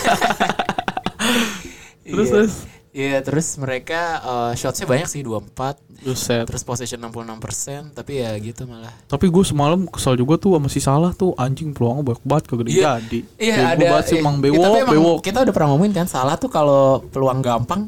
terus 2.06 2.28
Iya. 2.28 2.34
terus. 2.34 2.54
Iya, 2.92 3.20
terus 3.20 3.56
mereka 3.56 4.02
eh, 4.20 4.54
shotsnya 4.54 4.84
banyak 4.86 5.08
sih 5.08 5.24
24 5.24 5.80
Buset. 6.02 6.44
Terus 6.44 6.62
possession 6.62 7.00
66% 7.00 7.94
Tapi 7.94 8.20
ya 8.20 8.36
gitu 8.36 8.66
malah 8.66 8.92
Tapi 9.06 9.26
gue 9.26 9.44
semalam 9.44 9.86
kesal 9.86 10.14
juga 10.14 10.36
tuh 10.36 10.54
sama 10.54 10.68
si 10.68 10.80
Salah 10.80 11.12
tuh 11.12 11.32
anjing 11.36 11.72
peluangnya 11.72 12.04
banyak 12.06 12.22
banget 12.22 12.44
kagak 12.46 12.68
Iya. 12.68 12.92
jadi. 13.00 13.20
Iya 13.38 13.54
Bego 13.54 13.64
ada 13.64 13.84
banget 13.88 14.06
sih 14.06 14.18
iya. 14.18 14.24
Mang 14.24 14.38
Kita 14.38 14.50
tuh 14.52 14.52
Bewok, 14.60 14.76
emang- 14.78 14.94
Bewok. 14.94 15.18
Kita 15.22 15.38
udah 15.40 15.54
pernah 15.54 15.70
ngomongin 15.72 15.94
kan 15.94 16.06
Salah 16.06 16.36
tuh 16.36 16.50
kalau 16.50 16.84
peluang 17.06 17.40
gampang 17.40 17.82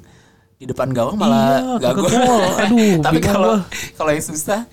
Di 0.56 0.66
depan 0.66 0.88
gawang 0.90 1.18
malah 1.18 1.60
Iya, 1.60 1.82
gak 1.82 1.92
gol 1.94 2.06
gol. 2.06 2.44
Aduh, 2.56 2.96
Tapi 3.06 3.20
kalau 3.20 3.54
kalau 3.94 4.10
yang 4.10 4.24
susah 4.24 4.64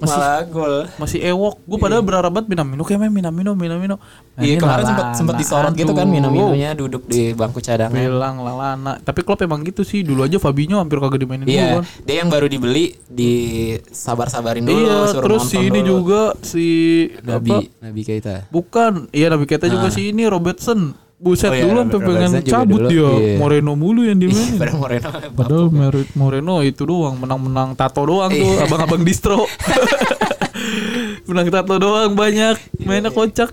Masih- 0.00 0.16
Malah 0.16 0.40
gol 0.44 0.74
Masih 0.96 1.20
ewok. 1.22 1.60
Gue 1.62 1.76
padahal 1.76 2.00
berharap 2.00 2.32
banget 2.32 2.48
Minamino 2.48 2.82
kayak 2.82 3.00
main 3.00 3.12
Minamino, 3.12 3.52
Minamino. 3.52 3.96
Iya 4.34 4.56
Mainnya 4.56 4.58
kemarin 4.58 4.84
sempat 4.86 5.06
sempat 5.12 5.34
disorot 5.36 5.72
gitu 5.72 5.92
kan. 5.92 6.06
Minaminonya 6.06 6.70
duduk 6.72 7.04
di 7.04 7.30
bangku 7.30 7.60
cadangan. 7.60 7.92
Bilang 7.92 8.40
Lalana. 8.40 8.96
Tapi 8.98 9.20
Klopp 9.20 9.40
emang 9.40 9.60
gitu 9.60 9.82
sih. 9.82 10.00
Dulu 10.00 10.24
aja 10.24 10.36
Fabinho 10.36 10.76
hampir 10.76 10.96
kagak 10.96 11.20
dimainin 11.20 11.44
dulu 11.44 11.52
Iya, 11.52 11.68
kan. 11.76 11.84
dia 12.02 12.16
yang 12.16 12.28
baru 12.28 12.46
dibeli 12.46 12.96
di 13.04 13.32
sabar-sabarin 13.84 14.64
dulu 14.64 14.78
Iya, 14.78 14.96
suruh 15.06 15.22
terus 15.22 15.42
si 15.46 15.56
ini 15.58 15.80
dulu. 15.80 15.88
juga 15.94 16.20
si 16.40 16.66
Nabi 17.20 17.50
apa? 17.52 17.84
Nabi 17.84 18.00
Keita. 18.00 18.34
Bukan, 18.48 18.92
iya 19.10 19.28
Nabi 19.28 19.44
Keita 19.44 19.68
juga 19.68 19.88
si 19.88 20.08
ini 20.08 20.24
Robertson. 20.24 21.09
Buset 21.20 21.52
Oh 21.52 21.54
iya, 21.54 21.68
dulu 21.68 21.78
sampai 21.84 22.00
pengen 22.00 22.30
cabut 22.40 22.80
dulu, 22.80 22.88
dia. 22.88 23.08
iya. 23.12 23.36
Moreno 23.36 23.72
mulu 23.76 24.08
yang 24.08 24.16
dimainin. 24.16 24.56
Padahal 24.60 24.80
Moreno 24.80 25.08
Padahal 25.36 25.66
Moreno 26.16 26.54
itu 26.64 26.82
doang 26.88 27.20
menang-menang 27.20 27.76
tato 27.76 28.00
doang 28.08 28.32
tuh 28.32 28.40
Iya. 28.56 28.64
abang-abang 28.64 29.04
distro. 29.04 29.44
menang 31.28 31.52
tato 31.52 31.76
doang 31.76 32.16
banyak 32.16 32.56
mainnya 32.82 33.12
kocak. 33.12 33.52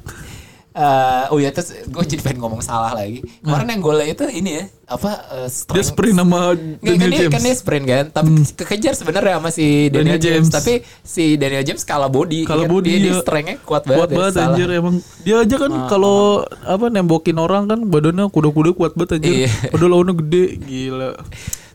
Eh, 0.78 1.34
oh 1.34 1.42
ya 1.42 1.50
terus 1.50 1.74
gue 1.74 2.04
jadi 2.06 2.22
pengen 2.22 2.38
ngomong 2.46 2.62
salah 2.62 2.94
lagi. 2.94 3.26
Kemarin 3.42 3.66
yang 3.74 3.82
golnya 3.82 4.14
itu 4.14 4.30
ini 4.30 4.62
ya 4.62 4.66
apa 4.88 5.10
eh, 5.44 5.50
Dia 5.50 5.84
sprint 5.84 6.16
sama 6.16 6.54
Nggak, 6.54 6.54
kan, 6.54 6.86
Daniel 6.86 7.10
dia, 7.10 7.18
James. 7.18 7.26
Hmm. 7.26 7.34
kan 7.34 7.42
dia 7.42 7.56
sprint 7.58 7.86
kan, 7.90 8.06
tapi 8.14 8.30
kekejar 8.54 8.94
sebenarnya 8.94 9.34
sama 9.42 9.50
si 9.50 9.66
Daniel, 9.90 9.92
Daniel 9.92 10.20
James. 10.22 10.48
James. 10.48 10.54
Tapi 10.54 10.74
si 11.02 11.24
Daniel 11.34 11.66
James 11.66 11.82
kalah 11.82 12.12
body. 12.14 12.46
Kalah 12.46 12.70
kan? 12.70 12.74
body, 12.78 12.92
dia, 12.94 13.00
dia 13.02 13.10
iya. 13.10 13.22
strength-nya 13.26 13.56
kuat 13.66 13.84
banget. 13.90 13.98
kuat 13.98 14.10
ya, 14.10 14.16
banget 14.22 14.34
salah. 14.38 14.48
anjir 14.54 14.68
emang 14.70 14.96
dia 15.26 15.36
aja 15.42 15.56
kan 15.58 15.72
kalau 15.90 16.18
apa 16.62 16.86
nembokin 16.94 17.38
orang 17.42 17.64
kan 17.66 17.80
badannya 17.82 18.26
kuda-kuda 18.30 18.70
kuat 18.78 18.94
banget 18.94 19.18
anjir 19.18 19.34
Iya. 19.34 19.50
padahal 19.74 19.92
lawannya 19.98 20.14
gede 20.24 20.44
gila 20.62 21.10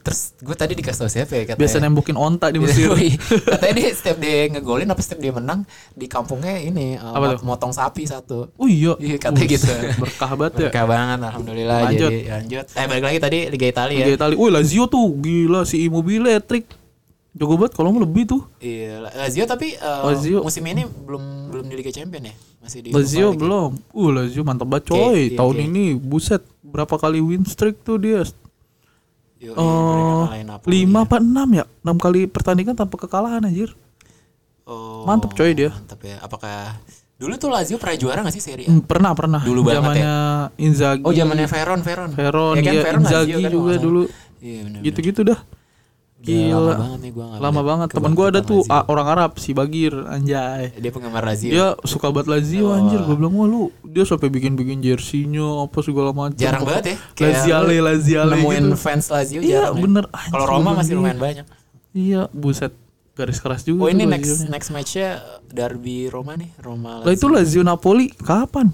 Terus 0.03 0.35
gue 0.37 0.51
tadi 0.53 0.75
dikasih 0.75 0.99
tau 0.99 1.07
siapa 1.07 1.31
ya 1.33 1.43
katanya. 1.45 1.61
biasa 1.63 1.77
nembokin 1.79 2.17
onta 2.17 2.47
di 2.47 2.59
Mesir 2.59 2.91
katanya 3.47 3.71
dia 3.73 3.89
setiap 3.93 4.19
dia 4.19 4.47
ngegolin 4.49 4.87
apa 4.87 4.99
setiap 4.99 5.19
dia 5.19 5.31
menang 5.31 5.63
di 5.93 6.07
kampungnya 6.07 6.59
ini 6.59 6.95
uh, 6.95 7.13
Apa 7.13 7.23
mot- 7.25 7.39
tuh? 7.39 7.47
motong 7.47 7.73
sapi 7.73 8.03
satu. 8.05 8.51
oh 8.53 8.67
iya 8.67 8.99
Iya, 8.99 9.17
katanya 9.17 9.47
gitu. 9.49 9.71
Buset, 9.71 9.95
berkah 9.97 10.33
banget 10.33 10.53
ya 10.53 10.63
Berkah 10.67 10.87
banget 10.87 11.19
alhamdulillah 11.25 11.77
Lanjut. 11.85 12.11
jadi 12.11 12.19
lanjut. 12.33 12.65
Eh 12.73 12.85
balik 12.85 13.05
lagi 13.05 13.19
tadi 13.21 13.39
Liga 13.49 13.67
Italia 13.69 13.99
Liga. 14.01 14.15
Italia 14.17 14.37
wih 14.37 14.51
Lazio 14.51 14.85
tuh 14.87 15.07
gila 15.17 15.63
si 15.63 15.77
Immobile 15.83 16.35
trik 16.41 16.67
jago 17.33 17.55
banget 17.55 17.73
kalau 17.73 17.89
mau 17.89 18.03
lebih 18.03 18.27
tuh 18.27 18.43
Iya, 18.59 19.07
Lazio 19.09 19.47
tapi 19.47 19.73
uh, 19.75 20.05
Lazio. 20.05 20.43
musim 20.43 20.67
ini 20.67 20.83
belum 20.85 21.23
belum 21.49 21.65
di 21.65 21.75
Liga 21.75 21.89
Champion 21.89 22.27
ya? 22.27 22.35
Masih 22.59 22.79
di 22.81 22.89
Lazio 22.91 23.31
ya? 23.31 23.39
belum 23.39 23.71
uh 23.89 24.11
Lazio 24.11 24.43
mantap 24.43 24.67
banget 24.67 24.91
coy 24.91 25.31
iya, 25.31 25.39
tahun 25.39 25.57
oke. 25.57 25.65
ini 25.65 25.85
buset 25.95 26.43
berapa 26.61 26.93
kali 26.93 27.19
win 27.19 27.43
streak 27.43 27.81
tuh 27.81 27.97
dia 27.97 28.27
Napoli. 29.43 30.71
lima 30.79 31.03
apa 31.03 31.19
enam 31.19 31.49
ya 31.51 31.65
enam 31.83 31.97
kali 31.99 32.31
pertandingan 32.31 32.79
tanpa 32.79 32.95
kekalahan 32.95 33.43
anjir 33.43 33.75
Oh, 34.63 35.03
Mantep, 35.03 35.35
coy, 35.35 35.59
dia. 35.59 35.75
Mantep 35.75 35.99
ya. 36.07 36.23
Apakah 36.23 36.79
dulu 37.19 37.35
tuh 37.35 37.51
Lazio 37.51 37.83
pernah 37.83 37.99
juara 37.99 38.23
gak 38.23 38.31
sih 38.31 38.39
Serie 38.39 38.67
A? 38.67 38.71
Hmm, 38.71 38.79
pernah 38.87 39.11
pernah 39.11 39.43
Dulu 39.43 39.67
banget 39.67 39.75
ya? 39.75 39.83
zamannya 39.83 40.15
Inzaghi 40.55 41.03
Oh, 41.03 41.11
zamannya 41.11 41.49
Veron, 41.51 41.81
Veron. 41.83 42.11
Veron, 42.15 42.55
ya 42.55 42.63
kan 42.63 42.75
iya, 42.79 42.83
Veron 42.87 43.03
Lazio 43.03 43.11
Inzaghi 43.19 43.43
kan, 43.43 43.51
juga 43.51 43.73
dulu. 43.83 44.03
Iya, 44.39 44.61
benar. 44.71 44.81
gitu-gitu 44.87 45.21
dah 45.27 45.39
Lama 46.23 46.31
gila 46.55 46.73
banget 46.77 47.01
nih 47.01 47.11
gua 47.11 47.27
lama 47.37 47.61
banget 47.61 47.89
teman 47.91 48.13
gua 48.13 48.27
ada 48.29 48.41
tuh 48.41 48.63
Lazio. 48.63 48.87
orang 48.87 49.07
Arab 49.09 49.31
si 49.37 49.51
Bagir 49.51 49.91
anjay 50.07 50.71
Dia 50.75 50.91
penggemar 50.91 51.21
Lazio. 51.21 51.51
dia 51.51 51.67
suka 51.83 52.09
banget 52.09 52.29
Lazio 52.31 52.71
anjir 52.71 53.01
gue 53.01 53.15
bilang 53.15 53.35
wah 53.35 53.45
lu 53.45 53.63
dia 53.83 54.03
sampai 54.03 54.29
bikin-bikin 54.29 54.79
jersinya 54.79 55.63
apa 55.63 55.79
segala 55.79 56.11
macam 56.11 56.39
Jarang 56.39 56.63
banget 56.63 56.85
ya. 56.89 56.97
Laziale 57.21 57.75
Laziale 57.77 58.33
Nemuin 58.37 58.65
gitu 58.65 58.77
fans 58.77 59.07
Lazio 59.07 59.39
Iya, 59.39 59.51
jarang. 59.69 59.75
ya. 59.75 59.83
bener. 59.83 60.05
Kalau 60.29 60.45
Roma 60.49 60.63
gua 60.65 60.79
masih 60.79 60.95
lumayan 60.95 61.19
banyak. 61.19 61.47
iya 61.93 62.31
buset 62.31 62.71
garis 63.13 63.37
keras 63.37 63.61
juga 63.63 63.83
Oh 63.83 63.89
ini 63.89 64.05
next 64.05 64.31
Lazio-nya. 64.41 64.49
next 64.49 64.69
matchnya 64.71 65.09
derby 65.47 66.07
Roma 66.07 66.33
nih, 66.33 66.49
Roma. 66.57 67.01
lah 67.01 67.11
itu 67.11 67.27
Lazio 67.27 67.61
Napoli 67.61 68.09
kapan 68.15 68.71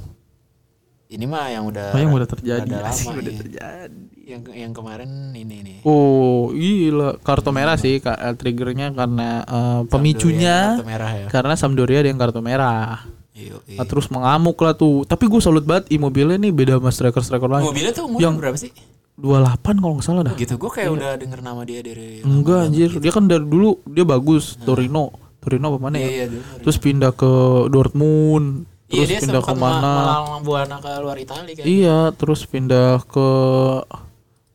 Ini 1.09 1.25
mah 1.25 1.49
yang 1.49 1.65
udah 1.65 1.89
oh, 1.89 1.99
yang 1.99 2.13
udah 2.13 2.29
terjadi 2.29 2.69
Asik, 2.85 3.09
lama 3.09 3.19
udah 3.19 3.33
iya. 3.33 3.41
terjadi 3.41 3.97
Yang 4.21 4.43
yang 4.53 4.73
kemarin 4.73 5.11
ini 5.33 5.57
nih. 5.59 5.79
oh 5.83 6.53
gila 6.53 7.17
kartu 7.19 7.49
merah 7.49 7.75
sih 7.75 7.97
ka- 7.97 8.13
eh, 8.15 8.35
triggernya 8.35 8.93
karena 8.93 9.41
eh, 9.41 9.81
pemicunya 9.89 10.77
Kartu 10.77 10.85
merah 10.85 11.11
ya. 11.11 11.27
karena 11.27 11.55
Sampdoria 11.57 12.05
ada 12.05 12.09
yang 12.09 12.21
kartu 12.21 12.41
merah 12.41 13.09
Iya, 13.33 13.55
iya. 13.65 13.79
Nah, 13.79 13.87
terus 13.87 14.11
mengamuk 14.11 14.59
lah 14.59 14.75
tuh. 14.75 15.07
Tapi 15.07 15.25
gue 15.25 15.39
salut 15.39 15.63
banget 15.63 15.87
Immobile 15.89 16.37
nih 16.37 16.51
beda 16.51 16.75
sama 16.75 16.91
striker-striker 16.91 17.47
lain. 17.47 17.65
Mobilnya 17.65 17.95
tuh 17.95 18.05
umurnya 18.05 18.25
Yang- 18.27 18.37
berapa 18.37 18.59
sih? 18.59 18.73
28 19.15 19.79
kalau 19.79 19.95
nggak 19.95 20.05
salah 20.05 20.23
dah. 20.23 20.35
Gitu, 20.35 20.55
gue 20.55 20.67
kayak 20.69 20.91
udah 20.91 21.11
denger 21.15 21.41
nama 21.41 21.63
dia 21.63 21.79
dari 21.79 22.19
Enggak 22.21 22.67
anjir, 22.67 22.91
dia 22.99 23.11
kan 23.11 23.25
dari 23.25 23.43
dulu 23.43 23.79
dia 23.85 24.03
bagus 24.03 24.59
Torino. 24.59 25.15
Torino 25.39 25.71
apa 25.71 25.79
mana 25.81 25.97
Iya, 25.97 26.03
ya? 26.03 26.11
iya, 26.13 26.25
dulu. 26.29 26.43
Terus 26.61 26.77
pindah 26.77 27.11
ke 27.15 27.33
Dortmund, 27.69 28.47
Iya, 28.89 29.05
terus 29.05 29.09
dia 29.13 29.21
pindah 29.21 29.43
ke 29.45 29.55
mana? 29.55 29.93
melalang 30.01 30.43
buana 30.49 30.77
ke 30.81 30.91
luar 31.05 31.17
Italia 31.21 31.53
kan. 31.53 31.65
Iya, 31.69 31.99
terus 32.17 32.41
pindah 32.49 33.05
ke 33.05 33.29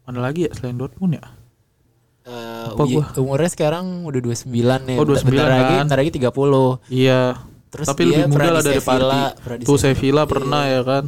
mana 0.09 0.19
lagi 0.19 0.49
ya 0.49 0.51
selain 0.57 0.77
Dortmund 0.77 1.21
ya? 1.21 1.25
Eh, 2.23 2.65
Apa 2.73 2.83
iya, 2.89 3.03
gua? 3.03 3.05
umurnya 3.21 3.49
sekarang 3.53 3.85
udah 4.09 4.21
29 4.25 4.89
nih. 4.89 4.97
Oh, 4.97 5.05
29 5.05 5.27
bentar 5.29 5.47
lagi, 5.53 5.73
kan? 5.77 5.83
bentar 5.85 5.97
lagi 6.01 6.11
30. 6.17 6.81
Iya. 6.89 7.21
Terus 7.69 7.87
Tapi 7.89 8.01
lebih 8.05 8.25
muda 8.29 8.49
lah 8.53 8.61
di 8.61 8.67
dari 8.69 8.81
Parti. 8.81 9.65
Tuh 9.65 9.77
Sevilla. 9.77 10.23
Pernah 10.25 10.63
ya 10.65 10.81
kan? 10.81 11.03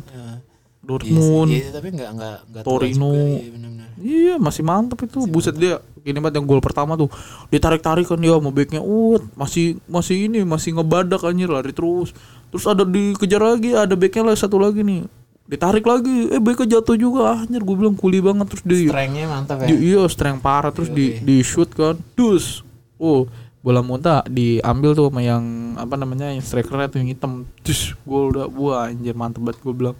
Dortmund. 0.85 1.49
Iya, 1.49 1.57
sih, 1.57 1.61
iya, 1.65 1.71
tapi 1.73 1.87
enggak 1.97 2.09
enggak 2.13 2.37
enggak 2.45 2.63
Torino. 2.63 3.09
juga, 3.09 3.41
iya. 3.41 3.85
Iya 3.95 4.35
masih 4.37 4.61
mantep 4.61 5.01
itu 5.07 5.25
buset 5.25 5.57
dia 5.57 5.81
ini 6.05 6.21
banget 6.21 6.37
yang 6.37 6.45
gol 6.45 6.61
pertama 6.61 6.93
tuh 6.93 7.09
ditarik 7.49 7.81
tarik 7.81 8.05
kan 8.05 8.21
dia 8.21 8.37
sama 8.37 8.53
backnya 8.53 8.83
uh 8.83 9.17
masih 9.33 9.81
masih 9.89 10.29
ini 10.29 10.45
masih 10.45 10.77
ngebadak 10.77 11.25
anjir 11.25 11.49
lari 11.49 11.73
terus 11.73 12.13
terus 12.55 12.71
ada 12.71 12.87
dikejar 12.87 13.43
lagi 13.43 13.75
ada 13.75 13.99
backnya 13.99 14.31
lah 14.31 14.35
satu 14.39 14.55
lagi 14.55 14.79
nih 14.79 15.03
ditarik 15.43 15.83
lagi 15.83 16.31
eh 16.31 16.39
backnya 16.39 16.79
jatuh 16.79 16.95
juga 16.95 17.43
anjir 17.43 17.59
gue 17.59 17.75
bilang 17.75 17.99
kuli 17.99 18.23
banget 18.23 18.47
terus 18.47 18.63
di, 18.63 18.87
Strength-nya 18.87 19.27
mantap 19.27 19.59
ya. 19.59 19.67
di 19.67 19.75
iya 19.91 20.07
strength 20.07 20.39
parah 20.39 20.71
terus 20.71 20.87
di 20.87 21.19
di 21.19 21.43
shoot 21.43 21.67
kan 21.75 21.99
dus 22.15 22.63
oh 22.95 23.27
bola 23.59 23.83
muntah 23.83 24.23
diambil 24.31 24.95
tuh 24.95 25.11
sama 25.11 25.19
yang 25.19 25.75
apa 25.75 25.99
namanya 25.99 26.31
yang 26.31 26.39
strikernya 26.39 26.87
tuh 26.87 27.03
yang 27.03 27.11
hitam 27.11 27.43
dus 27.59 27.91
gol 28.07 28.31
udah 28.31 28.47
wah 28.47 28.87
anjir 28.87 29.11
mantep 29.11 29.43
banget 29.43 29.59
gue 29.59 29.75
bilang 29.75 29.97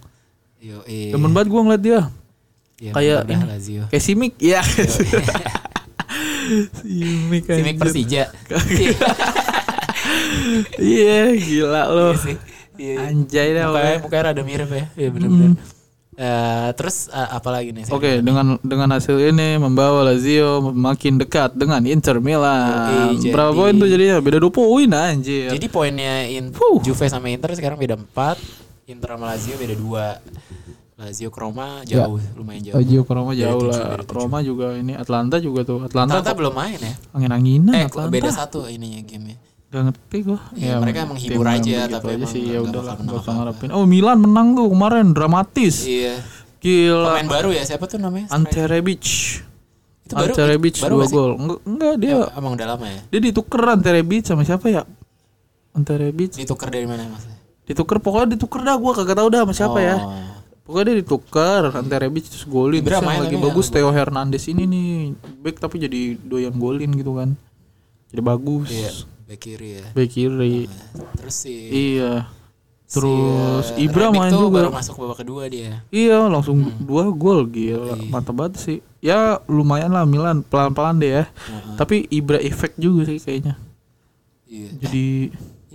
Yo, 0.64 0.80
iya. 0.88 1.12
demen 1.12 1.36
banget 1.36 1.52
gue 1.52 1.60
ngeliat 1.60 1.84
dia 1.84 2.02
Iya, 2.76 2.92
kayak 2.92 3.20
ini. 3.32 3.36
Lazio. 3.44 3.84
kayak 3.92 4.04
Simic 4.04 4.34
ya 4.40 4.60
Simic 6.84 7.44
anjir. 7.50 7.76
Persija. 7.76 8.24
Iya 10.78 11.34
gila 11.34 11.84
lo 11.88 12.08
Iya 12.08 12.18
sih. 12.18 12.36
Iya. 12.76 12.96
Anjay 13.08 13.48
dah 13.52 13.64
Mukanya, 13.66 13.72
pokoknya. 13.72 13.98
mukanya 14.04 14.24
rada 14.26 14.42
mirip 14.44 14.70
ya. 14.70 14.86
Iya 14.94 15.10
benar-benar. 15.10 15.52
Eh, 16.16 16.70
terus 16.76 17.08
eh, 17.08 17.30
apa 17.30 17.50
lagi 17.50 17.70
nih? 17.72 17.88
Oke 17.90 18.20
dengan 18.20 18.56
dengan 18.62 18.88
hasil 18.90 19.20
ini 19.22 19.56
membawa 19.56 20.00
Lazio 20.06 20.64
makin 20.66 21.16
dekat 21.18 21.52
dengan 21.54 21.84
Inter 21.84 22.20
Milan. 22.20 23.16
Yoi, 23.16 23.32
Berapa 23.32 23.52
jadi- 23.52 23.60
poin 23.60 23.74
tuh 23.76 23.88
jadinya? 23.90 24.16
Beda 24.20 24.38
2 24.38 24.48
poin 24.48 24.88
anjir. 24.88 25.52
Jadi 25.52 25.68
poinnya 25.68 26.24
in, 26.26 26.52
Huh. 26.52 26.80
Juve 26.80 27.06
sama 27.06 27.28
Inter 27.28 27.52
sekarang 27.52 27.76
beda 27.76 27.96
4, 27.96 28.40
Inter 28.86 29.10
sama 29.12 29.26
Lazio 29.30 29.56
beda 29.56 29.76
2. 29.76 30.08
Lazio 30.96 31.28
ke 31.28 31.36
Roma 31.38 31.84
jauh, 31.84 32.16
lumayan 32.34 32.64
jauh. 32.64 32.76
Lazio 32.76 33.04
ke 33.04 33.12
Roma 33.12 33.32
jauh 33.36 33.64
lah. 33.68 34.00
Roma 34.06 34.40
juga 34.40 34.72
ini 34.74 34.96
Atlanta 34.96 35.36
juga 35.38 35.64
tuh. 35.64 35.84
Atlanta, 35.84 36.16
Atlanta 36.18 36.32
belum 36.32 36.54
main 36.54 36.80
ya? 36.80 36.96
angin-anginan 37.12 37.74
Eh, 37.74 37.84
Atlanta. 37.86 38.08
beda 38.10 38.32
satu 38.32 38.64
ininya 38.66 39.04
gamenya. 39.04 39.36
Gak 39.76 39.84
ngerti 39.86 40.18
gua. 40.24 40.40
Iya, 40.56 40.80
mereka 40.80 41.04
emang 41.04 41.20
hibur 41.20 41.44
aja, 41.44 41.60
begitu 41.84 41.92
tapi 41.92 42.12
aja 42.16 42.26
sih 42.26 42.42
ya 42.48 42.60
bakal 42.64 42.72
gak 42.72 42.80
usah 42.80 42.96
apa-apa. 42.96 43.32
ngarepin. 43.36 43.70
Oh 43.76 43.84
Milan 43.84 44.18
menang 44.18 44.56
tuh 44.56 44.72
kemarin 44.72 45.12
dramatis. 45.12 45.84
Iya. 45.84 46.16
Gila. 46.58 47.12
Pemain 47.12 47.28
baru 47.30 47.50
ya, 47.52 47.62
siapa 47.62 47.84
tuh 47.86 48.00
namanya? 48.00 48.32
Ante 48.32 48.64
Rebic. 48.64 49.04
Itu 50.02 50.14
baru- 50.16 50.32
Ante 50.32 50.44
Rebic 50.48 50.76
baru 50.80 50.96
dua 50.96 51.08
gol. 51.10 51.32
Enggak, 51.36 51.60
enggak 51.66 51.94
dia 51.98 52.10
Ya, 52.10 52.26
emang 52.34 52.52
udah 52.56 52.68
lama 52.72 52.86
ya? 52.88 53.02
dia 53.06 53.20
dituker 53.22 53.62
Ante 53.68 53.90
Rebic 53.92 54.24
sama 54.24 54.42
siapa 54.42 54.68
ya? 54.70 54.82
Ante 55.72 55.94
Rebic 55.94 56.32
Ditukar 56.34 56.72
dari 56.72 56.88
mana 56.88 57.04
Mas? 57.06 57.28
dituker 57.66 57.98
pokoknya 57.98 58.38
dituker 58.38 58.62
dah 58.62 58.78
gua 58.78 58.94
kagak 58.94 59.18
tahu 59.18 59.28
dah 59.28 59.42
sama 59.42 59.52
siapa 59.52 59.80
ya. 59.82 59.98
Oh. 59.98 60.14
Pokoknya 60.64 60.86
dia 60.88 60.98
ditukar 61.02 61.62
Ante 61.70 61.96
Rebic 62.00 62.26
terus 62.26 62.46
golin 62.46 62.80
Ibra 62.80 62.98
terus 62.98 63.12
yang 63.12 63.26
lagi 63.26 63.38
bagus 63.38 63.68
Theo 63.68 63.90
Hernandez 63.90 64.46
ini 64.46 64.64
nih 64.64 64.90
back 65.36 65.60
tapi 65.60 65.78
jadi 65.78 66.16
doyan 66.16 66.56
golin 66.56 66.94
gitu 66.94 67.14
kan. 67.14 67.36
Jadi 68.08 68.22
bagus. 68.22 68.70
Iya, 68.70 68.90
bek 69.26 69.40
kiri 69.40 69.70
ya. 69.76 69.86
Back 69.92 70.10
kiri. 70.10 70.70
Terus 71.16 71.36
si 71.36 71.54
Iya. 71.68 72.30
si, 72.86 72.94
Terus 72.94 73.66
eh, 73.72 73.84
Ibra 73.84 74.10
main 74.12 74.30
tuh 74.30 74.46
juga. 74.46 74.62
baru 74.62 74.70
masuk 74.72 74.96
babak 74.96 75.18
kedua 75.20 75.44
dia. 75.48 75.82
Iya 75.90 76.26
langsung 76.26 76.62
Hmm. 76.62 76.78
dua 76.80 77.10
gol 77.10 77.46
gila 77.46 77.98
mantap 78.08 78.34
banget 78.34 78.54
sih 78.58 78.78
ya 79.00 79.42
lumayan 79.46 79.90
lah 79.90 80.04
Milan 80.04 80.42
pelan-pelan 80.42 80.98
deh 80.98 81.12
ya 81.12 81.24
tapi 81.76 82.06
Ibra 82.08 82.38
efek 82.38 82.74
juga 82.76 83.06
sih 83.06 83.18
kayaknya 83.18 83.58
Iya. 84.46 84.70
jadi 84.80 85.08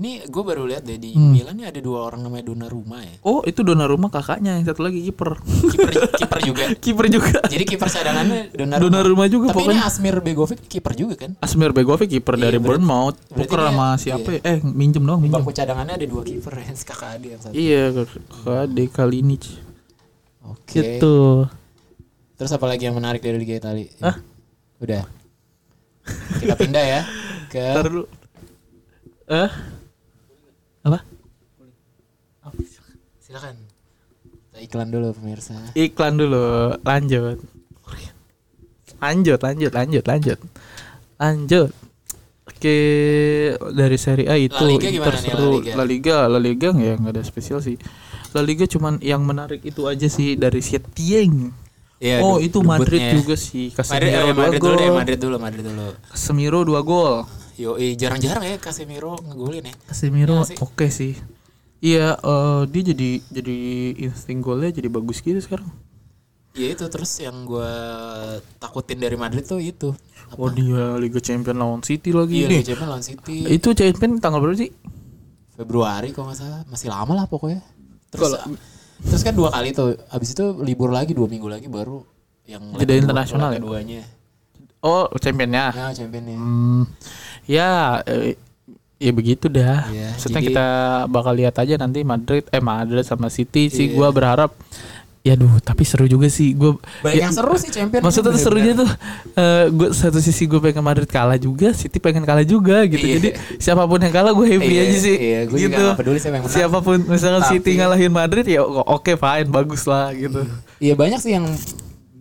Ini 0.00 0.24
gue 0.24 0.42
baru 0.42 0.64
lihat 0.64 0.80
deh 0.82 0.96
di 0.96 1.12
Hmm. 1.12 1.28
Milan 1.30 1.54
nih 1.54 1.68
ada 1.68 1.76
dua 1.78 2.02
orang 2.02 2.20
namanya 2.20 2.48
Donnarumma 2.48 2.98
ya. 3.00 3.20
oh 3.22 3.44
itu 3.44 3.60
Donnarumma 3.60 4.08
kakaknya 4.08 4.56
yang 4.56 4.64
satu 4.64 4.80
lagi 4.80 5.00
kiper 5.02 5.36
Kiper 5.44 5.90
kiper 6.16 6.38
juga. 6.42 6.64
kiper 6.84 7.06
juga 7.06 7.36
Jadi 7.44 7.64
kiper 7.66 7.84
cadangannya 7.86 8.48
Donnarumma. 8.50 8.80
Donnarumma 8.82 9.24
juga 9.26 9.46
Tapi 9.46 9.60
ini 9.60 9.66
pokoknya 9.70 9.82
Asmir 9.84 10.16
Begovic 10.18 10.60
kiper 10.64 10.92
juga 10.94 11.14
kan? 11.18 11.30
Asmir 11.38 11.70
Begovic 11.70 12.08
kiper 12.08 12.34
Iya, 12.34 12.42
dari 12.42 12.56
berarti- 12.56 12.80
Bournemouth 12.80 13.16
dia- 13.28 13.44
sama 13.44 13.88
siapa 13.94 14.28
ya 14.30 14.40
eh 14.42 14.58
minjem 14.62 15.02
dong 15.02 15.20
minjem 15.20 15.36
bangku 15.36 15.52
cadangannya 15.52 15.94
ada 15.94 16.06
dua 16.06 16.22
kiper 16.22 16.52
ya, 16.58 16.72
kakak 16.74 17.08
adik 17.14 17.28
yang 17.30 17.40
satu. 17.42 17.52
iya 17.52 17.82
kakak 17.92 18.88
Kalinic 18.90 19.44
Oke. 20.42 20.80
gitu 20.96 21.44
Terus 22.34 22.50
apa 22.50 22.64
lagi 22.64 22.82
yang 22.82 22.96
menarik 22.96 23.20
dari 23.20 23.36
Liga 23.36 23.52
Italia? 23.54 23.92
Hah? 24.00 24.16
Udah. 24.78 25.04
Kita 26.40 26.56
pindah 26.56 26.80
ya 26.82 27.00
ke 27.46 27.60
Ntar 27.60 27.84
dulu 27.86 28.04
eh 29.28 29.50
apa 30.82 31.00
Oh, 32.40 32.52
silakan. 33.20 33.56
Iklan 34.56 34.88
dulu 34.88 35.12
pemirsa. 35.12 35.56
iklan 35.72 36.16
dulu 36.16 36.72
lanjut 36.84 37.40
lanjut 39.00 39.40
lanjut 39.40 39.72
lanjut 39.72 40.04
lanjut 40.04 40.38
lanjut 41.16 41.70
oke 42.44 42.78
dari 43.72 43.96
seri 43.96 44.24
A 44.28 44.36
itu 44.36 44.60
Inter 44.68 45.16
seru 45.16 45.60
Liga? 45.64 45.72
La 45.76 45.84
Liga 45.84 46.16
La 46.28 46.36
Liga 46.36 46.68
ya 46.76 46.96
nggak 47.00 47.12
ada 47.16 47.22
spesial 47.24 47.64
sih 47.64 47.80
La 48.32 48.44
Liga 48.44 48.68
cuman 48.68 49.00
yang 49.00 49.24
menarik 49.24 49.64
itu 49.64 49.88
aja 49.88 50.06
sih 50.06 50.36
dari 50.38 50.60
Setien. 50.62 51.50
Iya, 52.00 52.24
oh 52.24 52.40
itu 52.40 52.64
Madrid 52.64 52.96
debutnya. 52.96 53.16
juga 53.20 53.34
sih 53.36 53.68
Madrid, 53.76 53.76
Casemiro 53.76 54.08
eh, 54.08 54.32
dua 54.32 54.40
Madrid 54.40 54.60
dulu 54.60 54.72
gol. 54.72 54.80
deh, 54.80 54.88
Madrid 54.94 55.18
dulu, 55.20 55.36
Madrid 55.36 55.64
dulu. 55.68 55.86
Casemiro 56.08 56.60
dua 56.64 56.80
gol. 56.80 57.14
Yo, 57.60 57.70
jarang-jarang 57.76 58.40
ya 58.42 58.56
Casemiro 58.56 59.20
ngegolin 59.20 59.68
ya. 59.68 59.74
Casemiro 59.84 60.40
sih. 60.42 60.56
oke 60.56 60.88
sih. 60.88 61.12
Iya, 61.78 62.16
eh, 62.16 62.62
dia 62.66 62.82
jadi 62.86 63.10
jadi 63.22 63.56
insting 64.02 64.40
golnya 64.40 64.72
jadi 64.72 64.88
bagus 64.88 65.20
gitu 65.20 65.36
sekarang. 65.36 65.68
Iya 66.50 66.74
itu 66.74 66.84
terus 66.88 67.12
yang 67.16 67.44
gua 67.44 67.68
takutin 68.56 68.96
dari 68.96 69.14
Madrid 69.14 69.44
tuh 69.44 69.60
itu. 69.60 69.92
Oh 70.34 70.48
dia 70.48 70.96
Liga 70.96 71.18
Champion 71.18 71.54
lawan 71.54 71.80
City 71.80 72.10
lagi 72.10 72.42
Iya, 72.42 72.48
nih. 72.48 72.56
Liga 72.56 72.66
Champions 72.66 72.90
lawan 72.90 73.04
City. 73.04 73.36
Itu 73.46 73.68
Champion 73.70 74.10
tanggal 74.16 74.40
berapa 74.40 74.56
sih? 74.58 74.70
Februari 75.52 76.08
kalau 76.10 76.26
nggak 76.26 76.38
salah 76.38 76.60
masih 76.66 76.88
lama 76.88 77.12
lah 77.14 77.26
pokoknya 77.26 77.60
terus 78.08 78.32
Kalau- 78.32 78.56
terus 79.02 79.20
kan 79.20 79.32
dua 79.32 79.52
kali 79.52 79.70
tuh 79.70 79.92
abis 80.08 80.32
itu 80.32 80.56
libur 80.58 80.88
lagi 80.88 81.12
dua 81.12 81.28
minggu 81.28 81.46
lagi 81.46 81.68
baru 81.68 82.00
yang 82.44 82.64
Jeda 82.74 82.90
leg 82.90 83.04
internasional 83.04 83.52
ya? 83.52 83.60
keduanya 83.60 84.00
Oh 84.80 85.04
Championnya. 85.14 85.68
ya 85.70 85.92
championnya 85.92 86.40
Hmm, 86.40 86.88
ya, 87.44 87.68
eh, 88.02 88.36
ya 88.96 89.10
begitu 89.10 89.46
dah. 89.46 89.86
Iya, 89.86 90.12
Maksudnya 90.12 90.40
jadi- 90.40 90.48
kita 90.50 90.66
bakal 91.06 91.32
lihat 91.34 91.54
aja 91.56 91.74
nanti 91.76 92.00
Madrid, 92.02 92.44
eh 92.48 92.60
Madrid 92.60 93.02
sama 93.02 93.28
City 93.28 93.68
sih. 93.68 93.88
Iya. 93.88 93.94
Gua 93.94 94.08
berharap. 94.10 94.52
Ya 95.20 95.36
duh, 95.36 95.52
tapi 95.60 95.84
seru 95.84 96.08
juga 96.08 96.32
sih. 96.32 96.56
Gue 96.56 96.80
banyak 97.04 97.20
yang 97.20 97.28
seru 97.28 97.52
sih 97.60 97.68
champion 97.68 98.00
Maksudnya 98.00 98.32
tuh 98.32 98.40
serunya 98.40 98.72
tuh, 98.72 98.88
eh 99.36 99.68
gue 99.68 99.92
satu 99.92 100.16
sisi 100.16 100.48
gue 100.48 100.56
pengen 100.56 100.80
Madrid 100.80 101.04
kalah 101.04 101.36
juga, 101.36 101.76
City 101.76 102.00
pengen 102.00 102.24
kalah 102.24 102.40
juga 102.40 102.88
gitu. 102.88 103.04
Iya. 103.04 103.14
Jadi 103.20 103.28
siapa 103.60 103.84
pun 103.84 104.00
yang 104.00 104.08
kalah 104.08 104.32
gue 104.32 104.48
happy 104.48 104.72
Iya, 104.72 104.80
aja 104.80 104.96
sih. 104.96 105.16
iya, 105.20 105.40
gue 105.44 105.58
juga 105.60 105.76
gitu. 105.76 105.84
peduli 105.92 106.16
siapa 106.16 106.40
yang 106.40 106.44
menang. 106.48 106.56
Siapa 106.56 106.78
pun 106.80 106.98
misalkan 107.04 107.42
Tapi- 107.44 107.52
City 107.52 107.70
ngalahin 107.76 108.08
Madrid 108.08 108.46
ya 108.48 108.64
oke 108.64 109.12
fine, 109.12 109.48
bagus 109.52 109.84
lah 109.84 110.08
gitu. 110.16 110.40
iya 110.80 110.96
banyak 110.96 111.20
sih 111.20 111.36
yang 111.36 111.44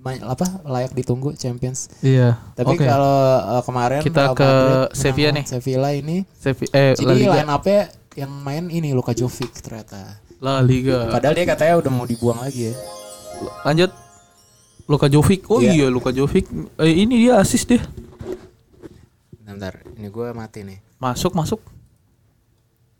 apa 0.01 0.45
layak 0.63 0.91
ditunggu 0.91 1.33
champions 1.33 1.91
Iya. 1.99 2.39
tapi 2.53 2.73
Oke. 2.73 2.83
kalau 2.83 3.15
uh, 3.37 3.61
kemarin 3.61 3.99
Kita 3.99 4.31
ke 4.31 4.41
Madrid 4.41 4.95
Sevilla 4.95 5.29
nih. 5.31 5.45
Sevilla 5.45 5.89
ini 5.91 6.17
Sevi- 6.33 6.71
eh 6.71 6.93
La 6.93 6.99
jadi 7.05 7.13
Liga. 7.15 7.33
line 7.35 7.49
up-nya 7.49 7.81
yang 8.15 8.31
main 8.33 8.65
ini 8.67 8.89
Luka 8.91 9.11
Jovic 9.11 9.51
ternyata 9.55 10.17
La 10.39 10.59
Liga. 10.59 11.07
padahal 11.09 11.33
dia 11.33 11.45
katanya 11.45 11.75
udah 11.77 11.91
mau 11.91 12.03
dibuang 12.03 12.39
lagi 12.39 12.71
ya 12.71 12.75
Lanjut. 13.61 13.91
Luka 14.85 15.05
Jovic. 15.05 15.45
Oh 15.47 15.59
Iya. 15.59 15.71
iya, 15.71 15.87
Luka 15.87 16.09
Jovic. 16.09 16.49
Eh, 16.75 16.91
ini 16.97 17.23
dia 17.23 17.37
asis 17.37 17.63
deh. 17.63 17.79
bentar 19.41 19.79
ini 19.93 20.07
gue 20.07 20.27
mati 20.31 20.61
nih 20.61 20.79
Masuk, 20.97 21.31
masuk. 21.31 21.59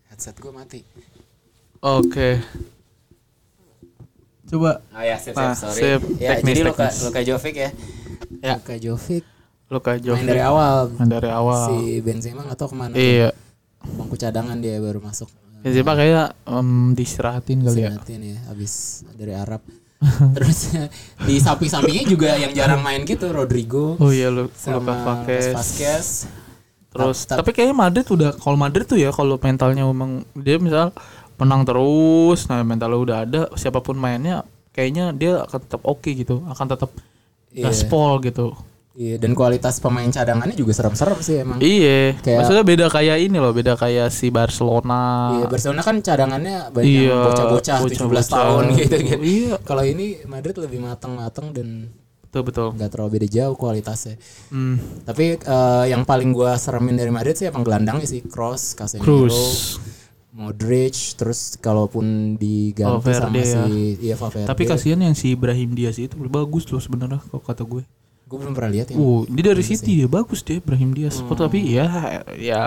headset 0.08 0.36
gue 0.36 0.50
mati 0.50 0.82
Oke. 1.80 2.39
Coba 4.50 4.82
Oh 4.89 5.00
ya, 5.00 5.16
sip, 5.16 5.34
Ah, 5.34 5.54
sip, 5.54 5.70
sorry. 5.70 5.80
sip. 5.80 6.02
Ya, 6.18 6.30
Teknis, 6.36 6.50
jadi 6.50 6.62
Luka, 6.66 6.86
teknis. 6.86 7.02
Luka 7.06 7.22
Jovic 7.22 7.56
ya. 7.56 7.70
Ya. 8.39 8.54
Luka 8.58 8.76
Jovic 8.76 9.24
Luka 9.70 9.91
main 9.91 10.02
Jovic 10.02 10.26
dari 10.26 10.41
awal. 10.41 10.78
Main 10.91 11.10
dari 11.12 11.30
awal. 11.30 11.66
Si 11.70 11.78
Benzema 12.02 12.41
nggak 12.41 12.58
tahu 12.58 12.70
ke 12.74 12.76
mana. 12.76 12.93
Iya. 12.93 13.30
Bangku 13.80 14.16
cadangan 14.16 14.58
dia 14.58 14.82
baru 14.82 14.97
masuk. 14.97 15.30
Benzema 15.62 15.93
kayak 15.93 16.34
em, 16.43 16.70
diistirahatin 16.91 17.60
kali 17.62 17.80
ya. 17.80 17.93
Ya, 17.93 18.39
habis 18.50 18.74
dari 19.14 19.32
Arab. 19.32 19.62
Terus 20.34 20.72
di 21.22 21.36
samping-sampingnya 21.38 22.08
juga 22.08 22.32
yang 22.34 22.56
jarang 22.56 22.80
main 22.80 23.04
gitu, 23.04 23.30
Rodrigo 23.30 24.00
Oh 24.00 24.10
iya 24.10 24.32
lu 24.32 24.47
Luka 24.47 24.95
Vazquez. 25.52 26.32
Terus 26.89 27.18
Tap- 27.22 27.36
tap- 27.36 27.38
tapi 27.45 27.52
kayaknya 27.54 27.76
Madrid 27.78 28.08
udah 28.08 28.32
kalau 28.34 28.58
Madrid 28.58 28.88
tuh 28.88 28.95
ya 28.95 29.12
kalau 29.12 29.38
mentalnya 29.38 29.86
memang 29.86 30.24
dia 30.34 30.58
misal 30.58 30.89
menang 31.40 31.64
terus, 31.64 32.46
nah 32.46 32.60
mentalnya 32.62 33.00
udah 33.00 33.18
ada 33.22 33.42
siapa 33.54 33.80
pun 33.80 33.96
mainnya 33.96 34.44
kayaknya 34.70 35.12
dia 35.12 35.42
akan 35.42 35.60
tetap 35.60 35.82
oke 35.82 36.10
gitu, 36.10 36.44
akan 36.46 36.68
tetap 36.68 36.92
Iya. 37.50 37.66
gaspol 37.66 38.22
gitu. 38.22 38.54
Iya, 38.92 39.16
dan 39.16 39.32
kualitas 39.32 39.80
pemain 39.80 40.06
cadangannya 40.06 40.54
juga 40.54 40.70
serem-serem 40.70 41.18
sih 41.20 41.40
emang. 41.40 41.58
Iya, 41.58 42.20
Kayak- 42.20 42.38
maksudnya 42.38 42.64
beda 42.64 42.86
kayak 42.90 43.18
ini 43.22 43.38
loh, 43.40 43.50
beda 43.50 43.74
kayak 43.74 44.12
si 44.12 44.28
Barcelona. 44.28 45.02
Iya, 45.34 45.46
Barcelona 45.48 45.82
kan 45.82 45.96
cadangannya 45.98 46.58
banyak 46.70 47.08
Iya, 47.08 47.16
bocah-bocah 47.18 47.78
17 47.80 47.96
bocah-bocah. 47.96 48.28
tahun 48.28 48.64
gitu 48.76 48.96
gitu. 49.00 49.22
Iya. 49.24 49.56
Kalau 49.64 49.84
ini 49.84 50.06
Madrid 50.26 50.60
lebih 50.60 50.84
matang-matang 50.84 51.50
dan 51.50 51.88
Betul 52.22 52.42
betul. 52.44 52.68
nggak 52.76 52.90
terlalu 52.92 53.10
beda 53.16 53.28
jauh 53.32 53.56
kualitasnya. 53.56 54.20
Hmm. 54.50 54.78
Tapi 55.02 55.26
eh, 55.40 55.86
yang 55.88 56.04
paling 56.04 56.30
gua 56.30 56.54
seremin 56.54 56.94
dari 56.94 57.10
Madrid 57.10 57.34
sih 57.34 57.48
emang 57.48 57.64
gelandangnya 57.64 58.06
sih 58.06 58.22
Cross, 58.22 58.76
Casemiro, 58.76 59.08
Cruz. 59.26 59.80
Modric, 60.30 60.94
terus 61.16 61.58
kalaupun 61.58 62.38
diganti 62.38 63.02
sama 63.10 63.34
Valverde 63.34 63.42
ya. 63.42 63.66
si 63.66 63.74
iya 64.00 64.16
Valverde. 64.16 64.46
Tapi 64.46 64.62
kasihan 64.64 65.02
yang 65.02 65.14
si 65.14 65.34
Ibrahim 65.34 65.74
Diaz 65.74 65.98
itu 65.98 66.14
bagus 66.22 66.70
loh 66.70 66.78
sebenarnya 66.78 67.18
kalau 67.20 67.42
kata 67.42 67.64
gue. 67.64 67.82
gue 68.30 68.38
belum 68.38 68.54
pernah 68.54 68.70
lihat 68.70 68.94
ya. 68.94 68.96
Uh, 68.96 69.26
dia 69.26 69.42
dari 69.42 69.66
City 69.66 69.94
ya 69.96 70.08
bagus 70.08 70.46
deh 70.46 70.62
Ibrahim 70.62 70.94
Diaz. 70.94 71.18
Hmm. 71.18 71.34
Tapi 71.34 71.66
ya 71.66 71.90
ya 72.38 72.62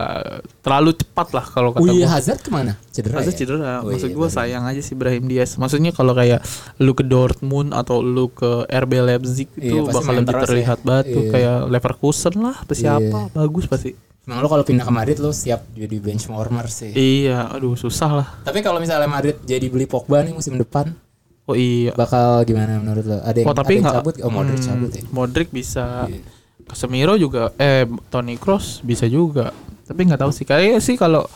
terlalu 0.59 0.91
cepat 0.91 1.31
lah 1.31 1.47
kalau 1.47 1.71
kata 1.71 1.81
Oh 1.81 1.87
iya 1.87 2.03
gue. 2.03 2.11
Hazard 2.11 2.43
ke 2.43 2.51
mana? 2.51 2.75
Cedera. 2.91 3.23
Masa 3.23 3.31
ya? 3.31 3.37
cedera. 3.39 3.73
Oh 3.79 3.95
Maksud 3.95 4.11
iya, 4.11 4.17
gue 4.19 4.27
baru. 4.27 4.35
sayang 4.35 4.65
aja 4.67 4.83
sih 4.83 4.99
Ibrahim 4.99 5.31
Diaz. 5.31 5.55
Maksudnya 5.55 5.95
kalau 5.95 6.19
kayak 6.19 6.43
lu 6.83 6.99
ke 6.99 7.07
Dortmund 7.07 7.71
atau 7.73 8.03
lu 8.03 8.27
ke 8.27 8.67
RB 8.67 8.93
Leipzig 9.07 9.47
Iya, 9.55 9.63
itu 9.63 9.77
pasti 9.87 9.95
bakal 10.03 10.13
lebih 10.19 10.27
terus 10.27 10.43
ya. 10.43 10.49
terlihat 10.51 10.79
banget 10.83 11.05
tuh 11.09 11.23
Iya. 11.23 11.31
kayak 11.31 11.57
Leverkusen 11.71 12.35
lah, 12.43 12.57
apa 12.59 12.75
siapa 12.75 13.19
bagus 13.31 13.65
pasti. 13.71 13.95
Emang 14.23 14.39
lo 14.39 14.47
kalau 14.47 14.63
pindah 14.63 14.87
ke 14.87 14.93
Madrid 14.95 15.19
lo 15.19 15.35
siap 15.35 15.67
jadi 15.75 15.99
bench 15.99 16.31
warmer 16.31 16.71
sih. 16.71 16.95
Iya, 16.95 17.51
aduh 17.51 17.75
susah 17.75 18.11
lah. 18.13 18.29
Tapi 18.47 18.63
kalau 18.63 18.79
misalnya 18.79 19.11
Madrid 19.11 19.43
jadi 19.43 19.67
beli 19.67 19.91
Pogba 19.91 20.23
nih 20.23 20.31
musim 20.31 20.55
depan, 20.55 20.95
Oh 21.43 21.59
iya. 21.59 21.91
bakal 21.93 22.47
gimana 22.47 22.79
menurut 22.79 23.03
lo? 23.03 23.19
Ada 23.19 23.43
yang, 23.43 23.49
Oh 23.51 23.57
tapi 23.57 23.75
ada 23.75 23.79
yang 23.83 23.95
cabut? 23.99 24.15
Oh 24.23 24.31
Modric 24.31 24.59
Hmm, 24.63 24.69
cabut 24.71 24.91
ya. 24.95 25.03
Modric 25.11 25.49
bisa. 25.51 26.07
Iya. 26.07 26.23
Casemiro 26.63 27.19
juga. 27.19 27.51
Eh 27.59 27.83
Toni 28.09 28.39
Kroos 28.39 28.79
bisa 28.81 29.11
juga. 29.11 29.51
Tapi 29.83 30.01
nggak 30.07 30.23
tahu 30.23 30.31
sih. 30.31 30.47
Kayaknya 30.47 30.79
sih 30.79 30.95
kalau 30.95 31.27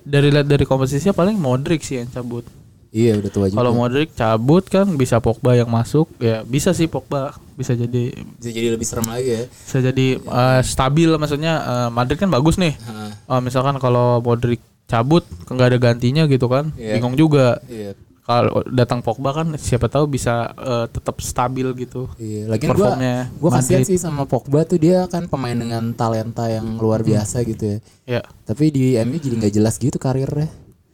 dari 0.00 0.32
lihat 0.32 0.48
dari 0.48 0.64
komposisinya 0.64 1.12
paling 1.12 1.36
Modric 1.36 1.84
sih 1.84 2.00
yang 2.00 2.08
cabut. 2.08 2.48
Iya 2.90 3.22
udah 3.22 3.30
tua 3.30 3.46
juga. 3.46 3.58
Kalau 3.62 3.72
Modric 3.72 4.10
cabut 4.18 4.66
kan 4.66 4.86
bisa 4.98 5.22
Pogba 5.22 5.54
yang 5.54 5.70
masuk. 5.70 6.10
Ya 6.18 6.42
bisa 6.42 6.74
sih 6.74 6.90
Pogba 6.90 7.38
bisa 7.54 7.78
jadi 7.78 8.10
Bisa 8.34 8.50
jadi 8.50 8.68
lebih 8.74 8.86
serem 8.86 9.06
lagi 9.06 9.30
ya. 9.30 9.42
bisa 9.46 9.78
jadi 9.78 10.06
eh, 10.18 10.60
stabil 10.66 11.10
maksudnya 11.14 11.54
eh, 11.62 11.88
Madrid 11.94 12.18
kan 12.18 12.30
bagus 12.30 12.58
nih. 12.58 12.74
Heeh. 12.74 13.10
Eh, 13.30 13.40
misalkan 13.40 13.78
kalau 13.78 14.18
Modric 14.18 14.58
cabut 14.90 15.22
nggak 15.46 15.68
ada 15.70 15.78
gantinya 15.78 16.26
gitu 16.26 16.50
kan. 16.50 16.74
Iya. 16.74 16.98
Bingung 16.98 17.14
juga. 17.14 17.62
Iya. 17.70 17.94
Kalau 18.20 18.62
datang 18.70 19.02
Pogba 19.02 19.34
kan 19.34 19.54
siapa 19.54 19.86
tahu 19.86 20.10
bisa 20.10 20.50
eh, 20.54 20.86
tetap 20.90 21.22
stabil 21.22 21.66
gitu. 21.78 22.10
Iya, 22.18 22.50
lagi 22.50 22.66
Performnya 22.66 23.30
gua 23.38 23.58
kasihan 23.58 23.86
sih 23.86 24.02
sama 24.02 24.26
Pogba 24.26 24.66
tuh 24.66 24.82
dia 24.82 25.06
kan 25.06 25.30
pemain 25.30 25.54
dengan 25.54 25.94
talenta 25.94 26.50
yang 26.50 26.74
luar 26.74 27.06
biasa 27.06 27.46
gitu 27.46 27.78
ya. 27.78 27.78
Ya, 28.18 28.22
Tapi 28.46 28.74
di 28.74 28.98
MU 28.98 29.14
jadi 29.14 29.34
nggak 29.46 29.54
jelas 29.54 29.78
gitu 29.78 29.94
karirnya. 29.94 30.50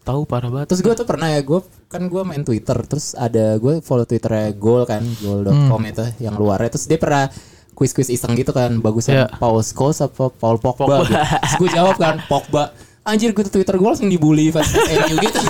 Tahu 0.06 0.22
parah 0.22 0.46
banget. 0.48 0.70
Terus 0.70 0.80
gue 0.80 0.94
tuh 0.94 1.04
pernah 1.04 1.26
ya 1.26 1.42
gue 1.42 1.58
kan 1.86 2.02
gue 2.02 2.22
main 2.22 2.40
Twitter 2.40 2.78
terus 2.80 3.12
ada 3.12 3.56
gue 3.56 3.78
follow 3.80 4.02
Twitternya 4.02 4.54
Goal 4.54 4.84
kan 4.84 5.02
goal.com 5.18 5.50
Hmm. 5.76 5.82
itu 5.84 6.04
yang 6.18 6.34
luarnya 6.34 6.70
terus 6.70 6.86
dia 6.86 6.96
pernah 6.96 7.26
quiz-quiz 7.72 8.08
iseng 8.08 8.32
gitu 8.32 8.50
kan 8.50 8.70
bagusan 8.76 9.12
Iya. 9.16 9.26
Paul 9.34 9.60
Scholes 9.60 9.98
apa 10.00 10.30
Paul 10.30 10.56
Pogba, 10.56 10.86
Pogba. 10.88 10.96
gitu. 11.02 11.14
Terus 11.18 11.54
gue 11.58 11.70
jawab 11.72 11.94
kan 11.96 12.14
Pogba 12.24 12.70
anjir 13.02 13.30
gue 13.30 13.42
tuh 13.42 13.52
Twitter 13.52 13.74
gue 13.74 13.84
langsung 13.84 14.06
dibully 14.06 14.48
fans 14.48 14.70
MU 15.00 15.16
gitu 15.20 15.40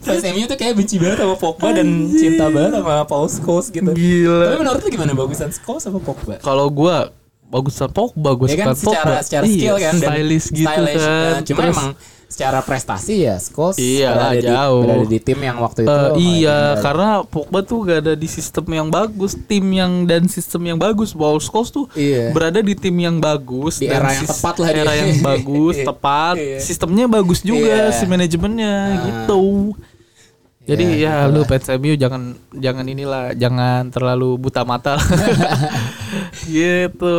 fans 0.00 0.22
MU 0.24 0.44
tuh 0.44 0.56
kayak 0.56 0.74
benci 0.74 0.96
banget 0.96 1.18
sama 1.20 1.34
Pogba 1.34 1.68
dan 1.72 1.86
cinta 2.10 2.46
banget 2.48 2.72
sama 2.74 3.04
Paul 3.04 3.26
Scholes 3.28 3.66
gitu 3.68 3.90
Gila. 3.90 4.44
tapi 4.44 4.56
menurut 4.58 4.80
lu 4.80 4.88
gimana 4.88 5.12
bagusan 5.12 5.50
Scholes 5.50 5.84
apa 5.84 5.98
Pogba 5.98 6.34
Kalau 6.38 6.66
gua 6.68 7.10
bagusan 7.50 7.90
Pogba, 7.90 8.30
gua 8.32 8.46
ya 8.46 8.54
suka 8.54 8.62
kan 8.62 8.74
secara 8.74 9.04
Pogba. 9.10 9.22
secara 9.22 9.44
Iya, 9.44 9.52
skill 9.52 9.76
kan 9.76 9.94
dan 9.96 10.08
stylish 10.08 10.46
gitu 10.48 10.64
stylish. 10.64 10.96
kan. 10.96 11.10
Nah, 11.10 11.40
cuma 11.42 11.60
Terus, 11.60 11.74
emang 11.74 11.90
secara 12.30 12.62
prestasi 12.62 13.26
ya 13.26 13.36
Scholes 13.36 13.74
Iya 13.74 14.08
berada, 14.08 14.38
di, 14.38 14.46
jauh. 14.46 14.80
berada 14.80 15.02
di 15.04 15.18
tim 15.18 15.40
yang 15.40 15.58
waktu 15.58 15.80
itu 15.82 15.90
malah 15.90 16.14
iya, 16.14 16.58
karena 16.78 17.08
Pogba 17.24 17.58
tuh 17.60 17.78
gak 17.82 17.98
ada 18.00 18.14
di 18.14 18.28
sistem 18.28 18.66
yang 18.70 18.86
bagus, 18.88 19.34
tim 19.40 19.66
yang 19.68 19.92
dan 20.04 20.22
sistem 20.24 20.62
yang 20.64 20.78
bagus. 20.78 21.10
Paul 21.10 21.36
Scholes 21.38 21.68
tuh 21.68 21.90
Iya. 21.92 22.30
berada 22.30 22.58
di 22.60 22.72
tim 22.72 22.94
yang 22.94 23.18
bagus 23.18 23.76
Di 23.76 23.90
era 23.90 24.14
yang 24.14 24.24
tepat 24.24 24.54
lah 24.56 24.68
dia. 24.68 24.78
Era 24.80 24.92
yang 24.94 25.10
bagus, 25.26 25.74
Iya. 25.74 25.86
tepat, 25.86 26.34
Iya. 26.38 26.58
sistemnya 26.60 27.04
bagus 27.04 27.42
juga 27.42 27.90
Iya. 27.90 27.92
si 27.92 28.06
manajemennya 28.06 28.72
Ah. 28.72 28.94
gitu. 29.02 29.74
Jadi 30.62 31.02
Ya, 31.02 31.26
ya, 31.26 31.26
lu 31.26 31.42
fans 31.42 31.66
MU 31.72 31.98
jangan 31.98 32.22
jangan 32.54 32.86
inilah 32.86 33.34
jangan 33.34 33.90
terlalu 33.90 34.38
buta 34.38 34.62
mata. 34.62 34.94
gitu. 36.42 37.14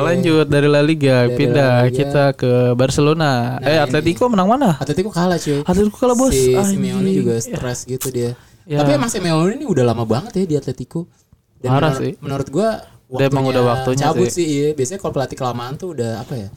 Lanjut 0.00 0.44
dari 0.44 0.66
La 0.66 0.80
Liga 0.80 1.24
Dari 1.24 1.34
pindah 1.34 1.72
La 1.74 1.84
Liga. 1.84 1.94
kita 1.94 2.24
ke 2.32 2.52
Barcelona. 2.72 3.56
Nah, 3.56 3.62
eh 3.62 3.74
ini. 3.74 3.82
Atletico 3.82 4.24
menang 4.26 4.48
mana? 4.48 4.70
Atletico 4.74 5.08
kalah 5.08 5.36
cuy 5.36 5.60
Atletico 5.60 5.96
kalah 5.96 6.14
bos. 6.14 6.30
si. 6.30 6.52
Simeone 6.54 7.10
juga 7.10 7.34
stres 7.36 7.84
gitu 7.84 8.08
dia 8.08 8.32
Ya. 8.62 8.78
tapi 8.78 8.94
emang 8.94 9.08
Simeone 9.08 9.54
ini 9.54 9.64
udah 9.64 9.80
lama 9.82 10.04
banget 10.04 10.32
ya 10.34 10.44
di 10.44 10.54
Atletico 10.54 11.08
Parah 11.58 11.88
menurut, 11.88 11.98
sih. 11.98 12.12
menurut 12.20 12.48
gua 12.48 12.68
Dia 13.08 13.26
emang 13.26 13.44
udah 13.46 13.62
waktunya 13.64 14.04
cabut 14.06 14.28
sih. 14.28 14.34
sih. 14.34 14.46
iya 14.46 14.68
biasanya 14.72 14.98
kalau 14.98 15.12
pelatih 15.12 15.34
kelamaan 15.34 15.74
tuh 15.74 15.88
udah 15.90 16.20
apa 16.20 16.34
ya 16.36 16.48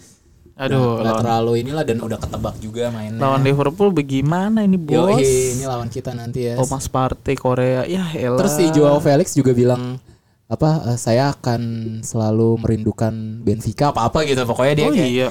Aduh, 0.59 0.99
nggak 0.99 1.07
lawan, 1.07 1.22
terlalu 1.24 1.51
inilah 1.57 1.82
dan 1.82 1.97
udah 1.97 2.20
ketebak 2.20 2.55
juga 2.59 2.91
mainnya. 2.91 3.18
lawan 3.18 3.41
Liverpool 3.41 3.89
bagaimana 3.89 4.62
ini 4.62 4.76
bos? 4.76 5.18
Yoi, 5.18 5.55
ini 5.55 5.64
lawan 5.64 5.88
kita 5.88 6.12
nanti 6.12 6.45
ya. 6.45 6.53
Thomas 6.53 6.86
Partey 6.86 7.34
Korea. 7.34 7.82
Ya 7.84 8.03
elah. 8.14 8.38
Terus 8.38 8.53
si 8.53 8.68
Joao 8.70 8.99
Felix 8.99 9.32
juga 9.32 9.55
bilang 9.55 9.97
apa 10.52 10.70
eh, 10.86 10.99
saya 10.99 11.32
akan 11.32 11.62
selalu 12.02 12.60
merindukan 12.60 13.14
Benfica 13.39 13.89
apa 13.89 14.04
apa 14.06 14.22
gitu 14.24 14.43
pokoknya 14.43 14.74
dia 14.76 14.86
Oh, 14.86 14.91
kayak 14.91 15.12
iya. 15.16 15.30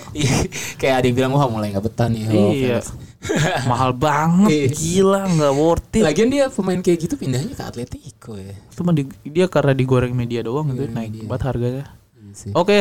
kayak 0.75 0.95
ada 0.97 1.05
yang 1.05 1.16
bilang 1.18 1.33
wah 1.33 1.45
mulai 1.45 1.68
nggak 1.68 1.85
betah 1.85 2.09
nih 2.09 2.25
Joao 2.25 2.51
Iya. 2.51 2.81
Felix. 2.81 2.85
Mahal 3.68 3.93
banget, 3.93 4.49
Iya. 4.49 4.68
gila 4.73 5.21
nggak 5.29 5.53
worth 5.55 5.93
it. 5.93 6.01
Lagian 6.01 6.29
dia 6.29 6.49
pemain 6.49 6.81
kayak 6.81 6.99
gitu 6.99 7.14
pindahnya 7.14 7.53
ke 7.53 7.61
Atletico 7.61 8.33
ya. 8.35 8.57
Cuma 8.73 8.91
di- 8.91 9.12
dia 9.23 9.45
karena 9.45 9.71
digoreng 9.71 10.11
media 10.11 10.41
doang 10.41 10.73
gitu 10.73 10.89
Digoreng 10.89 10.97
naik 10.97 11.11
media. 11.12 11.29
banget 11.29 11.45
harganya. 11.45 11.85
Iya. 12.16 12.53
Oke. 12.55 12.81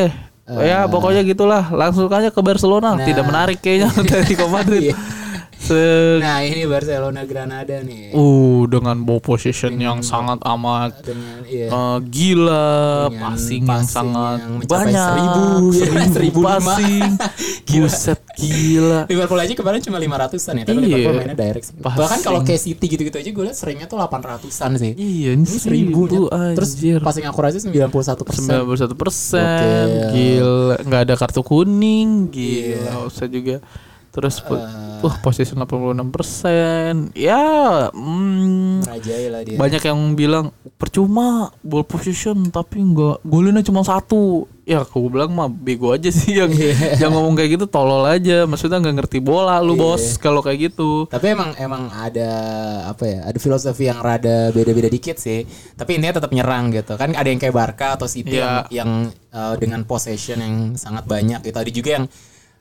ya 0.50 0.88
pokoknya 0.88 1.22
gitulah. 1.22 1.68
Langsung 1.70 2.08
aja 2.08 2.32
ke 2.32 2.40
Barcelona. 2.40 2.96
Nah. 2.96 3.04
Tidak 3.04 3.22
menarik 3.22 3.60
kayaknya 3.60 3.92
Atletico 3.94 4.48
Madrid. 4.48 4.96
Nah 6.20 6.40
ini 6.42 6.64
Barcelona 6.64 7.22
Granada 7.24 7.78
nih. 7.80 8.12
uh 8.12 8.38
dengan 8.66 8.98
ball 9.00 9.20
position 9.20 9.74
yang 9.76 10.00
sangat 10.02 10.42
amat 10.42 11.02
Dengan 11.02 11.42
iya. 11.44 11.68
eh, 11.68 11.98
gila, 12.04 12.70
Dengan 13.08 13.22
passing, 13.24 13.62
yang 13.62 13.70
passing 13.70 13.90
sangat 13.90 14.38
yang 14.40 14.54
banyak, 14.62 15.06
seribu, 15.06 15.44
ya, 15.70 15.80
seribu 15.80 16.12
seribu 16.12 16.40
lima. 16.40 16.50
passing, 16.52 17.10
buset 17.70 18.20
gila. 18.36 19.00
Liverpool 19.06 19.40
aja 19.40 19.54
kemarin 19.54 19.80
cuma 19.80 19.98
500-an 19.98 20.54
ya, 20.56 20.64
tapi 20.64 20.78
Iya. 20.80 20.86
Liverpool 20.88 21.16
mainnya 21.18 21.38
direct. 21.38 21.68
Passing. 21.74 21.98
Bahkan 21.98 22.20
kalau 22.22 22.40
kayak 22.42 22.62
City 22.62 22.86
gitu-gitu 22.88 23.18
aja 23.18 23.30
gue 23.30 23.44
liat 23.44 23.56
seringnya 23.56 23.86
tuh 23.86 23.98
800-an 23.98 24.72
sih. 24.76 24.92
Iya, 24.94 25.30
ini 25.34 25.46
seribu 25.46 26.02
Terus 26.30 26.72
anjir. 26.74 27.00
passing 27.00 27.26
akurasi 27.26 27.58
91 27.62 27.90
persen. 28.24 28.50
91 28.60 28.96
persen, 28.96 29.86
Gokil. 29.88 30.14
gila, 30.40 30.76
nggak 30.82 31.02
ada 31.04 31.16
kartu 31.16 31.42
kuning, 31.42 32.30
gila, 32.30 32.90
Iya. 32.96 33.06
usah 33.06 33.28
juga. 33.28 33.58
Terus, 34.10 34.42
Eh. 34.42 35.00
wah 35.00 35.16
posisi 35.22 35.54
86 35.54 36.10
persen, 36.10 37.14
ya, 37.14 37.88
hmm, 37.90 38.84
lah 38.84 39.42
dia. 39.46 39.56
banyak 39.56 39.82
yang 39.82 40.00
bilang 40.12 40.50
percuma 40.76 41.54
ball 41.62 41.84
position 41.84 42.50
tapi 42.50 42.82
nggak 42.82 43.22
golinnya 43.22 43.62
cuma 43.62 43.80
satu. 43.82 44.50
Ya, 44.66 44.82
aku 44.82 45.10
bilang 45.10 45.30
mah 45.32 45.46
bego 45.46 45.94
aja 45.94 46.10
sih 46.10 46.38
yang 46.38 46.50
yang 46.98 47.10
ngomong 47.10 47.34
kayak 47.34 47.58
gitu 47.58 47.66
tolol 47.66 48.06
aja, 48.06 48.46
maksudnya 48.46 48.78
nggak 48.78 48.96
ngerti 49.02 49.18
bola 49.18 49.58
lu 49.60 49.74
Iya. 49.74 49.82
bos 49.82 50.04
kalau 50.16 50.42
kayak 50.42 50.70
gitu. 50.70 51.06
Tapi 51.06 51.26
emang 51.32 51.54
emang 51.56 51.90
ada 51.90 52.30
apa 52.86 53.04
ya? 53.04 53.20
Ada 53.26 53.38
filosofi 53.38 53.86
yang 53.86 53.98
rada 54.00 54.50
beda-beda 54.50 54.86
dikit 54.88 55.18
sih. 55.18 55.42
Tapi 55.74 55.98
intinya 55.98 56.18
tetap 56.18 56.30
nyerang 56.30 56.70
gitu. 56.70 56.98
Kan 56.98 57.14
ada 57.14 57.26
yang 57.26 57.38
kayak 57.38 57.50
Barca 57.52 57.94
atau 57.94 58.06
City 58.06 58.38
Iya. 58.38 58.70
yang, 58.70 58.86
yang 58.86 58.92
uh, 59.32 59.54
dengan 59.56 59.86
possession 59.86 60.38
yang 60.38 60.56
sangat 60.76 61.06
banyak 61.06 61.42
gitu. 61.42 61.58
Ada 61.58 61.72
juga 61.72 61.90
yang 61.98 62.06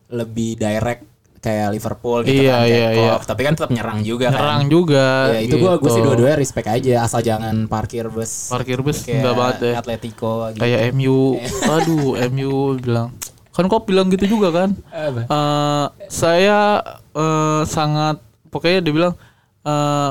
lebih 0.09 0.57
direct 0.57 1.05
kayak 1.39 1.70
Liverpool 1.70 2.18
gitu 2.22 2.43
Iya, 2.43 2.53
kan 2.53 2.66
iya, 2.66 2.86
Klopp. 2.93 3.22
Tapi 3.24 3.41
kan 3.41 3.53
tetap 3.55 3.70
nyerang 3.70 4.01
juga 4.01 4.26
Nyerang 4.28 4.62
kan. 4.62 4.68
juga. 4.68 5.07
Ya 5.30 5.41
itu 5.41 5.55
gua 5.57 5.72
gue 5.74 5.86
sih 5.86 5.97
gitu. 5.97 6.07
dua-duanya 6.09 6.36
respect 6.36 6.68
aja 6.68 6.95
asal 7.01 7.20
jangan 7.20 7.66
parkir 7.66 8.07
bus 8.07 8.49
Parkir 8.49 8.78
bus 8.78 9.01
kayak 9.01 9.18
enggak 9.20 9.34
banget 9.34 9.57
deh. 9.61 9.74
Atletico 9.74 10.32
gitu. 10.49 10.59
kayak 10.59 10.80
MU 10.91 11.18
aduh 11.64 12.07
MU 12.32 12.53
bilang 12.76 13.11
kan 13.51 13.66
kok 13.66 13.82
bilang 13.84 14.07
gitu 14.07 14.26
juga 14.28 14.49
kan? 14.53 14.70
Eh, 14.93 15.86
saya 16.09 16.78
eh, 17.12 17.62
sangat 17.64 18.18
pokoknya 18.49 18.78
dia 18.80 18.93
bilang 18.93 19.14
eh, 19.62 20.11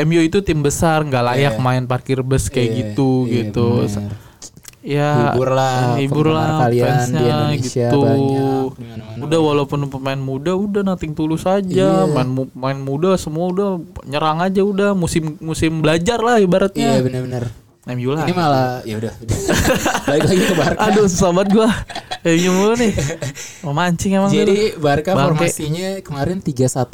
MU 0.00 0.20
itu 0.20 0.38
tim 0.40 0.58
besar 0.58 1.02
nggak 1.02 1.22
layak 1.24 1.54
Iya. 1.54 1.60
main 1.60 1.84
parkir 1.84 2.18
bus 2.20 2.46
kayak 2.48 2.66
Iya, 2.66 2.76
gitu 2.84 3.10
iya, 3.24 3.46
gitu 3.46 3.86
bener. 3.86 4.12
Ya 4.84 5.32
Hibur 5.32 5.48
lah 5.48 5.96
hibur 5.96 6.28
penggemar 6.28 6.44
lah 6.44 6.60
kalian 6.62 6.92
di 7.08 7.24
Indonesia 7.24 7.88
gitu 7.88 7.98
banyak 7.98 8.68
di 8.70 8.84
mana-mana. 8.84 9.22
udah 9.24 9.40
walaupun 9.42 9.78
pemain 9.88 10.20
muda 10.20 10.52
udah 10.54 10.82
nating 10.84 11.12
tulus 11.12 11.42
aja 11.42 11.64
Iya. 11.64 12.04
main 12.06 12.28
main 12.52 12.78
muda 12.78 13.16
semua 13.16 13.48
udah 13.48 13.68
nyerang 14.04 14.38
aja 14.38 14.60
udah 14.60 14.92
musim 14.92 15.40
musim 15.40 15.80
belajar 15.80 16.18
lah 16.18 16.36
Iya 16.36 16.44
ibaratnya 16.44 17.00
benar-benar. 17.00 17.44
MU 17.86 18.12
lah 18.12 18.24
Ini 18.24 18.32
malah 18.32 18.80
ya 18.82 18.96
udah. 18.98 19.12
Balik 20.06 20.24
lagi 20.26 20.42
ke 20.42 20.54
Barca. 20.54 20.78
aduh 20.82 21.04
sahabat 21.06 21.48
gua 21.48 21.68
MU 22.22 22.50
mulu 22.50 22.74
nih 22.74 22.92
mau 23.64 23.72
mancing 23.72 24.12
emang 24.14 24.28
Jadi 24.30 24.76
Barca 24.78 25.12
Bangke. 25.12 25.24
formasinya 25.36 25.88
kemarin 26.00 26.40
3142. 26.40 26.88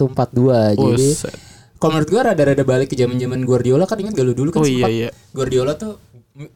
Jadi 0.76 1.06
Buset. 1.08 1.34
kalau 1.76 1.90
menurut 1.92 2.08
gua 2.08 2.22
rada-rada 2.24 2.64
balik 2.64 2.86
ke 2.86 2.96
zaman-zaman 2.96 3.38
Guardiola 3.40 3.82
kan 3.84 3.96
ingat 3.96 4.12
gak 4.12 4.24
lu 4.24 4.34
dulu 4.36 4.50
kan 4.50 4.60
Oh 4.60 4.64
iya, 4.64 4.74
sempat 4.76 4.90
iya. 4.92 5.08
Guardiola 5.30 5.72
tuh 5.74 5.94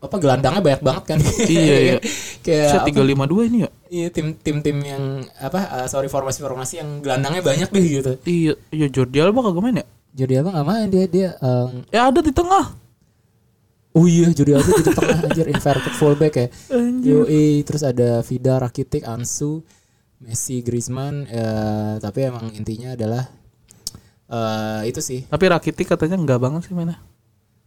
apa 0.00 0.16
gelandangnya 0.16 0.62
banyak 0.64 0.82
banget 0.82 1.04
kan. 1.04 1.18
Iya, 1.50 1.76
iya. 1.80 1.96
Kayak 2.44 2.66
Bisa 2.68 2.78
apa, 2.80 2.86
tiga 2.88 3.02
lima 3.04 3.24
dua 3.28 3.48
ini 3.48 3.64
ya? 3.64 3.70
iya 3.94 4.08
tim-tim 4.10 4.82
yang 4.82 5.22
apa 5.38 5.60
uh, 5.70 5.86
sorry 5.86 6.10
formasi-formasi 6.10 6.82
yang 6.82 6.98
gelandangnya 6.98 7.42
banyak 7.44 7.68
deh 7.70 7.84
gitu. 7.84 8.12
Iya, 8.26 8.52
iya 8.74 8.86
Jordi 8.90 9.18
Alba 9.22 9.44
kagak 9.46 9.62
main 9.62 9.80
ya? 9.80 9.86
Jordi 10.14 10.34
Alba 10.38 10.50
nggak 10.54 10.66
main 10.66 10.86
dia 10.90 11.04
dia 11.10 11.28
um, 11.42 11.82
Ya 11.90 12.10
ada 12.10 12.20
di 12.22 12.30
tengah. 12.34 12.74
Oh 13.94 14.06
iya 14.10 14.26
Jordi 14.34 14.58
Alba 14.58 14.70
jadi 14.82 14.90
tengah 14.90 15.18
anjir 15.30 15.46
inverted 15.46 15.94
fullback 15.94 16.34
ya. 16.34 16.46
Yoi 17.06 17.62
terus 17.62 17.86
ada 17.86 18.26
Vida 18.26 18.58
Rakitic, 18.58 19.06
Ansu, 19.06 19.62
Messi, 20.18 20.66
Griezmann 20.66 21.30
eh, 21.30 21.94
tapi 22.02 22.26
emang 22.26 22.50
intinya 22.58 22.98
adalah 22.98 23.22
eh 24.26 24.90
itu 24.90 24.98
sih. 24.98 25.20
Tapi 25.30 25.44
Rakitic 25.46 25.86
katanya 25.86 26.18
enggak 26.18 26.42
banget 26.42 26.66
sih 26.66 26.74
mainnya. 26.74 26.98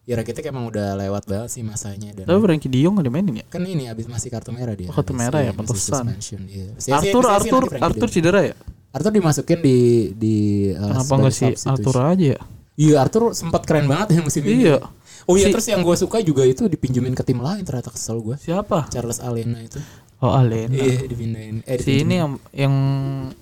Ya 0.08 0.16
Rakitic 0.16 0.48
emang 0.48 0.72
udah 0.72 0.96
lewat 0.96 1.28
banget 1.28 1.52
sih 1.52 1.62
masanya 1.62 2.16
dan 2.16 2.24
Tapi 2.24 2.40
Frankie 2.40 2.72
De 2.72 2.80
Jong 2.80 2.96
nggak 2.96 3.06
dimainin 3.06 3.34
ya? 3.38 3.46
kan 3.46 3.60
ini 3.60 3.92
abis 3.92 4.08
masih 4.08 4.32
kartu 4.32 4.56
merah 4.56 4.72
dia. 4.72 4.88
Oh, 4.88 4.96
kartu 4.96 5.12
merah 5.12 5.44
ya, 5.44 5.52
masih 5.52 5.60
pantesan. 5.68 6.04
iya. 6.48 6.66
Arthur, 6.96 7.24
Arthur, 7.28 7.64
Arthur 7.76 8.08
De 8.08 8.14
cedera 8.16 8.40
ya? 8.42 8.56
Arthur 8.96 9.12
dimasukin 9.12 9.60
di 9.60 9.78
di 10.16 10.36
uh, 10.72 10.96
Kenapa 10.96 11.14
enggak 11.14 11.34
sih 11.36 11.52
substitution. 11.52 11.72
Arthur 11.76 11.96
aja 12.08 12.26
ya? 12.34 12.40
Iya 12.78 12.96
Arthur 13.04 13.24
sempat 13.36 13.62
keren 13.68 13.86
banget 13.86 14.16
ya 14.16 14.22
musim 14.24 14.42
ini. 14.42 14.64
Iya. 14.64 14.80
Oh 15.28 15.36
iya 15.36 15.50
Si- 15.50 15.54
terus 15.54 15.68
yang 15.68 15.84
gue 15.84 15.96
suka 16.00 16.24
juga 16.24 16.48
itu 16.48 16.64
dipinjemin 16.64 17.12
ke 17.12 17.22
tim 17.22 17.38
lain 17.38 17.68
ternyata 17.68 17.92
kesel 17.92 18.24
gue. 18.24 18.40
Siapa? 18.40 18.88
Charles 18.88 19.20
Alena 19.20 19.60
itu. 19.60 19.76
Oh 20.18 20.32
Allen. 20.32 20.72
Iya 20.72 21.04
dipindahin. 21.04 21.56
Eh, 21.62 21.78
Si 21.78 22.02
ini 22.02 22.16
yang, 22.16 22.40
yang 22.50 22.74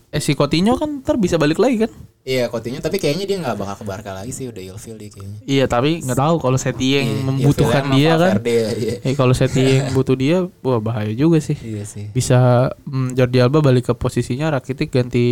eh 0.09 0.17
si 0.17 0.33
Coutinho 0.33 0.75
kan 0.75 0.99
ntar 0.99 1.15
bisa 1.15 1.37
balik 1.37 1.55
lagi 1.55 1.85
kan? 1.85 1.91
Iya 2.25 2.49
Coutinho 2.49 2.81
tapi 2.81 2.97
kayaknya 2.97 3.29
dia 3.29 3.37
nggak 3.37 3.53
bakal 3.53 3.75
ke 3.77 3.85
Barca 3.85 4.09
lagi 4.09 4.33
sih 4.33 4.49
udah 4.49 4.57
ilfil 4.57 4.97
dia 4.97 5.13
kayaknya. 5.13 5.37
Iya 5.45 5.65
tapi 5.69 6.01
nggak 6.01 6.17
tahu 6.17 6.35
kalau 6.41 6.57
Setien 6.57 7.05
Iya, 7.05 7.21
membutuhkan 7.21 7.83
ilfilnya 7.85 7.85
sama 7.85 7.93
dia 7.93 8.13
kan. 8.17 8.33
Iya. 8.41 8.93
Eh 9.05 9.13
kalau 9.13 9.33
Setien 9.37 9.81
butuh 9.95 10.17
dia, 10.17 10.37
wah 10.65 10.81
bahaya 10.81 11.13
juga 11.13 11.37
sih. 11.37 11.53
Iya 11.53 11.85
sih. 11.85 12.09
Bisa 12.09 12.73
mm, 12.81 13.13
Jordi 13.13 13.37
Alba 13.37 13.61
balik 13.61 13.85
ke 13.85 13.93
posisinya 13.93 14.49
Rakitic 14.51 14.89
ganti 14.89 15.25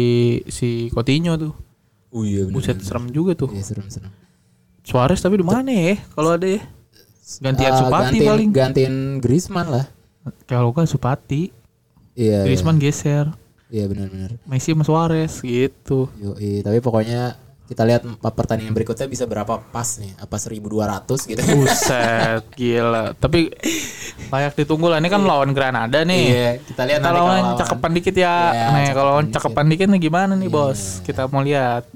si 0.46 0.94
Coutinho 0.94 1.34
tuh. 1.34 1.54
Oh 2.14 2.22
iya 2.22 2.46
benar. 2.46 2.62
Buset 2.62 2.78
serem 2.86 3.10
juga 3.10 3.34
tuh. 3.34 3.50
Iya 3.50 3.66
serem 3.66 3.90
serem. 3.90 4.14
Suarez 4.86 5.18
tapi 5.18 5.42
di 5.42 5.46
mana 5.50 5.74
ya? 5.74 5.98
Kalau 6.14 6.38
ada 6.38 6.46
ya? 6.46 6.62
Gantian 7.42 7.74
Ah, 7.74 7.80
Supati 7.82 8.06
gantiin, 8.22 8.30
paling. 8.30 8.50
Gantiin 8.54 8.96
Griezmann 9.18 9.66
lah. 9.66 9.86
Kalau 10.46 10.70
kan 10.70 10.86
Supati, 10.86 11.50
Iya. 12.14 12.46
Griezmann 12.46 12.78
geser, 12.78 13.34
Iya 13.74 13.90
benar-benar. 13.90 14.38
Messi 14.46 14.70
sama 14.70 14.86
Suarez 14.86 15.42
gitu. 15.42 16.06
Yoi, 16.22 16.62
tapi 16.62 16.78
pokoknya 16.78 17.34
kita 17.64 17.90
lihat 17.90 18.06
pertandingan 18.22 18.70
berikutnya 18.70 19.10
bisa 19.10 19.26
berapa 19.26 19.58
pas 19.66 19.98
nih? 19.98 20.14
Apa 20.22 20.38
1200 20.38 21.10
gitu. 21.26 21.42
Buset, 21.58 22.44
gila. 22.60 23.18
Tapi 23.18 23.50
layak 24.30 24.54
ditunggu 24.54 24.94
lah. 24.94 25.02
Ini 25.02 25.10
kan 25.10 25.26
lawan 25.26 25.58
Granada 25.58 26.06
nih. 26.06 26.24
Iya, 26.30 26.50
kita 26.62 26.82
lihat 26.86 27.02
Kita 27.02 27.10
nanti 27.10 27.18
lawan 27.18 27.34
lawan- 27.42 27.58
cakepan 27.58 27.92
dikit 27.92 28.16
ya. 28.16 28.36
Iya, 28.46 28.66
nih 28.70 28.88
kalau 28.94 29.10
lawan 29.10 29.28
cakepan 29.34 29.66
dikit 29.66 29.88
nih 29.90 30.02
gimana 30.04 30.34
nih 30.38 30.50
bos? 30.54 31.02
Kita 31.02 31.26
mau 31.26 31.42
lihat. 31.42 31.90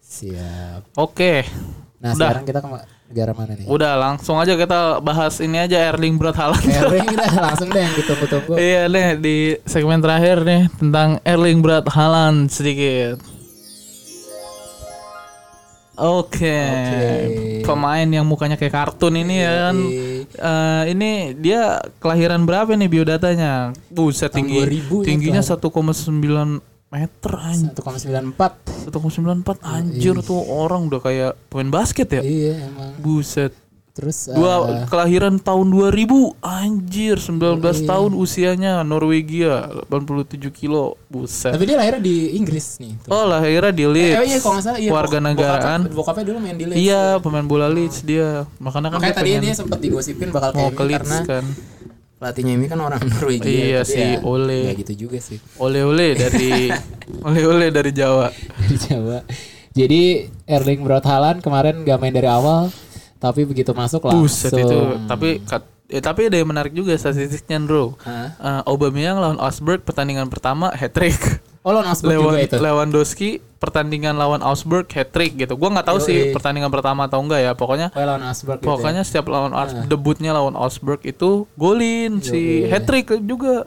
Siap. 0.00 0.96
Oke. 0.96 1.44
Nah, 2.00 2.16
Udah. 2.16 2.32
sekarang 2.32 2.44
kita 2.48 2.60
negara 3.08 3.32
mana 3.32 3.56
nih? 3.56 3.64
Udah 3.64 3.96
langsung 3.96 4.36
aja 4.36 4.52
kita 4.52 5.00
bahas 5.00 5.40
ini 5.40 5.56
aja 5.56 5.80
Erling 5.80 6.20
Braut 6.20 6.36
Haaland. 6.36 6.60
Erling 6.84 7.08
kita 7.08 7.24
langsung 7.40 7.68
deh 7.72 7.80
yang 7.80 7.94
ditunggu-tunggu. 7.96 8.52
Iya 8.60 8.82
nih 8.86 9.08
di 9.16 9.36
segmen 9.64 10.04
terakhir 10.04 10.44
nih 10.44 10.68
tentang 10.76 11.16
Erling 11.24 11.64
Braut 11.64 11.88
Haaland 11.88 12.52
sedikit. 12.52 13.16
Oke, 15.98 16.46
Oke. 16.62 17.66
pemain 17.66 18.06
yang 18.06 18.22
mukanya 18.22 18.54
kayak 18.54 18.70
kartun 18.70 19.18
ini 19.18 19.42
ya 19.42 19.66
kan. 19.66 19.76
Eh, 20.30 20.82
ini 20.94 21.34
dia 21.34 21.82
kelahiran 21.98 22.46
berapa 22.46 22.70
nih 22.70 22.86
biodatanya? 22.86 23.74
Buset 23.90 24.30
tinggi 24.30 24.62
2000 24.62 25.02
ya, 25.02 25.06
tingginya 25.10 25.42
kelahiran. 25.42 26.62
1,9 26.62 26.67
meter 26.88 27.32
anjir. 27.34 27.72
1,94. 27.74 28.88
1,94 28.88 29.60
anjir 29.62 30.16
tuh 30.20 30.40
orang 30.40 30.88
udah 30.88 30.98
kayak 30.98 31.32
pemain 31.46 31.70
basket 31.74 32.08
ya. 32.10 32.22
Iya, 32.22 32.54
emang. 32.64 32.96
Buset. 32.96 33.52
Terus 33.90 34.30
Dua 34.30 34.62
eh, 34.62 34.86
kelahiran 34.86 35.36
tahun 35.36 35.74
2000 35.74 36.38
anjir 36.38 37.18
19 37.18 37.58
tahun 37.82 38.14
usianya 38.14 38.86
Norwegia 38.86 39.66
87 39.90 40.38
kilo 40.54 40.94
buset 41.10 41.50
tapi 41.50 41.66
dia 41.66 41.74
lahir 41.74 41.98
di 41.98 42.30
Inggris 42.32 42.78
nih. 42.78 42.94
Tuh. 43.02 43.10
oh 43.10 43.26
lahirnya 43.26 43.74
di 43.74 43.82
Eh, 43.82 43.90
Leeds 43.90 44.14
oh 44.14 44.22
iya 44.22 44.38
kalau 44.38 44.60
salah 44.62 44.78
iya. 44.78 44.94
warga 44.94 45.18
negaraan 45.18 45.80
Bokapnya, 45.82 45.98
bokapnya 45.98 46.24
dulu 46.24 46.38
main 46.38 46.54
di 46.54 46.66
Leeds. 46.70 46.78
iya 46.78 47.18
pemain 47.18 47.42
bola 47.42 47.66
Leeds 47.66 48.06
dia 48.06 48.46
makanya 48.62 48.86
kan 48.88 49.02
Makanya 49.02 49.10
dia 49.10 49.18
tadi 49.18 49.30
pengen 49.34 49.42
dia 49.42 49.54
sempat 49.58 49.78
digosipin 49.82 50.28
bakal 50.30 50.50
mau 50.54 50.70
ke 50.70 50.82
Leeds 50.86 51.02
karena 51.02 51.18
kan 51.26 51.44
pelatihnya 52.18 52.54
ini 52.54 52.66
kan 52.66 52.78
orang 52.78 52.98
Norwegia. 53.08 53.46
Iya 53.46 53.80
tapi 53.80 53.92
sih, 53.94 54.02
ya, 54.04 54.18
Ole. 54.20 54.58
nggak 54.66 54.76
gitu 54.82 54.94
juga 55.06 55.18
sih 55.18 55.38
Oleh-oleh 55.56 56.10
dari 56.12 56.68
oleh-oleh 57.28 57.68
dari 57.70 57.90
Jawa. 57.90 58.28
dari 58.30 58.76
Jawa. 58.76 59.18
Jadi 59.70 60.02
Erling 60.44 60.82
Braut 60.82 61.02
Haaland 61.02 61.38
kemarin 61.38 61.80
gak 61.80 61.96
main 61.96 62.10
dari 62.10 62.26
awal, 62.26 62.66
tapi 63.16 63.42
begitu 63.42 63.70
masuk 63.70 64.02
langsung. 64.02 64.26
Buset 64.26 64.50
itu. 64.50 64.78
Tapi 65.06 65.38
kat- 65.40 65.70
eh, 65.86 66.02
tapi 66.02 66.26
ada 66.26 66.34
yang 66.34 66.46
menarik 66.46 66.74
juga 66.74 66.90
statistiknya, 66.92 67.62
Bro. 67.62 67.94
Hah? 68.02 68.28
Eh, 68.34 68.62
Aubameyang 68.66 69.16
lawan 69.16 69.38
Augsburg 69.38 69.80
pertandingan 69.80 70.26
pertama 70.26 70.70
hat 70.70 70.90
trick. 70.90 71.14
Oh 71.60 71.70
lawan 71.70 71.86
Augsburg 71.86 72.14
juga 72.14 72.24
Lewan, 72.30 72.46
itu. 72.46 72.56
Lewandowski 72.56 73.30
pertandingan 73.58 74.14
lawan 74.14 74.40
Augsburg 74.40 74.86
hat 74.88 75.10
trick 75.10 75.34
gitu. 75.34 75.54
Gua 75.54 75.68
nggak 75.68 75.86
tahu 75.86 75.98
Yoi. 75.98 76.06
sih 76.06 76.18
pertandingan 76.30 76.70
pertama 76.70 77.04
atau 77.04 77.18
enggak 77.18 77.40
ya. 77.40 77.52
Pokoknya 77.52 77.90
Oh 77.90 78.00
lawan 78.00 78.22
Augsburg 78.22 78.58
gitu 78.58 78.64
ya. 78.64 78.70
pokoknya 78.70 79.02
setiap 79.02 79.26
lawan 79.26 79.52
Aus- 79.52 79.74
debutnya 79.84 80.30
lawan 80.30 80.54
Augsburg 80.54 81.02
itu 81.02 81.44
golin 81.54 82.20
si 82.20 82.64
hat 82.64 82.84
trick 82.84 83.10
juga. 83.22 83.66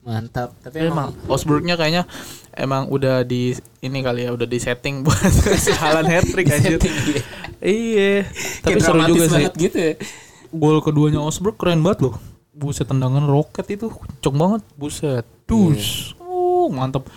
Mantap. 0.00 0.56
Tapi 0.58 0.80
emang 0.80 1.12
Emang 1.12 1.28
Augsburgnya 1.28 1.76
kayaknya 1.76 2.08
emang 2.50 2.88
udah 2.88 3.22
di 3.22 3.52
ini 3.78 4.00
kali 4.00 4.24
ya 4.24 4.32
udah 4.32 4.48
di 4.48 4.56
setting 4.56 5.00
buat 5.04 5.20
si 5.54 5.68
Haaland 5.70 6.08
hat 6.08 6.24
trick 6.26 6.48
anjir. 6.48 6.80
setting 6.80 6.94
dia. 7.04 7.22
Iya. 7.58 8.12
Tapi 8.62 8.78
seru 8.78 9.00
juga 9.04 9.24
sih. 9.28 9.44
gitu 9.60 9.76
ya. 9.76 9.92
Gol 10.48 10.80
keduanya 10.80 11.20
Augsburg 11.20 11.54
keren 11.54 11.84
banget 11.84 12.08
loh. 12.08 12.16
Buset 12.50 12.88
tendangan 12.88 13.22
roket 13.22 13.68
itu 13.68 13.86
kenceng 13.86 14.34
banget. 14.34 14.62
Buset. 14.74 15.22
Dus. 15.44 16.16
Oh, 16.68 16.72
mantap. 16.76 17.08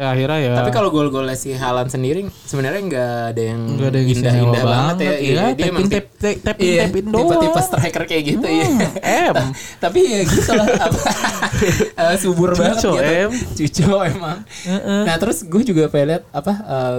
Ya, 0.00 0.16
akhirnya 0.16 0.38
ya. 0.40 0.54
Tapi 0.56 0.72
kalau 0.72 0.88
gol-golnya 0.88 1.36
si 1.36 1.52
Haaland 1.52 1.92
sendiri 1.92 2.24
sebenarnya 2.48 2.80
nggak 2.80 3.14
ada 3.36 3.42
yang 3.44 3.60
Nggak 3.76 3.88
ada 3.92 3.98
yang 4.00 4.08
indah-indah 4.08 4.32
istimewa 4.32 4.72
banget, 4.72 4.96
ya. 4.96 5.12
Iya, 5.12 5.42
dia 5.52 5.64
tapin 5.68 5.86
tap 5.86 6.06
tap 6.16 6.36
tapin 6.42 6.64
iya, 6.64 6.82
tapin 6.88 7.04
doang. 7.06 7.20
tipe-tipe 7.22 7.60
striker 7.60 8.02
kayak 8.08 8.22
gitu 8.24 8.46
ya. 8.48 8.68
M. 9.30 9.34
Tapi 9.84 9.98
ya 10.02 10.20
gitu 10.24 10.50
lah 10.56 10.66
apa 10.88 11.00
eh, 12.08 12.16
subur 12.18 12.50
banget 12.56 12.82
Cuco, 12.82 12.92
gitu. 12.96 13.04
em. 13.04 13.30
Cuco 13.52 13.94
emang. 14.02 14.38
Heeh. 14.64 15.00
Nah 15.06 15.16
terus 15.20 15.38
gue 15.44 15.62
juga 15.62 15.86
pengen 15.92 16.06
lihat 16.16 16.24
apa 16.32 16.52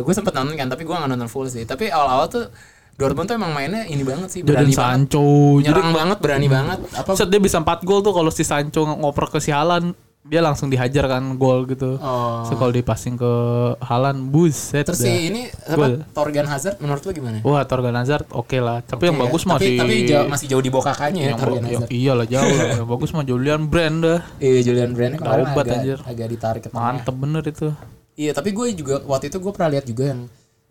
gue 0.05 0.13
sempet 0.13 0.33
nonton 0.37 0.55
kan 0.55 0.67
tapi 0.69 0.85
gue 0.85 0.93
gak 0.93 1.09
nonton 1.09 1.27
full 1.27 1.49
sih 1.49 1.65
tapi 1.65 1.89
awal-awal 1.89 2.29
tuh 2.29 2.45
Dortmund 2.93 3.25
tuh 3.25 3.35
emang 3.41 3.57
mainnya 3.57 3.89
ini 3.89 4.05
banget 4.05 4.29
sih 4.29 4.39
Jadon 4.45 4.69
berani 4.69 4.73
banget 4.77 5.09
Sancho. 5.09 5.25
Jadi 5.59 5.65
nyerang 5.65 5.91
banget 5.97 6.17
berani 6.21 6.47
banget 6.47 6.79
apa 6.93 7.09
set 7.17 7.27
dia 7.33 7.41
bisa 7.41 7.57
4 7.57 7.81
gol 7.89 8.05
tuh 8.05 8.13
kalau 8.13 8.29
si 8.29 8.45
Sancho 8.45 8.85
ngoper 8.85 9.33
ke 9.33 9.41
si 9.41 9.49
Haaland 9.49 9.97
dia 10.23 10.39
langsung 10.39 10.71
dihajar 10.71 11.03
kan 11.05 11.35
gol 11.35 11.67
gitu. 11.67 11.99
oh. 11.99 12.41
So 12.43 12.55
kalau 12.55 12.71
dipassing 12.71 13.15
ke 13.15 13.31
Haaland 13.77 14.27
buset. 14.27 14.87
terus 14.87 14.99
si 14.99 15.27
ini 15.27 15.51
apa 15.51 16.07
Torgan 16.09 16.47
Hazard 16.47 16.79
menurut 16.79 17.03
lo 17.03 17.11
gimana? 17.11 17.37
Wah, 17.43 17.63
Torgan 17.63 17.91
Hazard 17.93 18.31
oke 18.31 18.55
lah. 18.57 18.79
Tapi 18.81 19.03
yang 19.03 19.13
Oke 19.13 19.19
ya. 19.19 19.25
bagus 19.27 19.43
mah 19.43 19.57
tapi, 19.57 19.67
di 19.67 19.77
tapi 19.77 19.95
jauh- 20.07 20.29
masih 20.31 20.47
jauh 20.47 20.63
di 20.63 20.71
bawah 20.71 20.85
kakaknya 20.89 21.21
ya 21.21 21.27
yang, 21.27 21.37
Torgan 21.37 21.61
yang 21.61 21.83
Hazard. 21.83 21.91
iyalah 21.93 22.27
jauh 22.27 22.49
lah. 22.49 22.67
Yang 22.73 22.87
bagus 22.89 23.09
mah 23.11 23.23
Julian 23.23 23.61
Brand 23.67 23.97
dah. 23.99 24.19
Iya 24.39 24.59
Julian 24.63 24.91
Brand 24.91 25.13
kemarin 25.17 25.45
agak, 25.45 25.67
anjir. 25.69 25.97
agak 26.01 26.27
ditarik 26.29 26.61
ke 26.61 26.69
tengah. 26.71 26.83
Mantep 26.83 27.15
bener 27.15 27.43
itu. 27.43 27.67
Iya 28.13 28.31
tapi 28.31 28.49
gue 28.49 28.65
juga 28.73 28.95
waktu 29.03 29.27
itu 29.27 29.37
gue 29.37 29.51
pernah 29.51 29.69
lihat 29.69 29.85
juga 29.85 30.03
yang 30.07 30.21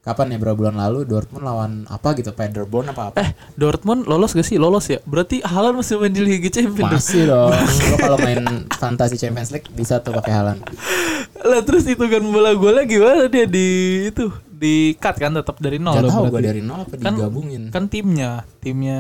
kapan 0.03 0.29
ya 0.29 0.37
beberapa 0.37 0.59
bulan 0.59 0.75
lalu 0.77 1.07
Dortmund 1.07 1.43
lawan 1.43 1.73
apa 1.87 2.13
gitu 2.13 2.31
Paderborn 2.31 2.91
apa 2.91 3.03
apa 3.09 3.17
Eh, 3.17 3.31
Dortmund 3.55 4.03
lolos 4.05 4.33
gak 4.33 4.43
sih? 4.43 4.57
Lolos 4.57 4.87
ya? 4.87 4.99
Berarti 5.01 5.39
Haaland 5.41 5.79
masih 5.79 5.95
main 5.97 6.11
di 6.11 6.19
Liga 6.21 6.51
Champions. 6.51 6.91
masih 6.93 7.23
dong 7.25 7.55
lo 7.91 7.97
kalau 7.97 8.19
main 8.19 8.43
fantasi 8.73 9.15
Champions 9.15 9.51
League 9.51 9.71
bisa 9.71 9.99
tuh 9.99 10.11
pakai 10.13 10.33
Haaland 10.33 10.61
Lah 11.41 11.63
terus 11.63 11.83
itu 11.85 12.03
kan 12.03 12.19
bola 12.21 12.51
golnya 12.53 12.83
gimana 12.83 13.27
dia 13.27 13.47
di 13.47 13.67
itu 14.09 14.27
di 14.53 14.95
cut 14.95 15.17
kan 15.17 15.31
tetap 15.33 15.59
dari 15.59 15.75
nol 15.77 15.91
Gak 15.93 16.07
tau 16.09 16.23
gue 16.25 16.39
dari 16.41 16.59
nol 16.61 16.83
apa 16.83 16.95
Kan- 16.97 17.15
digabungin 17.15 17.63
Kan 17.71 17.87
timnya, 17.87 18.43
timnya 18.59 18.99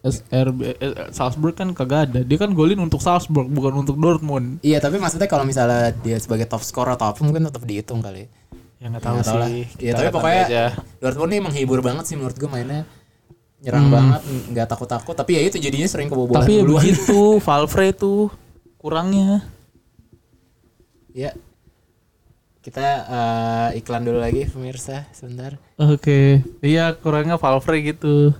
SRB 0.00 0.58
eh, 0.74 0.76
Salzburg 1.10 1.52
kan 1.52 1.72
kagak 1.72 2.00
ada. 2.06 2.20
Dia 2.20 2.38
kan 2.38 2.52
golin 2.52 2.76
untuk 2.78 3.00
Salzburg 3.00 3.44
bukan 3.46 3.74
untuk 3.78 3.96
Dortmund. 3.96 4.60
Iya 4.60 4.78
tapi 4.78 4.96
maksudnya 4.96 5.24
kalau 5.24 5.42
misalnya 5.42 5.92
dia 5.94 6.16
sebagai 6.16 6.44
top 6.44 6.60
scorer 6.60 6.94
atau 6.94 7.08
apa 7.08 7.20
mungkin 7.20 7.44
tetap 7.44 7.60
dihitung 7.62 8.00
kali. 8.00 8.28
Ya 8.78 8.86
nggak 8.88 9.02
tahu 9.02 9.16
lah. 9.18 9.46
sih. 9.50 9.64
Kita 9.74 9.98
tapi 9.98 10.10
pokoknya 10.14 10.42
aja. 10.46 10.64
Dortmund 11.02 11.30
nih 11.34 11.40
menghibur 11.42 11.80
banget 11.82 12.04
sih 12.06 12.14
menurut 12.14 12.38
gue 12.38 12.46
mainnya 12.46 12.86
nyerang 13.58 13.90
banget 13.90 14.22
nggak 14.54 14.66
takut-takut 14.70 15.18
tapi 15.18 15.34
ya 15.34 15.42
itu 15.42 15.58
jadinya 15.58 15.90
sering 15.90 16.06
kebobolan 16.06 16.46
Tapi 16.46 16.54
ya 16.54 16.62
duluan. 16.62 16.78
begitu 16.78 17.20
Valverde 17.46 17.90
tuh 17.92 18.30
kurangnya. 18.78 19.42
ya 21.10 21.34
kita 22.62 22.86
eh, 23.08 23.78
iklan 23.82 24.06
dulu 24.06 24.22
lagi 24.22 24.46
pemirsa 24.46 25.08
sebentar. 25.10 25.58
Oke, 25.74 26.44
iya 26.60 26.94
kurangnya 26.94 27.34
Valverde 27.34 27.80
gitu. 27.82 28.30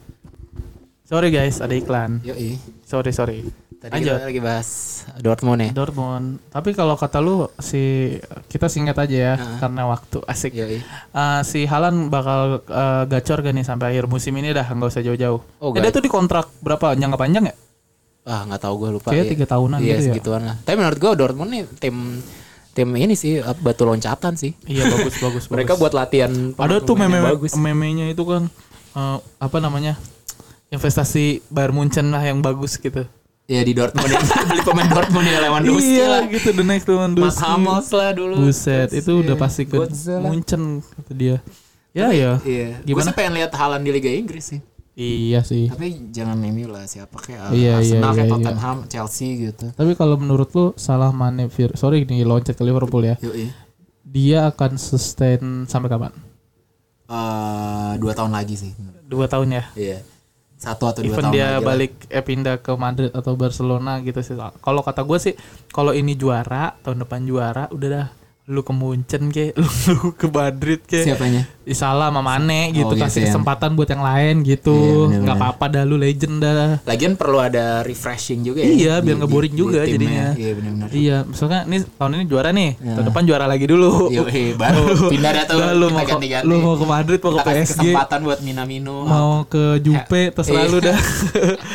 Sorry 1.02 1.32
guys, 1.32 1.58
ada 1.58 1.72
iklan. 1.72 2.20
Yoi. 2.22 2.60
Sorry 2.84 3.10
sorry. 3.10 3.40
Tadi 3.78 3.94
Lanjut. 3.94 4.10
kita 4.12 4.26
lagi 4.26 4.42
bahas 4.42 4.68
Dortmund 5.16 5.60
ya. 5.60 5.70
Dortmund. 5.70 6.42
Tapi 6.48 6.74
kalau 6.74 6.94
kata 6.94 7.18
lu 7.18 7.46
si 7.56 8.10
kita 8.46 8.66
singkat 8.66 8.98
aja 8.98 9.16
ya 9.16 9.34
karena 9.56 9.86
waktu 9.86 10.18
asik. 10.24 10.50
Yoi. 10.52 10.82
Eh, 10.82 11.40
si 11.42 11.62
Halan 11.62 12.10
bakal 12.10 12.58
eh, 12.60 13.02
gacor 13.06 13.38
gak 13.38 13.54
nih 13.54 13.62
sampai 13.62 13.94
akhir 13.94 14.04
musim 14.04 14.34
ini 14.34 14.50
dah 14.50 14.66
nggak 14.66 14.88
usah 14.88 14.98
jauh-jauh. 15.00 15.38
Oh, 15.56 15.70
Eh, 15.70 15.78
dia 15.78 15.90
tuh 15.90 16.02
di 16.02 16.10
kontrak 16.10 16.50
berapa? 16.58 16.92
Jangka 16.92 17.14
panjang 17.16 17.44
ya? 17.46 17.54
Ah 18.24 18.42
nggak 18.44 18.60
tahu 18.60 18.74
gue 18.78 18.90
lupa. 18.92 19.08
Kayaknya 19.08 19.24
Iya. 19.24 19.32
tiga 19.32 19.46
tahunan 19.46 19.78
Iya 19.78 19.86
gitu 19.86 19.94
ya. 19.94 20.06
segituan 20.10 20.42
lah. 20.42 20.56
Tapi 20.58 20.76
menurut 20.76 20.98
gue 20.98 21.10
Dortmund 21.14 21.50
nih 21.50 21.62
tim 21.78 21.96
tim 22.74 22.88
ini 22.92 23.14
sih 23.14 23.32
batu 23.56 23.86
loncatan 23.86 24.34
sih. 24.34 24.58
Iya 24.66 24.90
bagus 24.90 25.14
bagus. 25.24 25.44
Mereka 25.46 25.72
bagus. 25.72 25.80
buat 25.80 25.94
latihan. 25.94 26.32
ada 26.52 26.82
tuh 26.82 26.98
meme 26.98 27.22
bagus. 27.22 27.54
memenya 27.54 28.10
itu 28.10 28.26
kan 28.26 28.50
eh, 28.92 29.18
apa 29.38 29.56
namanya? 29.58 29.94
Investasi 30.68 31.46
Bayern 31.48 31.72
Munchen 31.72 32.10
lah 32.10 32.20
yang 32.20 32.42
bagus 32.42 32.74
gitu. 32.76 33.06
Ya 33.48 33.64
di 33.64 33.72
Dortmund 33.72 34.12
ya. 34.12 34.20
beli 34.52 34.60
pemain 34.60 34.88
Dortmund 34.92 35.24
ya 35.24 35.40
Lewandowski 35.40 35.88
iya 35.88 36.06
lah. 36.12 36.22
gitu 36.28 36.52
the 36.52 36.60
next 36.60 36.84
Lewandowski. 36.84 37.40
Hummels 37.40 37.88
lah 37.96 38.10
dulu. 38.12 38.34
Buset, 38.44 38.92
Terus, 38.92 39.00
itu 39.00 39.12
udah 39.24 39.36
iya, 39.36 39.40
pasti 39.40 39.62
ke. 39.64 39.76
Munchen 40.20 40.84
kata 40.84 41.12
dia. 41.16 41.36
Ya 41.96 42.12
ya. 42.12 42.36
Iya. 42.44 42.84
Gue 42.84 43.00
sih 43.00 43.16
pengen 43.16 43.40
lihat 43.40 43.56
Haaland 43.56 43.88
di 43.88 43.90
Liga 43.96 44.12
Inggris 44.12 44.52
sih. 44.52 44.60
Iya 44.98 45.40
sih. 45.48 45.72
Tapi 45.72 46.12
jangan 46.12 46.36
MU 46.42 46.68
lah 46.68 46.84
siapa 46.84 47.16
kayak 47.22 47.54
Iya, 47.54 47.78
iya, 47.80 48.02
Arsenal 48.02 48.12
kayak 48.18 48.26
iya, 48.26 48.34
Tottenham, 48.34 48.78
Chelsea 48.90 49.28
gitu. 49.48 49.66
Tapi 49.72 49.92
kalau 49.96 50.20
menurut 50.20 50.50
lu 50.52 50.76
salah 50.76 51.14
Mane 51.14 51.48
sorry 51.78 52.04
nih 52.04 52.28
loncat 52.28 52.52
ke 52.52 52.60
Liverpool 52.66 53.06
ya. 53.06 53.16
Yoi. 53.24 53.48
Dia 54.04 54.52
akan 54.52 54.76
sustain 54.76 55.64
sampai 55.64 55.88
kapan? 55.88 56.12
Eh, 57.08 57.92
dua 57.96 58.12
tahun 58.12 58.34
lagi 58.34 58.60
sih. 58.60 58.72
Dua 59.08 59.24
tahun 59.24 59.56
ya. 59.56 59.64
Iya. 59.72 59.98
Satu 60.58 60.90
atau 60.90 61.06
dua 61.06 61.14
Even 61.14 61.24
tahun 61.30 61.34
dia 61.38 61.46
lagi 61.46 61.54
lah. 61.54 61.62
balik 61.62 61.92
eh, 62.10 62.24
pindah 62.26 62.56
ke 62.58 62.74
Madrid 62.74 63.14
atau 63.14 63.38
Barcelona 63.38 64.02
gitu 64.02 64.18
sih. 64.26 64.34
Kalau 64.34 64.82
kata 64.82 65.06
gue 65.06 65.18
sih, 65.22 65.34
kalau 65.70 65.94
ini 65.94 66.18
juara 66.18 66.74
tahun 66.82 67.06
depan 67.06 67.22
juara, 67.22 67.70
udah 67.70 67.88
dah 67.88 68.06
lu 68.48 68.60
ke 68.60 68.72
Munchen 68.72 69.28
ke, 69.28 69.52
lu, 69.52 69.68
lu 69.92 70.08
ke 70.10 70.24
Madrid 70.26 70.80
ke. 70.80 71.04
Siapanya? 71.04 71.44
Salah 71.68 72.08
sama 72.08 72.24
Mane 72.24 72.72
gitu 72.72 72.80
Oh, 72.82 72.90
gitu 72.90 73.04
kasih 73.04 73.20
ya. 73.20 73.26
kesempatan 73.28 73.76
buat 73.76 73.84
yang 73.86 74.00
lain 74.00 74.40
gitu. 74.40 74.72
Iya, 75.06 75.20
nggak 75.20 75.36
apa-apa 75.36 75.64
dah 75.68 75.82
lu 75.84 75.94
legend 75.94 76.40
dah. 76.40 76.80
Lagian 76.82 77.12
perlu 77.12 77.38
ada 77.38 77.84
refreshing 77.84 78.40
juga 78.40 78.60
ya. 78.60 78.66
Iya, 78.66 78.94
di- 78.96 79.04
biar 79.04 79.14
nggak 79.14 79.28
di- 79.28 79.36
boring 79.36 79.52
di 79.52 79.58
juga 79.58 79.78
timnya. 79.78 79.92
jadinya. 79.92 80.26
Iya 80.34 80.50
benar-benar. 80.54 80.88
Iya, 80.90 81.16
misalnya 81.22 81.60
nih 81.62 81.80
tahun 81.92 82.10
ini 82.14 82.24
juara 82.24 82.50
nih, 82.50 82.70
Ya. 82.74 82.92
tahun 82.94 83.06
depan 83.06 83.22
juara 83.22 83.44
lagi 83.44 83.66
dulu. 83.66 83.92
Yoi, 84.08 84.44
baru 84.54 84.82
pindah 85.12 85.30
dah 85.30 85.44
tuh 85.44 85.58
lu 85.74 85.86
mau 85.86 86.00
ke, 86.00 86.08
ganti-ganti. 86.08 86.46
lu 86.46 86.56
mau 86.58 86.74
ke 86.74 86.86
Madrid, 86.86 87.18
mau 87.20 87.28
ke 87.28 87.36
Kita 87.36 87.44
kasih 87.44 87.60
PSG, 87.60 87.76
kesempatan 87.84 88.18
buat 88.22 88.40
Minamino. 88.40 88.96
mau 89.04 89.30
ke 89.44 89.64
Jupe, 89.78 90.22
terserah 90.32 90.64
Iya. 90.64 90.72
lu 90.72 90.78
dah. 90.80 90.98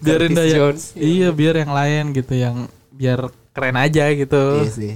Biarin 0.00 0.32
dah 0.32 0.44
ya. 0.44 0.54
Jones. 0.58 0.82
Iya, 0.94 1.28
biar 1.30 1.54
yang 1.58 1.72
lain 1.72 2.04
gitu 2.14 2.32
yang 2.32 2.56
biar 2.90 3.20
keren 3.50 3.76
aja 3.76 4.08
gitu. 4.10 4.44
Iya 4.62 4.72
sih. 4.72 4.94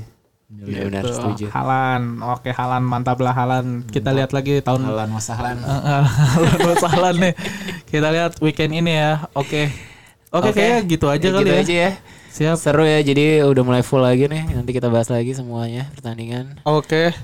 Benar-benar 0.50 1.02
Gitu. 1.02 1.14
setuju. 1.14 1.44
Halan, 1.48 2.02
oke 2.20 2.50
Halan 2.50 2.82
mantap 2.82 3.18
lah 3.18 3.30
Halan. 3.30 3.86
Kita 3.86 4.10
lihat 4.10 4.34
lagi 4.34 4.58
tahun 4.58 4.82
Halan 4.82 5.08
wasahlan. 5.10 5.56
Eh, 5.56 5.70
eh, 5.70 6.04
Halan 6.04 6.76
Halan 6.94 7.16
nih. 7.16 7.34
Kita 7.86 8.08
lihat 8.10 8.32
weekend 8.38 8.74
ini 8.74 8.92
ya. 8.92 9.30
Oke. 9.32 9.70
Oke, 10.30 10.50
Oke. 10.50 10.58
kayak 10.58 10.86
gitu 10.86 11.06
aja 11.06 11.22
Ya, 11.22 11.30
kali 11.32 11.42
gitu 11.42 11.50
ya. 11.50 11.60
aja 11.62 11.74
ya. 11.74 11.90
Siap. 12.30 12.56
Seru 12.56 12.82
ya. 12.82 12.98
Jadi 13.00 13.42
udah 13.42 13.62
mulai 13.62 13.82
full 13.82 13.98
lagi 13.98 14.26
nih. 14.26 14.46
Nanti 14.50 14.70
kita 14.70 14.86
bahas 14.86 15.06
lagi 15.06 15.34
semuanya 15.34 15.86
pertandingan. 15.90 16.62
Oke. 16.62 17.14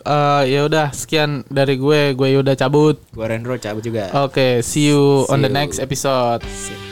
Eh 0.00 0.42
ya 0.48 0.64
udah 0.64 0.90
sekian 0.90 1.42
dari 1.46 1.74
gue. 1.74 2.14
Gue 2.14 2.38
udah 2.38 2.54
cabut. 2.54 2.98
Gua 3.10 3.26
Rendro 3.28 3.54
cabut 3.54 3.82
juga. 3.82 4.10
Oke, 4.16 4.62
see 4.62 4.88
you 4.88 5.26
on 5.26 5.38
See 5.38 5.46
the 5.46 5.50
you. 5.50 5.58
next 5.58 5.78
episode. 5.78 6.42
Sip. 6.46 6.89